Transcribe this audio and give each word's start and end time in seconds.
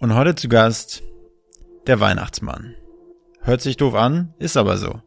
Und 0.00 0.14
heute 0.14 0.34
zu 0.34 0.48
Gast 0.48 1.02
der 1.86 2.00
Weihnachtsmann. 2.00 2.74
Hört 3.42 3.60
sich 3.60 3.76
doof 3.76 3.94
an, 3.94 4.32
ist 4.38 4.56
aber 4.56 4.78
so. 4.78 5.02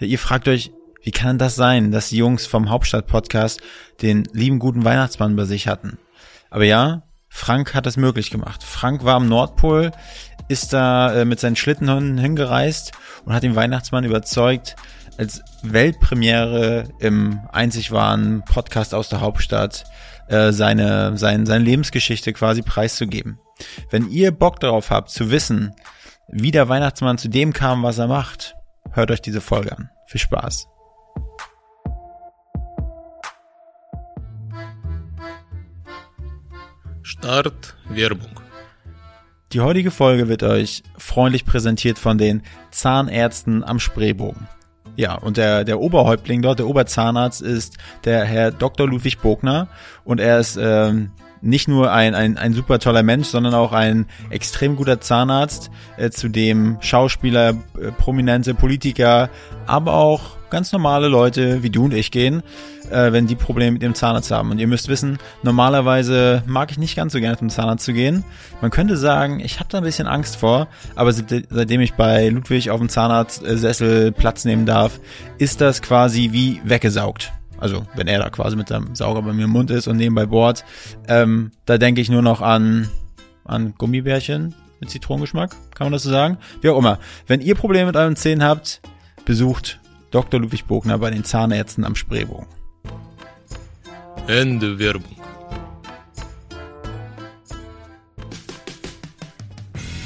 Ihr 0.00 0.18
fragt 0.18 0.48
euch, 0.48 0.72
wie 1.04 1.12
kann 1.12 1.38
das 1.38 1.54
sein, 1.54 1.92
dass 1.92 2.08
die 2.08 2.16
Jungs 2.16 2.44
vom 2.44 2.70
Hauptstadt-Podcast 2.70 3.60
den 4.02 4.24
lieben 4.32 4.58
guten 4.58 4.84
Weihnachtsmann 4.84 5.36
bei 5.36 5.44
sich 5.44 5.68
hatten? 5.68 5.96
Aber 6.50 6.64
ja, 6.64 7.04
Frank 7.28 7.72
hat 7.72 7.86
das 7.86 7.96
möglich 7.96 8.32
gemacht. 8.32 8.64
Frank 8.64 9.04
war 9.04 9.14
am 9.14 9.28
Nordpol, 9.28 9.92
ist 10.48 10.72
da 10.72 11.14
äh, 11.14 11.24
mit 11.24 11.38
seinen 11.38 11.54
Schlittenhunden 11.54 12.18
hingereist 12.18 12.90
und 13.24 13.32
hat 13.32 13.44
den 13.44 13.54
Weihnachtsmann 13.54 14.02
überzeugt, 14.02 14.74
als 15.18 15.40
Weltpremiere 15.62 16.88
im 16.98 17.38
einzig 17.52 17.92
wahren 17.92 18.42
Podcast 18.44 18.92
aus 18.92 19.08
der 19.08 19.20
Hauptstadt 19.20 19.84
äh, 20.26 20.50
seine, 20.50 21.16
sein, 21.16 21.46
seine 21.46 21.62
Lebensgeschichte 21.62 22.32
quasi 22.32 22.62
preiszugeben. 22.62 23.38
Wenn 23.90 24.10
ihr 24.10 24.30
Bock 24.30 24.60
darauf 24.60 24.90
habt 24.90 25.10
zu 25.10 25.30
wissen, 25.30 25.74
wie 26.28 26.50
der 26.50 26.68
Weihnachtsmann 26.68 27.18
zu 27.18 27.28
dem 27.28 27.52
kam, 27.52 27.82
was 27.82 27.98
er 27.98 28.06
macht, 28.06 28.54
hört 28.92 29.10
euch 29.10 29.22
diese 29.22 29.40
Folge 29.40 29.76
an. 29.76 29.90
Viel 30.06 30.20
Spaß. 30.20 30.66
Start 37.02 37.76
Werbung. 37.88 38.40
Die 39.52 39.60
heutige 39.60 39.90
Folge 39.90 40.28
wird 40.28 40.44
euch 40.44 40.84
freundlich 40.96 41.44
präsentiert 41.44 41.98
von 41.98 42.18
den 42.18 42.42
Zahnärzten 42.70 43.64
am 43.64 43.80
Spreebogen. 43.80 44.46
Ja, 44.94 45.14
und 45.14 45.36
der, 45.36 45.64
der 45.64 45.80
Oberhäuptling 45.80 46.42
dort, 46.42 46.60
der 46.60 46.68
Oberzahnarzt, 46.68 47.42
ist 47.42 47.78
der 48.04 48.24
Herr 48.24 48.52
Dr. 48.52 48.86
Ludwig 48.86 49.18
Bogner 49.18 49.68
und 50.04 50.20
er 50.20 50.38
ist 50.38 50.56
ähm, 50.60 51.10
nicht 51.42 51.68
nur 51.68 51.92
ein, 51.92 52.14
ein, 52.14 52.36
ein 52.36 52.52
super 52.52 52.78
toller 52.78 53.02
Mensch, 53.02 53.28
sondern 53.28 53.54
auch 53.54 53.72
ein 53.72 54.06
extrem 54.30 54.76
guter 54.76 55.00
Zahnarzt, 55.00 55.70
äh, 55.96 56.10
zu 56.10 56.28
dem 56.28 56.78
Schauspieler, 56.80 57.50
äh, 57.50 57.92
prominente 57.96 58.54
Politiker, 58.54 59.30
aber 59.66 59.94
auch 59.94 60.40
ganz 60.50 60.72
normale 60.72 61.08
Leute 61.08 61.62
wie 61.62 61.70
du 61.70 61.84
und 61.84 61.94
ich 61.94 62.10
gehen, 62.10 62.42
äh, 62.90 63.12
wenn 63.12 63.26
die 63.26 63.36
Probleme 63.36 63.72
mit 63.72 63.82
dem 63.82 63.94
Zahnarzt 63.94 64.30
haben. 64.30 64.50
Und 64.50 64.58
ihr 64.58 64.66
müsst 64.66 64.88
wissen, 64.88 65.18
normalerweise 65.42 66.42
mag 66.46 66.70
ich 66.72 66.78
nicht 66.78 66.96
ganz 66.96 67.12
so 67.12 67.20
gerne 67.20 67.38
zum 67.38 67.48
Zahnarzt 67.48 67.84
zu 67.84 67.92
gehen. 67.92 68.24
Man 68.60 68.70
könnte 68.70 68.96
sagen, 68.96 69.40
ich 69.40 69.60
habe 69.60 69.68
da 69.70 69.78
ein 69.78 69.84
bisschen 69.84 70.08
Angst 70.08 70.36
vor, 70.36 70.68
aber 70.96 71.12
seitdem 71.12 71.80
ich 71.80 71.94
bei 71.94 72.28
Ludwig 72.28 72.70
auf 72.70 72.80
dem 72.80 72.88
Zahnarztsessel 72.88 74.12
Platz 74.12 74.44
nehmen 74.44 74.66
darf, 74.66 74.98
ist 75.38 75.60
das 75.60 75.82
quasi 75.82 76.30
wie 76.32 76.60
weggesaugt. 76.64 77.32
Also 77.60 77.86
wenn 77.94 78.08
er 78.08 78.18
da 78.18 78.30
quasi 78.30 78.56
mit 78.56 78.68
seinem 78.68 78.94
Sauger 78.94 79.22
bei 79.22 79.32
mir 79.32 79.44
im 79.44 79.50
Mund 79.50 79.70
ist 79.70 79.86
und 79.86 79.98
nebenbei 79.98 80.26
bohrt, 80.26 80.64
ähm, 81.08 81.52
da 81.66 81.78
denke 81.78 82.00
ich 82.00 82.08
nur 82.08 82.22
noch 82.22 82.40
an, 82.40 82.88
an 83.44 83.74
Gummibärchen 83.76 84.54
mit 84.80 84.90
Zitronengeschmack, 84.90 85.50
kann 85.74 85.84
man 85.86 85.92
das 85.92 86.02
so 86.02 86.10
sagen? 86.10 86.38
Wie 86.62 86.70
auch 86.70 86.78
immer. 86.78 86.98
Wenn 87.26 87.42
ihr 87.42 87.54
Probleme 87.54 87.86
mit 87.86 87.96
euren 87.96 88.16
Zähnen 88.16 88.42
habt, 88.42 88.80
besucht 89.26 89.78
Dr. 90.10 90.40
Ludwig 90.40 90.64
Bogner 90.64 90.98
bei 90.98 91.10
den 91.10 91.22
Zahnärzten 91.22 91.84
am 91.84 91.94
Spreebogen. 91.94 92.46
Ende 94.26 94.78
Werbung. 94.78 95.16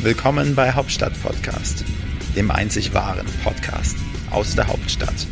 Willkommen 0.01 0.55
bei 0.55 0.73
Hauptstadt 0.73 1.13
Podcast, 1.23 1.85
dem 2.37 2.51
einzig 2.51 2.93
wahren 2.93 3.27
Podcast 3.43 3.97
aus 4.31 4.55
der 4.55 4.67
Hauptstadt. 4.67 5.27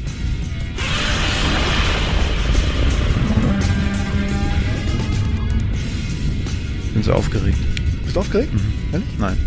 Ich 6.93 6.95
bin 6.97 7.05
so 7.05 7.15
aufgeregt. 7.15 7.57
Bist 8.05 8.17
du 8.17 8.21
aufgeregt? 8.21 8.53
Mhm. 8.53 9.03
Nein. 9.19 9.39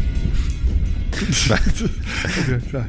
okay, 1.13 2.59
klar. 2.67 2.88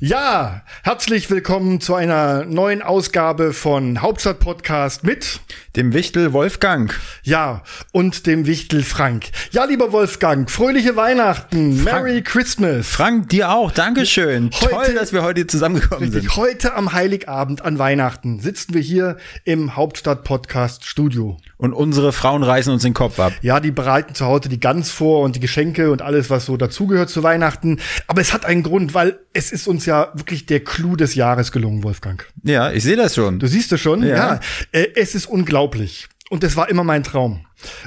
Ja, 0.00 0.64
herzlich 0.82 1.30
willkommen 1.30 1.80
zu 1.80 1.94
einer 1.94 2.44
neuen 2.44 2.82
Ausgabe 2.82 3.52
von 3.52 4.02
Hauptstadt 4.02 4.40
Podcast 4.40 5.04
mit 5.04 5.38
dem 5.76 5.94
Wichtel 5.94 6.32
Wolfgang. 6.32 6.92
Ja, 7.22 7.62
und 7.92 8.26
dem 8.26 8.46
Wichtel 8.46 8.82
Frank. 8.82 9.26
Ja, 9.52 9.64
lieber 9.64 9.92
Wolfgang, 9.92 10.50
fröhliche 10.50 10.96
Weihnachten. 10.96 11.78
Frank, 11.78 12.02
Merry 12.02 12.22
Christmas. 12.22 12.88
Frank, 12.88 13.28
dir 13.28 13.52
auch. 13.52 13.70
Dankeschön. 13.70 14.50
Heute, 14.60 14.70
Toll, 14.70 14.94
dass 14.94 15.12
wir 15.12 15.22
heute 15.22 15.46
zusammengekommen 15.46 16.02
richtig, 16.02 16.22
sind. 16.22 16.36
Heute 16.36 16.74
am 16.74 16.94
Heiligabend 16.94 17.62
an 17.64 17.78
Weihnachten 17.78 18.40
sitzen 18.40 18.74
wir 18.74 18.82
hier 18.82 19.18
im 19.44 19.76
Hauptstadt 19.76 20.24
Podcast 20.24 20.84
Studio. 20.84 21.38
Und 21.58 21.72
unsere 21.72 22.12
Frauen 22.12 22.44
reißen 22.44 22.72
uns 22.72 22.82
den 22.82 22.94
Kopf 22.94 23.18
ab. 23.18 23.32
Ja, 23.42 23.58
die 23.58 23.72
bereiten 23.72 24.14
zu 24.14 24.24
Hause 24.24 24.48
die 24.48 24.60
Gans 24.60 24.92
vor 24.92 25.22
und 25.22 25.34
die 25.34 25.40
Geschenke 25.40 25.90
und 25.90 26.02
alles, 26.02 26.30
was 26.30 26.46
so 26.46 26.56
dazugehört 26.56 27.10
zu 27.10 27.24
Weihnachten. 27.24 27.80
Aber 28.06 28.20
es 28.20 28.32
hat 28.32 28.44
einen 28.44 28.62
Grund, 28.62 28.94
weil 28.94 29.18
es 29.32 29.50
ist 29.50 29.66
uns 29.66 29.84
ja 29.84 30.12
wirklich 30.14 30.46
der 30.46 30.60
Clou 30.60 30.94
des 30.94 31.16
Jahres 31.16 31.50
gelungen, 31.50 31.82
Wolfgang. 31.82 32.24
Ja, 32.44 32.70
ich 32.70 32.84
sehe 32.84 32.96
das 32.96 33.16
schon. 33.16 33.40
Du 33.40 33.48
siehst 33.48 33.72
es 33.72 33.80
schon? 33.80 34.04
Ja. 34.04 34.16
ja. 34.16 34.40
Äh, 34.70 34.86
es 34.94 35.16
ist 35.16 35.26
unglaublich. 35.26 36.08
Und 36.30 36.42
das 36.42 36.56
war 36.56 36.68
immer 36.68 36.84
mein 36.84 37.02
Traum. 37.02 37.44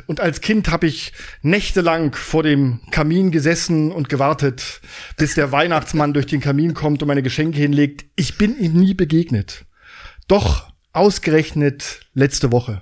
Und 0.08 0.20
als 0.20 0.42
Kind 0.42 0.70
habe 0.70 0.88
ich 0.88 1.14
nächtelang 1.42 2.14
vor 2.14 2.44
dem 2.44 2.82
Kamin 2.92 3.32
gesessen 3.32 3.92
und 3.92 4.10
gewartet, 4.10 4.82
bis 5.16 5.36
der 5.36 5.52
Weihnachtsmann 5.52 6.14
durch 6.14 6.26
den 6.26 6.42
Kamin 6.42 6.74
kommt 6.74 7.02
und 7.02 7.08
meine 7.08 7.24
Geschenke 7.24 7.60
hinlegt. 7.60 8.06
Ich 8.16 8.38
bin 8.38 8.60
ihm 8.60 8.74
nie 8.74 8.94
begegnet. 8.94 9.66
Doch 10.28 10.72
ausgerechnet 10.92 12.02
letzte 12.14 12.52
Woche, 12.52 12.82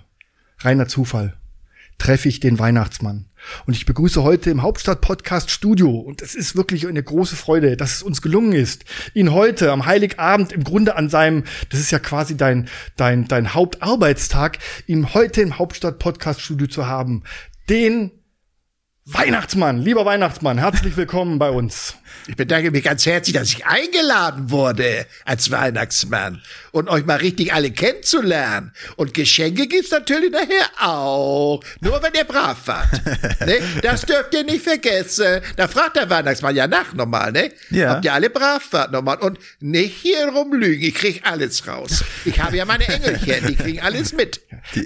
reiner 0.61 0.87
Zufall, 0.87 1.35
treffe 1.97 2.29
ich 2.29 2.39
den 2.39 2.59
Weihnachtsmann. 2.59 3.25
Und 3.65 3.75
ich 3.75 3.85
begrüße 3.85 4.23
heute 4.23 4.49
im 4.49 4.61
Hauptstadt-Podcast 4.61 5.51
Studio. 5.51 5.91
Und 5.91 6.21
es 6.21 6.35
ist 6.35 6.55
wirklich 6.55 6.87
eine 6.87 7.03
große 7.03 7.35
Freude, 7.35 7.77
dass 7.77 7.95
es 7.95 8.03
uns 8.03 8.21
gelungen 8.21 8.53
ist, 8.53 8.85
ihn 9.13 9.31
heute 9.31 9.71
am 9.71 9.85
Heiligabend 9.85 10.51
im 10.51 10.63
Grunde 10.63 10.95
an 10.95 11.09
seinem, 11.09 11.43
das 11.69 11.79
ist 11.79 11.91
ja 11.91 11.99
quasi 11.99 12.35
dein, 12.35 12.69
dein, 12.95 13.27
dein 13.27 13.53
Hauptarbeitstag, 13.53 14.59
ihn 14.87 15.13
heute 15.13 15.41
im 15.41 15.57
Hauptstadt-Podcast 15.57 16.41
Studio 16.41 16.67
zu 16.67 16.87
haben. 16.87 17.23
Den 17.69 18.11
Weihnachtsmann, 19.05 19.79
lieber 19.79 20.05
Weihnachtsmann, 20.05 20.57
herzlich 20.57 20.95
willkommen 20.95 21.39
bei 21.39 21.49
uns. 21.49 21.95
Ich 22.27 22.35
bedanke 22.35 22.71
mich 22.71 22.83
ganz 22.83 23.05
herzlich, 23.05 23.35
dass 23.35 23.49
ich 23.49 23.65
eingeladen 23.65 24.51
wurde 24.51 25.05
als 25.25 25.51
Weihnachtsmann 25.51 26.41
und 26.71 26.89
euch 26.89 27.05
mal 27.05 27.17
richtig 27.17 27.53
alle 27.53 27.71
kennenzulernen. 27.71 28.71
Und 28.95 29.13
Geschenke 29.13 29.67
gibt's 29.67 29.91
natürlich 29.91 30.31
nachher 30.31 30.69
auch. 30.79 31.63
Nur 31.81 32.01
wenn 32.03 32.13
ihr 32.13 32.23
brav 32.23 32.57
wart. 32.65 32.87
ne? 33.45 33.59
Das 33.81 34.01
dürft 34.01 34.33
ihr 34.33 34.43
nicht 34.43 34.63
vergessen. 34.63 35.41
Da 35.55 35.67
fragt 35.67 35.95
der 35.95 36.09
Weihnachtsmann 36.09 36.55
ja 36.55 36.67
nach 36.67 36.93
nochmal, 36.93 37.31
ne? 37.31 37.51
Ja. 37.69 37.97
Ob 37.97 38.05
ihr 38.05 38.13
alle 38.13 38.29
brav 38.29 38.67
wart 38.71 38.91
nochmal. 38.91 39.17
Und 39.17 39.39
nicht 39.59 39.97
hier 40.01 40.27
rumlügen. 40.27 40.87
Ich 40.87 40.95
krieg 40.95 41.21
alles 41.23 41.67
raus. 41.67 42.03
Ich 42.25 42.39
habe 42.39 42.57
ja 42.57 42.65
meine 42.65 42.87
Engelchen, 42.87 43.47
die 43.47 43.55
kriegen 43.55 43.79
alles 43.79 44.13
mit. 44.13 44.41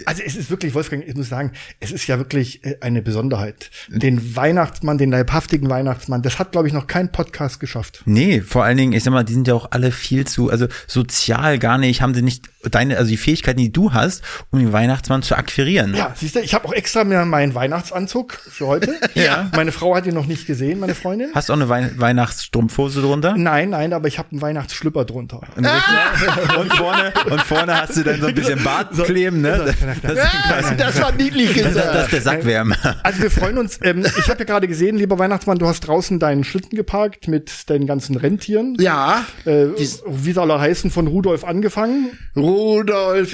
Also 0.06 0.22
es 0.25 0.35
ist 0.35 0.50
wirklich, 0.50 0.73
Wolfgang, 0.73 1.03
ich 1.06 1.16
muss 1.16 1.29
sagen, 1.29 1.51
es 1.79 1.91
ist 1.91 2.07
ja 2.07 2.17
wirklich 2.17 2.63
äh, 2.63 2.78
eine 2.81 3.01
Besonderheit. 3.01 3.69
Den 3.88 4.35
Weihnachtsmann, 4.35 4.97
den 4.97 5.12
leibhaftigen 5.12 5.69
Weihnachtsmann, 5.69 6.22
das 6.22 6.39
hat, 6.39 6.51
glaube 6.51 6.67
ich, 6.67 6.73
noch 6.73 6.88
kein 6.88 7.12
Podcast 7.13 7.62
geschafft. 7.62 8.01
Nee, 8.06 8.41
vor 8.41 8.66
allen 8.66 8.75
Dingen, 8.75 8.91
ich 8.91 9.03
sag 9.03 9.12
mal, 9.12 9.24
die 9.24 9.34
sind 9.34 9.47
ja 9.47 9.53
auch 9.53 9.72
alle 9.72 9.94
viel 9.94 10.28
zu, 10.28 10.50
also 10.50 10.68
sozial 10.88 11.57
gar 11.59 11.78
nicht, 11.78 12.01
haben 12.01 12.13
sie 12.13 12.22
nicht 12.22 12.50
deine, 12.72 12.97
also 12.97 13.09
die 13.09 13.18
Fähigkeiten, 13.18 13.59
die 13.59 13.72
du 13.72 13.94
hast, 13.94 14.24
um 14.51 14.59
den 14.59 14.72
Weihnachtsmann 14.74 15.22
zu 15.24 15.35
akquirieren. 15.35 15.94
Ja, 15.96 16.13
siehst 16.16 16.35
du, 16.35 16.40
ich 16.40 16.53
habe 16.53 16.68
auch 16.68 16.74
extra 16.74 17.03
mir 17.03 17.24
meinen 17.25 17.53
Weihnachtsanzug 17.56 18.34
für 18.34 18.68
heute. 18.68 18.94
Ja. 19.13 19.50
Meine 19.56 19.72
Frau 19.72 19.96
hat 19.96 20.06
ihn 20.07 20.16
noch 20.16 20.25
nicht 20.25 20.47
gesehen, 20.47 20.79
meine 20.79 20.96
Freundin. 20.96 21.29
Hast 21.35 21.50
du 21.50 21.53
auch 21.53 21.57
eine 21.57 21.69
Wein 21.69 21.91
Weihnachtsstrumpfhose 21.97 23.01
drunter? 23.01 23.35
Nein, 23.38 23.69
nein, 23.69 23.94
aber 23.94 24.07
ich 24.07 24.18
habe 24.18 24.29
einen 24.31 24.41
Weihnachtsschlüpper 24.41 25.06
drunter. 25.06 25.41
Und, 25.56 25.66
und 26.59 26.74
vorne, 26.74 27.13
und 27.29 27.41
vorne 27.41 27.79
hast 27.81 27.96
du 27.97 28.03
dann 28.03 28.19
so 28.22 28.28
ein 28.28 28.35
bisschen 28.35 28.63
Bart 28.63 28.91
kleben, 29.03 29.41
ne? 29.41 29.74
Das, 30.01 30.16
Ja, 30.18 30.72
das 30.75 31.01
war 31.01 31.12
niedlich 31.12 31.53
das, 31.53 31.68
gesagt. 31.68 31.95
das 31.95 32.03
ist 32.06 32.12
der 32.13 32.22
Sackwärmer. 32.22 32.75
Also 33.03 33.22
wir 33.22 33.31
freuen 33.31 33.57
uns. 33.59 33.80
Ähm, 33.84 34.03
ich 34.06 34.28
habe 34.30 34.40
ja 34.40 34.45
gerade 34.45 34.68
gesehen, 34.68 34.97
lieber 34.97 35.19
Weihnachtsmann, 35.19 35.57
du 35.59 35.68
hast 35.68 35.81
draußen 35.81 36.19
deinen 36.19 36.44
Schlitten 36.44 36.75
geparkt 36.75 37.27
mit 37.27 37.69
deinen 37.69 37.86
ganzen 37.88 38.15
Rentieren. 38.18 38.75
Ja, 38.80 39.25
Äh, 39.45 39.68
wie 40.07 40.31
soll 40.33 40.50
er 40.51 40.60
heißen, 40.60 40.89
von 40.92 41.07
Rudolf 41.07 41.44
angefangen? 41.44 42.18
Rudolf, 42.36 42.52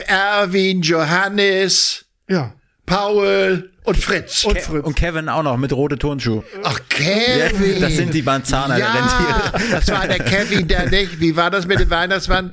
Erwin, 0.08 0.82
Johannes, 0.82 2.06
Ja. 2.28 2.54
Paul 2.86 3.70
und 3.84 3.98
Fritz. 3.98 4.44
Und 4.46 4.60
Fritz. 4.60 4.84
Und 4.86 4.96
Kevin 4.96 5.30
auch 5.30 5.44
noch 5.44 5.58
mit 5.58 5.72
rote 5.74 5.98
Turnschuh. 5.98 6.42
Ach, 6.64 6.80
Kevin. 6.90 7.80
Das 7.82 7.94
sind 7.96 8.14
die 8.14 8.22
Banzana 8.24 8.76
der 8.78 8.86
Ja, 8.86 8.94
Rentiere. 8.94 9.72
das 9.72 9.88
war 9.90 10.08
der 10.08 10.20
Kevin, 10.20 10.68
der 10.68 10.90
nicht. 10.90 11.20
Wie 11.20 11.36
war 11.36 11.52
das 11.52 11.68
mit 11.68 11.80
dem 11.80 11.90
Weihnachtsmann? 11.90 12.52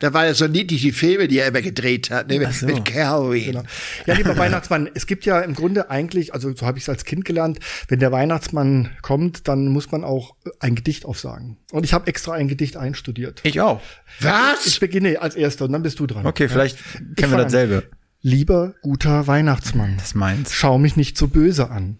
Da 0.00 0.12
war 0.12 0.26
ja 0.26 0.34
so 0.34 0.46
niedlich 0.46 0.82
die 0.82 0.92
Filme, 0.92 1.28
die 1.28 1.38
er 1.38 1.48
immer 1.48 1.62
gedreht 1.62 2.10
hat, 2.10 2.28
ne? 2.28 2.52
so. 2.52 2.66
mit 2.66 2.84
Kevin. 2.84 3.44
Genau. 3.44 3.62
Ja, 4.06 4.14
lieber 4.14 4.36
Weihnachtsmann, 4.36 4.90
es 4.94 5.06
gibt 5.06 5.24
ja 5.24 5.40
im 5.40 5.54
Grunde 5.54 5.90
eigentlich, 5.90 6.34
also 6.34 6.54
so 6.54 6.66
habe 6.66 6.78
ich 6.78 6.84
es 6.84 6.88
als 6.88 7.04
Kind 7.04 7.24
gelernt, 7.24 7.58
wenn 7.88 8.00
der 8.00 8.10
Weihnachtsmann 8.12 8.90
kommt, 9.02 9.46
dann 9.48 9.68
muss 9.68 9.90
man 9.92 10.04
auch 10.04 10.34
ein 10.60 10.74
Gedicht 10.74 11.04
aufsagen. 11.04 11.58
Und 11.72 11.84
ich 11.84 11.92
habe 11.92 12.06
extra 12.08 12.32
ein 12.32 12.48
Gedicht 12.48 12.76
einstudiert. 12.76 13.40
Ich 13.44 13.60
auch. 13.60 13.80
Was? 14.20 14.66
Ich 14.66 14.80
beginne 14.80 15.20
als 15.22 15.36
erster 15.36 15.64
und 15.66 15.72
dann 15.72 15.82
bist 15.82 15.98
du 16.00 16.06
dran. 16.06 16.26
Okay, 16.26 16.48
vielleicht 16.48 16.78
Ich 16.78 17.16
kennen 17.16 17.32
wir 17.32 17.38
an. 17.38 17.44
dasselbe. 17.44 17.84
Lieber 18.20 18.74
guter 18.82 19.26
Weihnachtsmann, 19.26 19.96
Das 19.98 20.14
meins. 20.14 20.52
schau 20.54 20.78
mich 20.78 20.96
nicht 20.96 21.18
so 21.18 21.28
böse 21.28 21.70
an. 21.70 21.98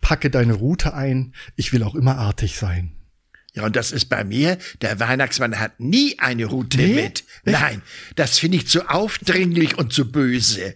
Packe 0.00 0.30
deine 0.30 0.54
Route 0.54 0.94
ein, 0.94 1.34
ich 1.54 1.72
will 1.72 1.82
auch 1.82 1.94
immer 1.94 2.16
artig 2.16 2.56
sein. 2.56 2.92
Ja, 3.56 3.64
und 3.64 3.74
das 3.74 3.90
ist 3.90 4.06
bei 4.06 4.22
mir, 4.22 4.58
der 4.82 5.00
Weihnachtsmann 5.00 5.58
hat 5.58 5.80
nie 5.80 6.18
eine 6.18 6.44
Route 6.44 6.76
Nee? 6.76 6.94
mit. 6.94 7.24
Nein, 7.44 7.82
das 8.14 8.38
finde 8.38 8.58
ich 8.58 8.68
zu 8.68 8.88
aufdringlich 8.90 9.78
und 9.78 9.92
zu 9.92 10.10
böse. 10.12 10.74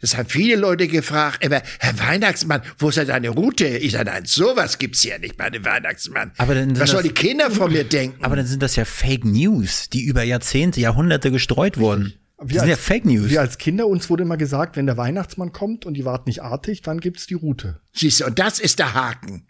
Das 0.00 0.16
haben 0.16 0.28
viele 0.28 0.54
Leute 0.54 0.86
gefragt, 0.86 1.42
immer, 1.44 1.60
Herr 1.80 1.98
Weihnachtsmann, 1.98 2.62
wo 2.78 2.90
ist 2.90 2.98
denn 2.98 3.08
deine 3.08 3.30
Route? 3.30 3.66
Ich 3.66 3.92
sage, 3.92 4.04
nein, 4.10 4.26
sowas 4.26 4.78
gibt's 4.78 5.02
ja 5.02 5.18
nicht 5.18 5.36
bei 5.36 5.50
dem 5.50 5.64
Weihnachtsmann. 5.64 6.30
Aber 6.36 6.54
dann 6.54 6.66
sind 6.68 6.78
Was 6.80 6.90
sollen 6.90 7.02
das- 7.04 7.14
die 7.14 7.20
Kinder 7.28 7.50
von 7.50 7.72
mir 7.72 7.82
denken? 7.82 8.22
Aber 8.24 8.36
dann 8.36 8.46
sind 8.46 8.62
das 8.62 8.76
ja 8.76 8.84
Fake 8.84 9.24
News, 9.24 9.88
die 9.90 10.02
über 10.04 10.22
Jahrzehnte, 10.22 10.80
Jahrhunderte 10.80 11.32
gestreut 11.32 11.78
wurden. 11.78 12.12
Wir 12.40 12.60
sind 12.60 12.68
ja 12.68 12.74
als- 12.76 12.84
Fake 12.84 13.06
News. 13.06 13.30
Wir 13.30 13.40
als 13.40 13.58
Kinder, 13.58 13.88
uns 13.88 14.08
wurde 14.08 14.22
immer 14.22 14.36
gesagt, 14.36 14.76
wenn 14.76 14.86
der 14.86 14.96
Weihnachtsmann 14.96 15.50
kommt 15.50 15.84
und 15.86 15.94
die 15.94 16.04
warten 16.04 16.28
nicht 16.28 16.42
artig, 16.42 16.82
dann 16.82 17.00
gibt's 17.00 17.26
die 17.26 17.34
Route. 17.34 17.80
Siehst 17.92 18.20
du, 18.20 18.26
und 18.26 18.38
das 18.38 18.60
ist 18.60 18.78
der 18.78 18.94
Haken. 18.94 19.48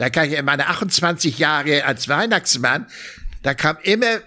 Da 0.00 0.08
kann 0.08 0.30
ich 0.30 0.38
in 0.38 0.46
meine 0.46 0.66
28 0.66 1.38
Jahre 1.38 1.84
als 1.84 2.08
Weihnachtsmann, 2.08 2.86
da 3.42 3.52
kam 3.52 3.76
immer, 3.82 4.22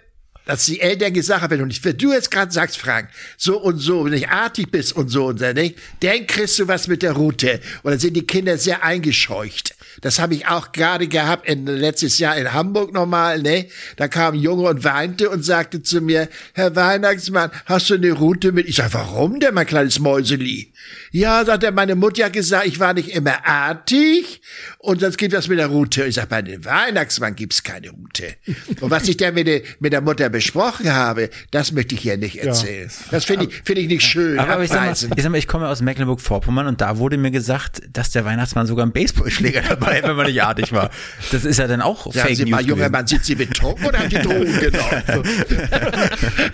dass 0.45 0.65
die 0.67 0.79
Eltern 0.79 1.13
gesagt 1.13 1.41
haben, 1.41 1.49
wenn 1.49 1.59
du 1.61 1.65
nicht, 1.65 1.83
wenn 1.83 1.97
du 1.97 2.13
jetzt 2.13 2.29
gerade 2.29 2.51
sagst, 2.51 2.77
Frank, 2.77 3.09
so 3.37 3.59
und 3.59 3.79
so, 3.79 4.05
wenn 4.05 4.11
nicht 4.11 4.29
artig 4.29 4.69
bist 4.69 4.95
und 4.95 5.09
so 5.09 5.25
und 5.25 5.39
so, 5.39 5.51
nicht, 5.51 5.79
dann 6.01 6.27
kriegst 6.27 6.59
du 6.59 6.67
was 6.67 6.87
mit 6.87 7.01
der 7.01 7.13
Route. 7.13 7.59
Und 7.81 7.89
dann 7.89 7.99
sind 7.99 8.13
die 8.13 8.27
Kinder 8.27 8.59
sehr 8.59 8.83
eingescheucht. 8.83 9.73
Das 10.01 10.19
habe 10.19 10.33
ich 10.35 10.47
auch 10.47 10.71
gerade 10.71 11.07
gehabt 11.07 11.47
in, 11.47 11.65
letztes 11.65 12.19
Jahr 12.19 12.35
in 12.37 12.53
Hamburg 12.53 12.93
nochmal, 12.93 13.41
ne? 13.41 13.67
Da 13.97 14.07
kam 14.07 14.33
ein 14.35 14.39
Junge 14.39 14.69
und 14.69 14.83
weinte 14.83 15.29
und 15.29 15.43
sagte 15.43 15.81
zu 15.83 16.01
mir, 16.01 16.27
Herr 16.53 16.75
Weihnachtsmann, 16.75 17.51
hast 17.65 17.89
du 17.89 17.95
eine 17.95 18.11
Route 18.11 18.51
mit? 18.51 18.67
Ich 18.67 18.75
sag, 18.77 18.93
warum 18.93 19.39
denn, 19.39 19.53
mein 19.53 19.65
kleines 19.67 19.99
Mäuseli? 19.99 20.71
Ja, 21.11 21.45
sagt 21.45 21.63
er, 21.63 21.71
meine 21.71 21.95
Mutter 21.95 22.25
hat 22.25 22.33
gesagt, 22.33 22.65
ich 22.67 22.79
war 22.79 22.93
nicht 22.93 23.09
immer 23.09 23.45
artig 23.45 24.41
und 24.79 24.99
sonst 25.01 25.17
gibt 25.17 25.33
was 25.33 25.47
mit 25.47 25.59
der 25.59 25.67
Route. 25.67 26.03
Ich 26.05 26.15
sag, 26.15 26.29
bei 26.29 26.41
dem 26.41 26.65
Weihnachtsmann 26.65 27.35
gibt's 27.35 27.63
keine 27.63 27.89
Route. 27.91 28.35
Und 28.81 28.91
was 28.91 29.07
ich 29.07 29.17
da 29.17 29.31
mit, 29.31 29.47
der- 29.47 29.61
mit 29.79 29.93
der 29.93 30.01
Mutter 30.01 30.29
besprochen 30.29 30.91
habe, 30.91 31.29
das 31.51 31.71
möchte 31.71 31.95
ich 31.95 32.01
hier 32.01 32.17
nicht 32.17 32.37
erzählen. 32.37 32.89
Das 33.11 33.25
finde 33.25 33.45
ich, 33.45 33.61
finde 33.63 33.81
ich 33.81 33.87
nicht 33.87 34.03
schön. 34.05 34.39
aber, 34.39 34.53
aber 34.53 34.63
ich, 34.63 34.69
sag 34.71 34.81
mal, 34.85 34.91
ich 35.15 35.23
sag 35.23 35.31
mal, 35.31 35.37
ich 35.37 35.47
komme 35.47 35.67
aus 35.67 35.81
Mecklenburg-Vorpommern 35.81 36.67
und 36.67 36.81
da 36.81 36.97
wurde 36.97 37.17
mir 37.17 37.31
gesagt, 37.31 37.81
dass 37.91 38.11
der 38.11 38.25
Weihnachtsmann 38.25 38.65
sogar 38.67 38.83
einen 38.83 38.91
Baseballschläger 38.93 39.61
dabei 39.61 39.82
hat, 39.85 40.03
wenn 40.03 40.15
man 40.15 40.27
nicht 40.27 40.41
artig 40.43 40.71
war. 40.71 40.89
Das 41.31 41.45
ist 41.45 41.57
ja 41.59 41.67
dann 41.67 41.81
auch 41.81 42.05
Sagen 42.13 42.27
Fake 42.27 42.35
Sie 42.37 42.43
News. 42.43 42.51
mal, 42.51 42.61
junger 42.61 42.75
gewesen. 42.89 42.91
Mann, 42.91 43.07
sind 43.07 43.25
Sie 43.25 43.35
betrunken 43.35 43.85
oder 43.85 43.99
haben 43.99 44.09
Sie 44.09 44.15
Drogen 44.17 44.59
genommen? 44.59 45.23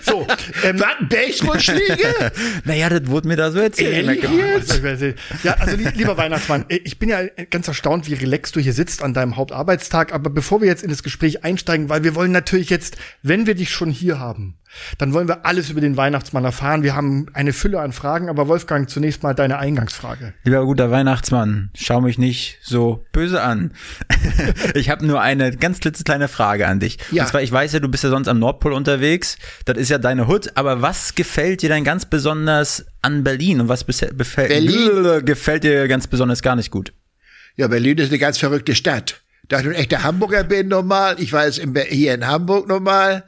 So, 0.02 0.26
ähm, 0.64 0.80
Was? 0.80 1.66
Naja, 2.64 2.88
das 2.88 3.06
wurde 3.06 3.28
mir 3.28 3.36
da 3.36 3.50
so 3.50 3.58
erzählt. 3.60 4.06
Ehrlich? 4.06 4.22
Ja, 5.42 5.54
also 5.54 5.76
li- 5.76 5.88
lieber 5.94 6.16
Weihnachtsmann, 6.16 6.64
äh, 6.68 6.76
ich 6.84 6.98
bin 6.98 7.08
ja 7.08 7.20
ganz 7.50 7.68
erstaunt, 7.68 8.08
wie 8.08 8.14
relaxed 8.14 8.54
du 8.56 8.60
hier 8.60 8.72
sitzt 8.72 9.02
an 9.02 9.14
deinem 9.14 9.36
Hauptarbeitstag. 9.36 10.12
Aber 10.12 10.30
bevor 10.30 10.60
wir 10.60 10.68
jetzt 10.68 10.82
in 10.82 10.90
das 10.90 11.02
Gespräch 11.02 11.44
einsteigen, 11.44 11.88
weil 11.88 12.04
wir 12.04 12.14
wollen 12.14 12.32
natürlich 12.32 12.70
jetzt, 12.70 12.96
wenn 13.22 13.46
wir 13.46 13.54
dich 13.54 13.70
schon 13.70 13.90
hier 13.90 14.18
haben, 14.18 14.56
dann 14.98 15.12
wollen 15.12 15.28
wir 15.28 15.46
alles 15.46 15.70
über 15.70 15.80
den 15.80 15.96
Weihnachtsmann 15.96 16.44
erfahren. 16.44 16.82
Wir 16.82 16.94
haben 16.94 17.26
eine 17.32 17.52
Fülle 17.52 17.80
an 17.80 17.92
Fragen, 17.92 18.28
aber 18.28 18.48
Wolfgang, 18.48 18.88
zunächst 18.88 19.22
mal 19.22 19.34
deine 19.34 19.58
Eingangsfrage. 19.58 20.34
Lieber 20.44 20.64
guter 20.64 20.90
Weihnachtsmann, 20.90 21.70
schau 21.74 22.00
mich 22.00 22.18
nicht 22.18 22.58
so 22.62 23.04
böse 23.12 23.42
an. 23.42 23.72
ich 24.74 24.90
habe 24.90 25.06
nur 25.06 25.20
eine 25.20 25.56
ganz 25.56 25.80
klitzekleine 25.80 26.28
Frage 26.28 26.66
an 26.66 26.80
dich. 26.80 26.98
Ja. 27.10 27.24
Und 27.24 27.28
zwar, 27.28 27.42
ich 27.42 27.52
weiß 27.52 27.72
ja, 27.72 27.80
du 27.80 27.88
bist 27.88 28.04
ja 28.04 28.10
sonst 28.10 28.28
am 28.28 28.38
Nordpol 28.38 28.72
unterwegs. 28.72 29.36
Das 29.64 29.76
ist 29.76 29.88
ja 29.88 29.98
deine 29.98 30.26
Hut. 30.26 30.52
Aber 30.54 30.82
was 30.82 31.14
gefällt 31.14 31.62
dir 31.62 31.68
denn 31.68 31.84
ganz 31.84 32.04
besonders 32.04 32.86
an 33.02 33.24
Berlin? 33.24 33.60
Und 33.60 33.68
was 33.68 33.84
Berlin? 33.84 35.24
gefällt 35.24 35.64
dir 35.64 35.88
ganz 35.88 36.06
besonders 36.06 36.42
gar 36.42 36.56
nicht 36.56 36.70
gut? 36.70 36.92
Ja, 37.56 37.68
Berlin 37.68 37.98
ist 37.98 38.10
eine 38.10 38.18
ganz 38.18 38.38
verrückte 38.38 38.74
Stadt. 38.74 39.20
Da 39.48 39.58
ich 39.58 39.66
ein 39.66 39.72
echter 39.72 40.04
Hamburger 40.04 40.44
bin 40.44 40.68
normal, 40.68 41.16
ich 41.18 41.32
war 41.32 41.44
jetzt 41.44 41.60
hier 41.88 42.14
in 42.14 42.26
Hamburg 42.26 42.68
normal, 42.68 43.24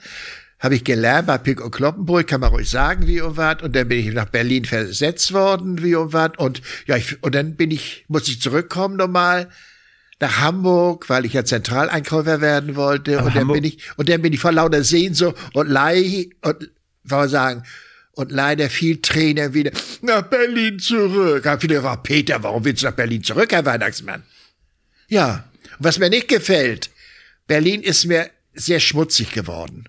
habe 0.62 0.76
ich 0.76 0.84
gelernt 0.84 1.26
bei 1.26 1.38
Pick 1.38 1.60
und 1.60 1.72
Kloppenburg, 1.72 2.28
kann 2.28 2.40
man 2.40 2.50
ruhig 2.50 2.70
sagen, 2.70 3.08
wie 3.08 3.20
und 3.20 3.36
was. 3.36 3.62
Und 3.62 3.74
dann 3.74 3.88
bin 3.88 3.98
ich 3.98 4.14
nach 4.14 4.28
Berlin 4.28 4.64
versetzt 4.64 5.32
worden, 5.32 5.82
wie 5.82 5.96
und 5.96 6.12
was. 6.12 6.30
Und 6.38 6.62
ja, 6.86 6.96
ich, 6.96 7.20
und 7.20 7.34
dann 7.34 7.56
bin 7.56 7.72
ich, 7.72 8.04
muss 8.06 8.28
ich 8.28 8.40
zurückkommen 8.40 8.96
normal 8.96 9.50
nach 10.20 10.38
Hamburg, 10.38 11.08
weil 11.08 11.26
ich 11.26 11.32
ja 11.32 11.44
Zentraleinkäufer 11.44 12.40
werden 12.40 12.76
wollte. 12.76 13.18
Aber 13.18 13.26
und 13.26 13.34
dann 13.34 13.40
Hamburg- 13.42 13.56
bin 13.56 13.64
ich, 13.64 13.82
und 13.96 14.08
dann 14.08 14.22
bin 14.22 14.32
ich 14.32 14.38
vor 14.38 14.52
lauter 14.52 14.84
Sehnsucht 14.84 15.34
und 15.52 15.68
Leih, 15.68 16.30
und, 16.42 16.70
wollen 17.02 17.22
wir 17.22 17.28
sagen, 17.28 17.64
und 18.12 18.30
leider 18.30 18.70
viel 18.70 19.02
Tränen 19.02 19.54
wieder 19.54 19.72
nach 20.02 20.22
Berlin 20.22 20.78
zurück. 20.78 21.44
Haben 21.44 21.60
viele 21.60 21.74
gefragt, 21.74 22.04
Peter, 22.04 22.40
warum 22.44 22.64
willst 22.64 22.82
du 22.82 22.86
nach 22.86 22.94
Berlin 22.94 23.24
zurück, 23.24 23.50
Herr 23.50 23.66
Weihnachtsmann? 23.66 24.22
Ja, 25.08 25.44
und 25.78 25.84
was 25.84 25.98
mir 25.98 26.08
nicht 26.08 26.28
gefällt, 26.28 26.90
Berlin 27.48 27.82
ist 27.82 28.04
mir 28.04 28.30
sehr 28.54 28.78
schmutzig 28.78 29.32
geworden. 29.32 29.88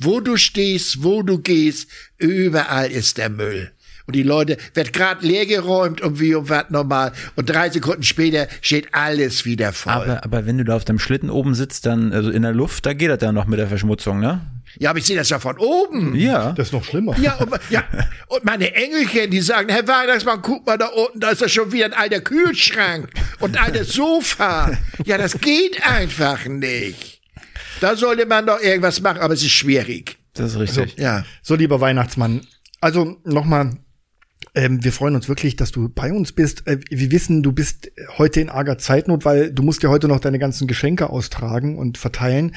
Wo 0.00 0.20
du 0.20 0.36
stehst, 0.36 1.02
wo 1.02 1.22
du 1.22 1.38
gehst, 1.38 1.88
überall 2.18 2.90
ist 2.90 3.18
der 3.18 3.28
Müll. 3.28 3.70
Und 4.06 4.16
die 4.16 4.22
Leute 4.22 4.56
wird 4.74 4.92
gerade 4.92 5.24
leergeräumt 5.24 6.00
und 6.00 6.18
wie 6.18 6.34
und 6.34 6.48
was 6.48 6.70
normal. 6.70 7.12
Und 7.36 7.48
drei 7.48 7.70
Sekunden 7.70 8.02
später 8.02 8.48
steht 8.60 8.92
alles 8.92 9.44
wieder 9.44 9.72
voll. 9.72 9.92
Aber, 9.92 10.24
aber 10.24 10.46
wenn 10.46 10.58
du 10.58 10.64
da 10.64 10.74
auf 10.74 10.84
deinem 10.84 10.98
Schlitten 10.98 11.30
oben 11.30 11.54
sitzt, 11.54 11.86
dann, 11.86 12.12
also 12.12 12.30
in 12.30 12.42
der 12.42 12.52
Luft, 12.52 12.86
da 12.86 12.92
geht 12.92 13.10
das 13.10 13.20
ja 13.22 13.30
noch 13.30 13.46
mit 13.46 13.60
der 13.60 13.68
Verschmutzung, 13.68 14.18
ne? 14.18 14.40
ja, 14.78 14.90
aber 14.90 14.98
ich 14.98 15.06
sehe 15.06 15.16
das 15.16 15.28
ja 15.28 15.38
von 15.38 15.58
oben. 15.58 16.14
Ja. 16.14 16.52
Das 16.52 16.68
ist 16.68 16.72
noch 16.72 16.84
schlimmer. 16.84 17.16
Ja, 17.20 17.36
und, 17.36 17.52
ja, 17.70 17.84
und 18.28 18.44
meine 18.44 18.74
Engelchen, 18.74 19.30
die 19.30 19.40
sagen, 19.40 19.68
Herr 19.68 19.86
Weihnachtsmann, 19.86 20.40
guck 20.42 20.66
mal 20.66 20.78
da 20.78 20.86
unten, 20.86 21.20
da 21.20 21.30
ist 21.30 21.40
ja 21.40 21.48
schon 21.48 21.72
wieder 21.72 21.86
ein 21.86 21.92
alter 21.92 22.20
Kühlschrank 22.20 23.10
und 23.40 23.56
ein 23.56 23.64
altes 23.64 23.92
Sofa. 23.92 24.70
Ja, 25.04 25.18
das 25.18 25.40
geht 25.40 25.86
einfach 25.86 26.46
nicht. 26.46 27.19
Da 27.80 27.96
sollte 27.96 28.26
man 28.26 28.46
doch 28.46 28.60
irgendwas 28.60 29.00
machen, 29.00 29.20
aber 29.20 29.34
es 29.34 29.42
ist 29.42 29.50
schwierig. 29.50 30.18
Das 30.34 30.52
ist 30.52 30.58
richtig. 30.58 30.96
Ja. 30.98 31.24
So, 31.42 31.54
lieber 31.54 31.80
Weihnachtsmann, 31.80 32.42
also 32.80 33.16
nochmal, 33.24 33.76
ähm, 34.54 34.82
wir 34.82 34.92
freuen 34.92 35.14
uns 35.14 35.28
wirklich, 35.28 35.56
dass 35.56 35.70
du 35.70 35.88
bei 35.88 36.12
uns 36.12 36.32
bist. 36.32 36.66
Äh, 36.66 36.80
wir 36.90 37.10
wissen, 37.10 37.42
du 37.42 37.52
bist 37.52 37.90
heute 38.18 38.40
in 38.40 38.48
arger 38.48 38.78
Zeitnot, 38.78 39.24
weil 39.24 39.52
du 39.52 39.62
musst 39.62 39.82
ja 39.82 39.90
heute 39.90 40.08
noch 40.08 40.20
deine 40.20 40.38
ganzen 40.38 40.66
Geschenke 40.66 41.10
austragen 41.10 41.78
und 41.78 41.98
verteilen. 41.98 42.54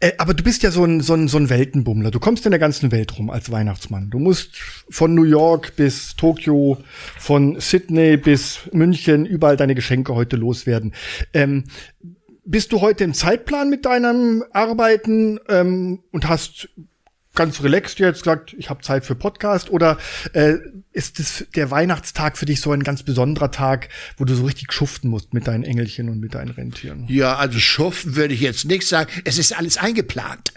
Äh, 0.00 0.12
aber 0.18 0.34
du 0.34 0.42
bist 0.42 0.62
ja 0.62 0.70
so 0.70 0.84
ein, 0.84 1.00
so, 1.00 1.14
ein, 1.14 1.28
so 1.28 1.38
ein 1.38 1.48
Weltenbummler. 1.48 2.10
Du 2.10 2.18
kommst 2.18 2.44
in 2.44 2.50
der 2.50 2.58
ganzen 2.58 2.90
Welt 2.92 3.18
rum 3.18 3.30
als 3.30 3.50
Weihnachtsmann. 3.50 4.10
Du 4.10 4.18
musst 4.18 4.56
von 4.90 5.14
New 5.14 5.24
York 5.24 5.76
bis 5.76 6.16
Tokio, 6.16 6.78
von 7.18 7.60
Sydney 7.60 8.16
bis 8.16 8.60
München 8.72 9.24
überall 9.24 9.56
deine 9.56 9.74
Geschenke 9.74 10.14
heute 10.14 10.36
loswerden. 10.36 10.92
Ähm, 11.34 11.64
bist 12.48 12.72
du 12.72 12.80
heute 12.80 13.04
im 13.04 13.12
Zeitplan 13.12 13.68
mit 13.68 13.84
deinem 13.84 14.42
Arbeiten 14.52 15.38
ähm, 15.48 16.00
und 16.12 16.28
hast 16.28 16.70
ganz 17.34 17.62
relaxed 17.62 18.00
jetzt 18.00 18.22
gesagt, 18.22 18.56
ich 18.58 18.70
habe 18.70 18.82
Zeit 18.82 19.04
für 19.04 19.14
Podcast 19.14 19.70
oder 19.70 19.98
äh, 20.32 20.54
ist 20.92 21.20
es 21.20 21.46
der 21.54 21.70
Weihnachtstag 21.70 22.36
für 22.38 22.46
dich 22.46 22.60
so 22.60 22.72
ein 22.72 22.82
ganz 22.82 23.02
besonderer 23.02 23.50
Tag, 23.50 23.90
wo 24.16 24.24
du 24.24 24.34
so 24.34 24.44
richtig 24.44 24.72
schuften 24.72 25.08
musst 25.08 25.34
mit 25.34 25.46
deinen 25.46 25.62
Engelchen 25.62 26.08
und 26.08 26.20
mit 26.20 26.34
deinen 26.34 26.50
Rentieren? 26.50 27.04
Ja, 27.08 27.36
also 27.36 27.58
schuften 27.58 28.16
würde 28.16 28.34
ich 28.34 28.40
jetzt 28.40 28.64
nicht 28.64 28.88
sagen. 28.88 29.10
Es 29.24 29.38
ist 29.38 29.56
alles 29.56 29.76
eingeplant. 29.76 30.52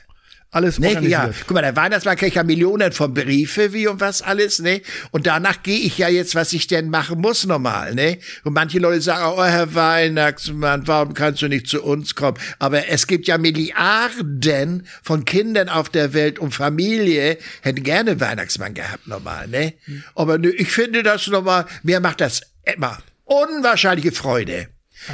Alles 0.53 0.79
Ne, 0.79 0.87
organisiert. 0.89 1.11
ja, 1.11 1.31
guck 1.47 1.51
mal, 1.55 1.61
der 1.61 1.77
Weihnachtsmann 1.77 2.17
kriegt 2.17 2.35
ja 2.35 2.43
Millionen 2.43 2.91
von 2.91 3.13
Briefe, 3.13 3.71
wie 3.71 3.87
und 3.87 4.01
was 4.01 4.21
alles, 4.21 4.59
ne? 4.59 4.81
Und 5.11 5.25
danach 5.25 5.63
gehe 5.63 5.79
ich 5.79 5.97
ja 5.97 6.09
jetzt, 6.09 6.35
was 6.35 6.51
ich 6.51 6.67
denn 6.67 6.89
machen 6.89 7.21
muss 7.21 7.45
normal, 7.45 7.95
ne? 7.95 8.17
Und 8.43 8.53
manche 8.53 8.79
Leute 8.79 8.99
sagen, 8.99 9.33
oh 9.37 9.43
Herr 9.45 9.73
Weihnachtsmann, 9.75 10.85
warum 10.87 11.13
kannst 11.13 11.41
du 11.41 11.47
nicht 11.47 11.67
zu 11.67 11.81
uns 11.81 12.15
kommen? 12.15 12.37
Aber 12.59 12.89
es 12.89 13.07
gibt 13.07 13.27
ja 13.27 13.37
Milliarden 13.37 14.85
von 15.01 15.23
Kindern 15.23 15.69
auf 15.69 15.87
der 15.87 16.13
Welt 16.13 16.37
und 16.37 16.53
Familie 16.53 17.37
hätten 17.61 17.83
gerne 17.83 18.19
Weihnachtsmann 18.19 18.73
gehabt 18.73 19.07
normal, 19.07 19.47
ne? 19.47 19.73
Aber 20.15 20.37
nö, 20.37 20.49
ich 20.49 20.71
finde 20.71 21.01
das 21.01 21.27
normal, 21.27 21.65
mir 21.83 22.01
macht 22.01 22.19
das 22.19 22.41
immer 22.75 22.97
unwahrscheinliche 23.23 24.11
Freude. 24.11 24.67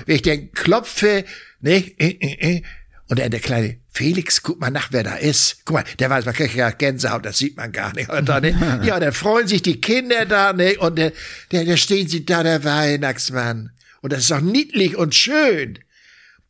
Wenn 0.08 0.16
ich 0.16 0.24
den 0.24 0.52
klopfe, 0.52 1.26
ne? 1.62 1.84
Und 3.10 3.20
dann 3.20 3.32
der 3.32 3.40
kleine 3.40 3.78
Felix, 3.92 4.44
guck 4.44 4.60
mal 4.60 4.70
nach, 4.70 4.90
wer 4.92 5.04
da 5.04 5.16
ist. 5.16 5.62
Guck 5.66 5.76
mal, 5.76 5.84
der 6.00 6.10
weiß, 6.10 6.26
man 6.26 6.34
kriegt 6.34 6.56
ja 6.56 6.72
Gänsehaut, 6.72 7.26
das 7.26 7.38
sieht 7.38 7.56
man 7.56 7.72
gar 7.72 7.94
nicht. 7.94 8.10
Und 8.10 8.28
dann, 8.28 8.44
ne? 8.44 8.82
Ja, 8.84 9.00
dann 9.00 9.14
freuen 9.14 9.48
sich 9.48 9.62
die 9.62 9.80
Kinder 9.80 10.26
da, 10.26 10.52
ne? 10.52 10.78
Und 10.78 10.98
der, 10.98 11.14
der, 11.52 11.64
der 11.64 11.78
stehen 11.78 12.08
sie 12.08 12.26
da, 12.26 12.44
der 12.44 12.64
Weihnachtsmann. 12.64 13.72
Und 14.02 14.14
das 14.14 14.20
ist 14.20 14.32
auch 14.32 14.42
niedlich 14.42 14.98
und 14.98 15.16
schön. 15.16 15.80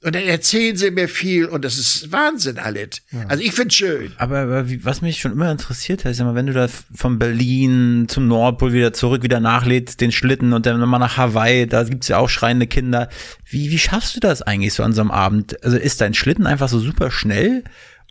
Und 0.03 0.13
dann 0.13 0.23
erzählen 0.23 0.77
sie 0.77 0.91
mir 0.91 1.07
viel 1.07 1.45
und 1.45 1.65
das 1.65 1.79
ist 1.79 2.11
Wahnsinn 2.11 2.59
alles. 2.59 3.01
Also 3.27 3.43
ich 3.43 3.51
find's 3.51 3.73
schön. 3.73 4.13
Aber, 4.17 4.39
aber 4.39 4.69
wie, 4.69 4.85
was 4.85 5.01
mich 5.01 5.19
schon 5.19 5.31
immer 5.31 5.51
interessiert 5.51 6.05
hat, 6.05 6.11
ist 6.11 6.19
immer, 6.19 6.35
wenn 6.35 6.45
du 6.45 6.53
da 6.53 6.67
von 6.93 7.17
Berlin 7.17 8.05
zum 8.07 8.27
Nordpol 8.27 8.73
wieder 8.73 8.93
zurück, 8.93 9.23
wieder 9.23 9.39
nachlädst, 9.39 9.99
den 9.99 10.11
Schlitten 10.11 10.53
und 10.53 10.67
dann 10.67 10.79
nochmal 10.79 10.99
nach 10.99 11.17
Hawaii, 11.17 11.65
da 11.65 11.83
gibt's 11.83 12.09
ja 12.09 12.19
auch 12.19 12.29
schreiende 12.29 12.67
Kinder. 12.67 13.09
Wie, 13.43 13.71
wie 13.71 13.79
schaffst 13.79 14.15
du 14.15 14.19
das 14.19 14.43
eigentlich 14.43 14.73
so 14.75 14.83
an 14.83 14.93
so 14.93 15.01
einem 15.01 15.11
Abend? 15.11 15.63
Also 15.63 15.77
ist 15.77 15.99
dein 15.99 16.13
Schlitten 16.13 16.45
einfach 16.45 16.69
so 16.69 16.79
super 16.79 17.09
schnell? 17.09 17.63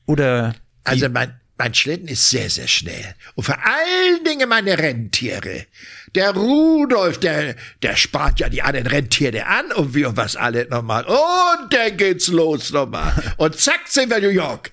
Oder 0.06 0.56
Also 0.82 1.08
mein, 1.08 1.34
mein 1.58 1.74
Schlitten 1.74 2.08
ist 2.08 2.28
sehr, 2.28 2.50
sehr 2.50 2.68
schnell. 2.68 3.14
Und 3.34 3.44
vor 3.44 3.58
allen 3.64 4.24
Dingen 4.24 4.48
meine 4.48 4.78
Rentiere. 4.78 5.66
Der 6.14 6.32
Rudolf, 6.32 7.18
der, 7.18 7.56
der 7.82 7.96
spart 7.96 8.40
ja 8.40 8.48
die 8.48 8.62
anderen 8.62 8.86
Rentiere 8.86 9.46
an 9.46 9.72
und 9.72 9.94
wir 9.94 10.10
und 10.10 10.16
was 10.16 10.36
alle 10.36 10.68
nochmal. 10.68 11.04
Und 11.04 11.72
dann 11.72 11.96
geht's 11.96 12.28
los 12.28 12.70
nochmal. 12.72 13.34
Und 13.38 13.58
zack 13.58 13.88
sind 13.88 14.10
wir 14.10 14.20
New 14.20 14.28
York. 14.28 14.72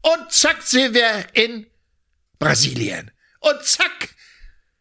Und 0.00 0.32
zack 0.32 0.62
sind 0.62 0.94
wir 0.94 1.26
in 1.34 1.66
Brasilien. 2.38 3.10
Und 3.40 3.62
zack 3.62 4.08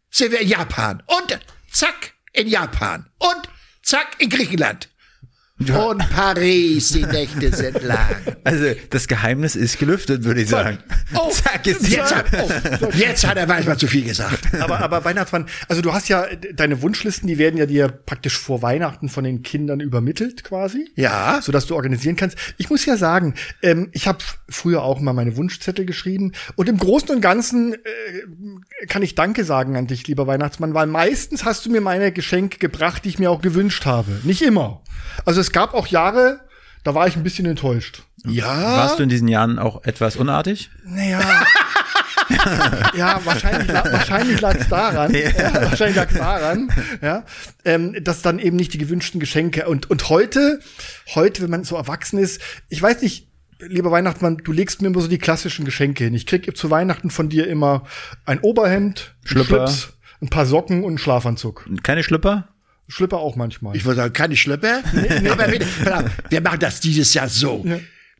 sind 0.09 0.31
wir 0.31 0.39
in 0.39 0.47
Japan. 0.47 1.03
Und 1.05 1.39
zack 1.69 2.13
in 2.31 2.47
Japan. 2.47 3.09
Und 3.17 3.49
zack 3.81 4.15
in 4.19 4.29
Griechenland. 4.29 4.89
Und 5.57 6.09
Paris, 6.09 6.89
die 6.89 7.05
Nächte 7.05 7.55
sind 7.55 7.81
lang. 7.81 8.17
Also 8.43 8.65
das 8.89 9.07
Geheimnis 9.07 9.55
ist 9.55 9.79
gelüftet, 9.79 10.25
würde 10.25 10.41
ich 10.41 10.49
sagen. 10.49 10.79
Oh, 11.13 11.29
Zack, 11.31 11.65
ist 11.65 11.87
jetzt, 11.87 12.13
hat, 12.13 12.25
jetzt 12.93 13.25
hat 13.25 13.37
er 13.37 13.47
manchmal 13.47 13.77
zu 13.77 13.87
viel 13.87 14.03
gesagt. 14.03 14.53
Aber, 14.59 14.81
aber 14.81 15.05
Weihnachtsmann, 15.05 15.45
also 15.69 15.81
du 15.81 15.93
hast 15.93 16.09
ja 16.09 16.25
deine 16.53 16.81
Wunschlisten, 16.81 17.29
die 17.29 17.37
werden 17.37 17.55
ja 17.55 17.65
dir 17.67 17.87
praktisch 17.87 18.37
vor 18.37 18.61
Weihnachten 18.61 19.07
von 19.07 19.23
den 19.23 19.43
Kindern 19.43 19.79
übermittelt 19.79 20.43
quasi. 20.43 20.89
Ja. 20.95 21.39
Sodass 21.41 21.67
du 21.67 21.75
organisieren 21.75 22.17
kannst. 22.17 22.37
Ich 22.57 22.69
muss 22.69 22.85
ja 22.85 22.97
sagen, 22.97 23.33
ähm, 23.61 23.87
ich 23.93 24.09
habe 24.09 24.19
früher 24.49 24.83
auch 24.83 24.99
mal 24.99 25.13
meine 25.13 25.37
Wunschzettel 25.37 25.85
geschrieben 25.85 26.33
und 26.57 26.67
im 26.67 26.77
Großen 26.77 27.11
und 27.11 27.21
Ganzen 27.21 27.75
äh, 27.75 28.87
kann 28.87 29.03
ich 29.03 29.15
Danke 29.15 29.45
sagen 29.45 29.77
an 29.77 29.87
dich, 29.87 30.05
lieber 30.05 30.27
Weihnachtsmann, 30.27 30.73
weil 30.73 30.87
meistens 30.87 31.45
hast 31.45 31.65
du 31.65 31.71
mir 31.71 31.79
meine 31.79 32.11
Geschenke 32.11 32.57
gebracht, 32.57 33.05
die 33.05 33.09
ich 33.09 33.19
mir 33.19 33.31
auch 33.31 33.41
gewünscht 33.41 33.85
habe. 33.85 34.19
Nicht 34.23 34.41
immer. 34.41 34.81
Also 35.23 35.44
es 35.45 35.51
gab 35.51 35.73
auch 35.75 35.87
Jahre, 35.87 36.39
da 36.83 36.95
war 36.95 37.07
ich 37.07 37.15
ein 37.15 37.23
bisschen 37.23 37.45
enttäuscht. 37.45 38.03
Ja. 38.25 38.47
Warst 38.47 38.99
du 38.99 39.03
in 39.03 39.09
diesen 39.09 39.27
Jahren 39.27 39.59
auch 39.59 39.83
etwas 39.83 40.15
unartig? 40.15 40.71
Naja. 40.83 41.21
ja, 42.95 43.21
wahrscheinlich, 43.23 43.71
wahrscheinlich 43.71 44.41
lag 44.41 44.55
es 44.55 44.67
daran, 44.67 45.13
ja. 45.13 45.53
wahrscheinlich 45.53 45.95
lag 45.95 46.09
es 46.09 46.17
daran, 46.17 46.71
ja, 46.99 47.23
ähm, 47.63 47.95
dass 48.03 48.23
dann 48.23 48.39
eben 48.39 48.55
nicht 48.55 48.73
die 48.73 48.79
gewünschten 48.79 49.19
Geschenke 49.19 49.67
und 49.67 49.91
und 49.91 50.09
heute, 50.09 50.59
heute, 51.13 51.43
wenn 51.43 51.51
man 51.51 51.63
so 51.63 51.75
erwachsen 51.75 52.17
ist, 52.17 52.41
ich 52.69 52.81
weiß 52.81 53.03
nicht, 53.03 53.27
lieber 53.59 53.91
Weihnachtsmann, 53.91 54.37
du 54.37 54.51
legst 54.51 54.81
mir 54.81 54.87
immer 54.87 55.01
so 55.01 55.07
die 55.07 55.19
klassischen 55.19 55.65
Geschenke 55.65 56.05
hin. 56.05 56.15
Ich 56.15 56.25
krieg 56.25 56.57
zu 56.57 56.71
Weihnachten 56.71 57.11
von 57.11 57.29
dir 57.29 57.47
immer 57.47 57.83
ein 58.25 58.39
Oberhemd, 58.39 59.13
Schlüpper. 59.23 59.67
Schlips, 59.67 59.93
ein 60.19 60.29
paar 60.29 60.47
Socken 60.47 60.83
und 60.83 60.91
einen 60.91 60.97
Schlafanzug. 60.97 61.69
Keine 61.83 62.01
Schlüpper? 62.01 62.47
Schlipper 62.87 63.17
auch 63.17 63.35
manchmal. 63.35 63.75
Ich 63.75 63.85
würde 63.85 63.97
sagen, 63.97 64.13
keine 64.13 64.35
Schlöpper. 64.35 64.81
Aber 65.31 65.47
bitte, 65.47 65.65
pass 65.83 66.03
auf, 66.03 66.11
wir 66.29 66.41
machen 66.41 66.59
das 66.59 66.79
dieses 66.79 67.13
Jahr 67.13 67.27
so. 67.29 67.65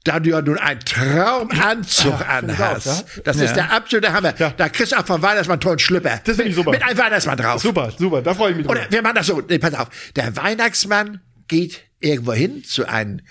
Da 0.04 0.20
du 0.20 0.30
ja 0.30 0.42
nun 0.42 0.58
einen 0.60 0.80
Traumanzug 0.82 2.18
finde 2.18 2.24
ich 2.54 2.60
auch, 2.60 2.68
anhast. 2.68 2.86
ja. 3.18 3.22
Das 3.24 3.38
ist 3.38 3.56
der 3.56 3.72
absolute 3.72 4.14
Hammer. 4.14 4.34
Ja. 4.38 4.52
Da 4.56 4.70
kriegst 4.70 4.92
du 4.92 4.98
auch 4.98 5.06
vom 5.06 5.22
Weihnachtsmann 5.22 5.60
tollen 5.60 5.80
Schlüpper. 5.80 6.20
Das 6.24 6.36
finde 6.36 6.50
ich 6.52 6.56
super. 6.56 6.72
Mit 6.72 6.84
einem 6.84 6.98
Weihnachtsmann 6.98 7.38
drauf. 7.38 7.62
super, 7.62 7.92
super, 7.98 8.22
da 8.22 8.34
freue 8.36 8.52
ich 8.52 8.58
mich 8.58 8.68
drüber. 8.68 8.80
Oder 8.82 8.92
wir 8.92 9.02
machen 9.02 9.16
das 9.16 9.28
so. 9.28 9.42
Nee, 9.48 9.58
pass 9.58 9.74
auf. 9.74 9.88
Der 10.16 10.36
Weihnachtsmann 10.36 11.22
geht 11.48 11.82
irgendwo 12.00 12.34
hin 12.34 12.64
zu 12.64 12.88
einem 12.88 13.22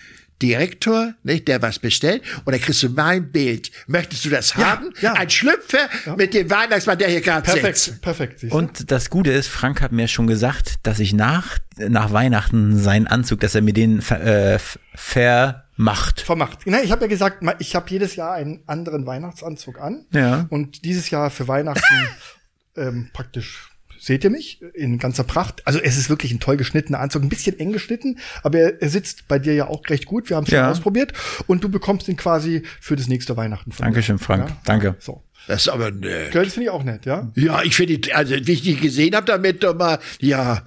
Direktor, 0.44 1.14
nicht, 1.22 1.48
der 1.48 1.62
was 1.62 1.78
bestellt, 1.78 2.22
und 2.44 2.52
dann 2.52 2.60
kriegst 2.60 2.82
du 2.82 2.90
mein 2.90 3.32
Bild. 3.32 3.70
Möchtest 3.86 4.24
du 4.26 4.28
das 4.28 4.54
haben? 4.56 4.92
ja. 5.00 5.14
Ein 5.14 5.30
Schlüpfer 5.30 5.88
mit 6.16 6.34
dem 6.34 6.50
Weihnachtsmann, 6.50 6.98
der 6.98 7.08
hier 7.08 7.22
gerade 7.22 7.50
sitzt. 7.50 8.02
Perfekt, 8.02 8.40
perfekt. 8.40 8.52
Und 8.52 8.90
das 8.90 9.08
Gute 9.08 9.30
ist, 9.30 9.48
Frank 9.48 9.80
hat 9.80 9.90
mir 9.92 10.06
schon 10.06 10.26
gesagt, 10.26 10.74
dass 10.82 11.00
ich 11.00 11.14
nach, 11.14 11.58
nach 11.78 12.12
Weihnachten 12.12 12.78
seinen 12.78 13.06
Anzug, 13.06 13.40
dass 13.40 13.54
er 13.54 13.62
mir 13.62 13.72
den 13.72 14.02
ver, 14.02 14.54
äh, 14.54 14.58
vermacht. 14.94 16.20
vermacht. 16.20 16.66
Ich 16.66 16.92
habe 16.92 17.02
ja 17.02 17.08
gesagt, 17.08 17.42
ich 17.58 17.74
habe 17.74 17.86
jedes 17.88 18.16
Jahr 18.16 18.34
einen 18.34 18.62
anderen 18.66 19.06
Weihnachtsanzug 19.06 19.80
an. 19.80 20.04
Ja. 20.12 20.46
Und 20.50 20.84
dieses 20.84 21.08
Jahr 21.08 21.30
für 21.30 21.48
Weihnachten 21.48 22.08
ähm, 22.76 23.08
praktisch 23.14 23.73
seht 24.04 24.24
ihr 24.24 24.30
mich 24.30 24.60
in 24.74 24.98
ganzer 24.98 25.24
Pracht. 25.24 25.62
Also 25.66 25.78
es 25.80 25.96
ist 25.96 26.08
wirklich 26.10 26.32
ein 26.32 26.40
toll 26.40 26.56
geschnittener 26.56 27.00
Anzug, 27.00 27.22
ein 27.22 27.28
bisschen 27.28 27.58
eng 27.58 27.72
geschnitten, 27.72 28.18
aber 28.42 28.58
er, 28.58 28.82
er 28.82 28.88
sitzt 28.88 29.28
bei 29.28 29.38
dir 29.38 29.54
ja 29.54 29.68
auch 29.68 29.82
recht 29.88 30.06
gut. 30.06 30.28
Wir 30.30 30.36
haben 30.36 30.44
es 30.44 30.50
schon 30.50 30.58
Ja. 30.58 30.70
ausprobiert 30.70 31.12
und 31.46 31.64
du 31.64 31.68
bekommst 31.68 32.08
ihn 32.08 32.16
quasi 32.16 32.62
für 32.80 32.96
das 32.96 33.08
nächste 33.08 33.36
Weihnachten. 33.36 33.72
Von 33.72 33.84
Dankeschön, 33.84 34.16
mir. 34.16 34.20
Frank. 34.20 34.48
Ja? 34.50 34.56
Danke. 34.64 34.96
So. 34.98 35.22
Das 35.46 35.62
ist 35.62 35.68
aber 35.68 35.90
nett. 35.90 36.32
Gell, 36.32 36.44
Das 36.44 36.54
finde 36.54 36.64
ich 36.64 36.70
auch 36.70 36.84
nett, 36.84 37.04
ja. 37.04 37.30
Ja, 37.34 37.62
ich 37.62 37.76
finde, 37.76 38.14
also 38.14 38.34
wie 38.34 38.52
ich 38.52 38.62
die 38.62 38.76
gesehen 38.76 39.14
habe 39.14 39.26
damit, 39.26 39.62
doch 39.62 39.76
mal, 39.76 39.98
ja, 40.20 40.62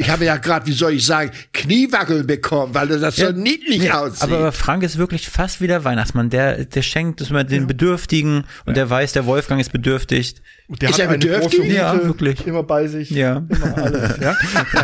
ich 0.00 0.08
habe 0.08 0.24
ja 0.24 0.38
gerade, 0.38 0.66
wie 0.66 0.72
soll 0.72 0.94
ich 0.94 1.04
sagen, 1.04 1.30
Kniewackel 1.52 2.24
bekommen, 2.24 2.74
weil 2.74 2.88
das 2.88 3.16
so 3.16 3.30
niedlich 3.32 3.92
aussieht. 3.92 4.22
Aber 4.22 4.50
Frank 4.50 4.82
ist 4.82 4.96
wirklich 4.96 5.28
fast 5.28 5.60
wie 5.60 5.66
der 5.66 5.84
Weihnachtsmann. 5.84 6.30
Der, 6.30 6.64
der 6.64 6.80
schenkt 6.80 7.20
es 7.20 7.28
immer 7.28 7.44
den 7.44 7.66
Bedürftigen 7.66 8.44
und 8.64 8.76
der 8.78 8.88
weiß, 8.88 9.12
der 9.12 9.26
Wolfgang 9.26 9.60
ist 9.60 9.72
bedürftig. 9.72 10.36
Und 10.68 10.80
der 10.80 10.88
Ist 10.88 10.98
er 10.98 11.08
eine 11.10 11.18
bedürftig? 11.18 11.60
große 11.60 11.72
Ja, 11.72 12.02
wirklich. 12.02 12.46
Immer 12.46 12.62
bei 12.62 12.88
sich. 12.88 13.10
Ja. 13.10 13.44
Immer 13.48 13.76
alles, 13.76 14.18
ja. 14.20 14.36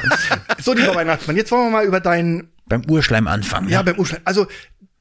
so, 0.62 0.74
lieber 0.74 0.94
Weihnachtsmann, 0.94 1.36
jetzt 1.36 1.50
wollen 1.50 1.68
wir 1.68 1.70
mal 1.70 1.86
über 1.86 2.00
deinen 2.00 2.50
Beim 2.66 2.82
Urschleim 2.86 3.26
anfangen. 3.26 3.70
Ja, 3.70 3.80
beim 3.80 3.98
Urschleim. 3.98 4.20
Also 4.24 4.46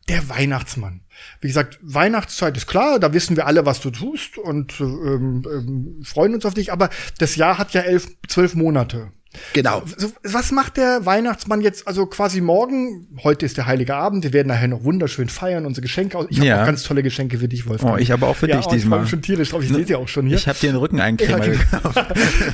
der 0.07 0.29
Weihnachtsmann. 0.29 1.01
Wie 1.41 1.47
gesagt, 1.47 1.79
Weihnachtszeit 1.81 2.55
ist 2.55 2.67
klar, 2.67 2.99
da 2.99 3.13
wissen 3.13 3.35
wir 3.35 3.47
alle, 3.47 3.65
was 3.65 3.81
du 3.81 3.89
tust 3.89 4.37
und 4.37 4.79
ähm, 4.79 5.43
ähm, 5.45 6.01
freuen 6.03 6.35
uns 6.35 6.45
auf 6.45 6.53
dich. 6.53 6.71
Aber 6.71 6.89
das 7.17 7.35
Jahr 7.35 7.57
hat 7.57 7.73
ja 7.73 7.81
elf, 7.81 8.07
zwölf 8.27 8.55
Monate. 8.55 9.11
Genau. 9.53 9.83
Was 10.23 10.51
macht 10.51 10.77
der 10.77 11.05
Weihnachtsmann 11.05 11.61
jetzt? 11.61 11.87
Also 11.87 12.05
quasi 12.05 12.41
morgen. 12.41 13.07
Heute 13.23 13.45
ist 13.45 13.57
der 13.57 13.65
Heilige 13.65 13.95
Abend. 13.95 14.23
Wir 14.23 14.33
werden 14.33 14.47
nachher 14.47 14.67
noch 14.67 14.83
wunderschön 14.83 15.29
feiern, 15.29 15.65
unsere 15.65 15.81
Geschenke 15.83 16.17
aus. 16.17 16.25
Ich 16.29 16.37
habe 16.37 16.47
Ja. 16.47 16.61
auch 16.61 16.65
ganz 16.65 16.83
tolle 16.83 17.03
Geschenke 17.03 17.37
für 17.39 17.47
dich, 17.47 17.67
Wolfgang. 17.67 17.93
Oh, 17.95 17.97
ich 17.97 18.11
aber 18.11 18.27
auch 18.27 18.35
für 18.35 18.47
ja, 18.49 18.57
dich 18.57 18.65
oh, 18.65 18.69
ich 18.69 18.81
diesmal. 18.81 19.01
mich 19.01 19.09
schon 19.09 19.21
tierisch 19.21 19.49
drauf. 19.49 19.63
Ich 19.63 19.69
sehe 19.69 19.85
sie 19.85 19.95
auch 19.95 20.07
schon 20.07 20.27
hier. 20.27 20.37
Ich 20.37 20.47
habe 20.47 20.57
dir 20.59 20.71
den 20.71 20.77
Rücken 20.77 20.99
eincremen 20.99 21.59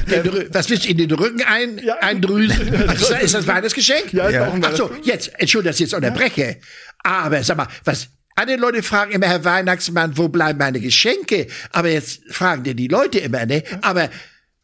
Ja, 0.08 0.22
Rü- 0.22 0.48
was 0.54 0.70
willst 0.70 0.86
du 0.86 0.90
in 0.90 0.98
den 0.98 1.12
Rücken 1.12 1.42
ein, 1.44 1.78
Ja. 1.84 1.96
eindrüsen? 2.02 2.72
Was 2.88 3.02
ist, 3.02 3.12
das, 3.12 3.22
ist 3.24 3.34
das 3.34 3.48
Weihnachtsgeschenk? 3.48 4.14
Ja, 4.14 4.28
ist 4.28 4.34
Ja. 4.36 4.48
auch 4.48 4.54
ein 4.54 4.64
Ach 4.66 4.76
so, 4.76 4.90
jetzt, 5.04 5.32
Entschuldigung, 5.40 5.72
dass 5.72 5.76
ich 5.78 5.82
jetzt 5.82 5.94
unterbreche. 5.94 6.58
Aber 7.04 7.44
sag 7.44 7.58
mal, 7.58 7.68
was, 7.84 8.08
alle 8.36 8.56
Leute 8.56 8.82
fragen 8.84 9.12
immer, 9.12 9.28
Herr 9.28 9.44
Weihnachtsmann, 9.44 10.18
wo 10.18 10.30
bleiben 10.30 10.58
meine 10.60 10.80
Geschenke? 10.80 11.48
Aber 11.72 11.90
jetzt 11.90 12.22
fragen 12.30 12.64
dir 12.64 12.74
die 12.76 12.88
Leute 12.88 13.20
immer, 13.20 13.46
ne? 13.46 13.64
Aber 13.82 14.10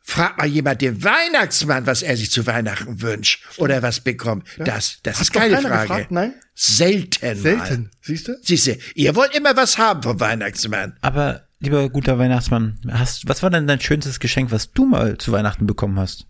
fragt 0.08 0.38
mal 0.38 0.48
jemand 0.48 0.82
den 0.82 1.04
Weihnachtsmann, 1.04 1.86
was 1.86 2.02
er 2.02 2.16
sich 2.16 2.32
zu 2.32 2.48
Weihnachten 2.48 3.02
wünscht 3.02 3.44
oder 3.58 3.84
was 3.84 4.00
bekommt. 4.00 4.48
Das, 4.58 5.00
das 5.04 5.20
ist 5.20 5.34
keine 5.34 5.58
Frage. 5.62 5.82
gefragt? 5.82 6.12
Nein? 6.12 6.34
Selten. 6.56 7.36
Selten. 7.36 7.92
Siehst 8.02 8.30
du? 8.30 8.38
Siehst 8.42 8.68
du, 8.68 8.78
ihr 8.96 9.16
wollt 9.18 9.36
immer 9.36 9.58
was 9.58 9.78
haben 9.78 10.02
vom 10.02 10.18
Weihnachtsmann. 10.20 10.96
Aber, 11.02 11.48
lieber 11.60 11.90
guter 11.90 12.18
Weihnachtsmann, 12.18 12.80
hast, 12.90 13.28
was 13.28 13.44
war 13.44 13.50
denn 13.50 13.68
dein 13.68 13.82
schönstes 13.82 14.22
Geschenk, 14.22 14.50
was 14.52 14.72
du 14.72 14.86
mal 14.86 15.18
zu 15.18 15.34
Weihnachten 15.34 15.68
bekommen 15.68 16.00
hast? 16.00 16.26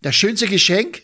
Das 0.00 0.16
schönste 0.16 0.46
Geschenk, 0.46 1.02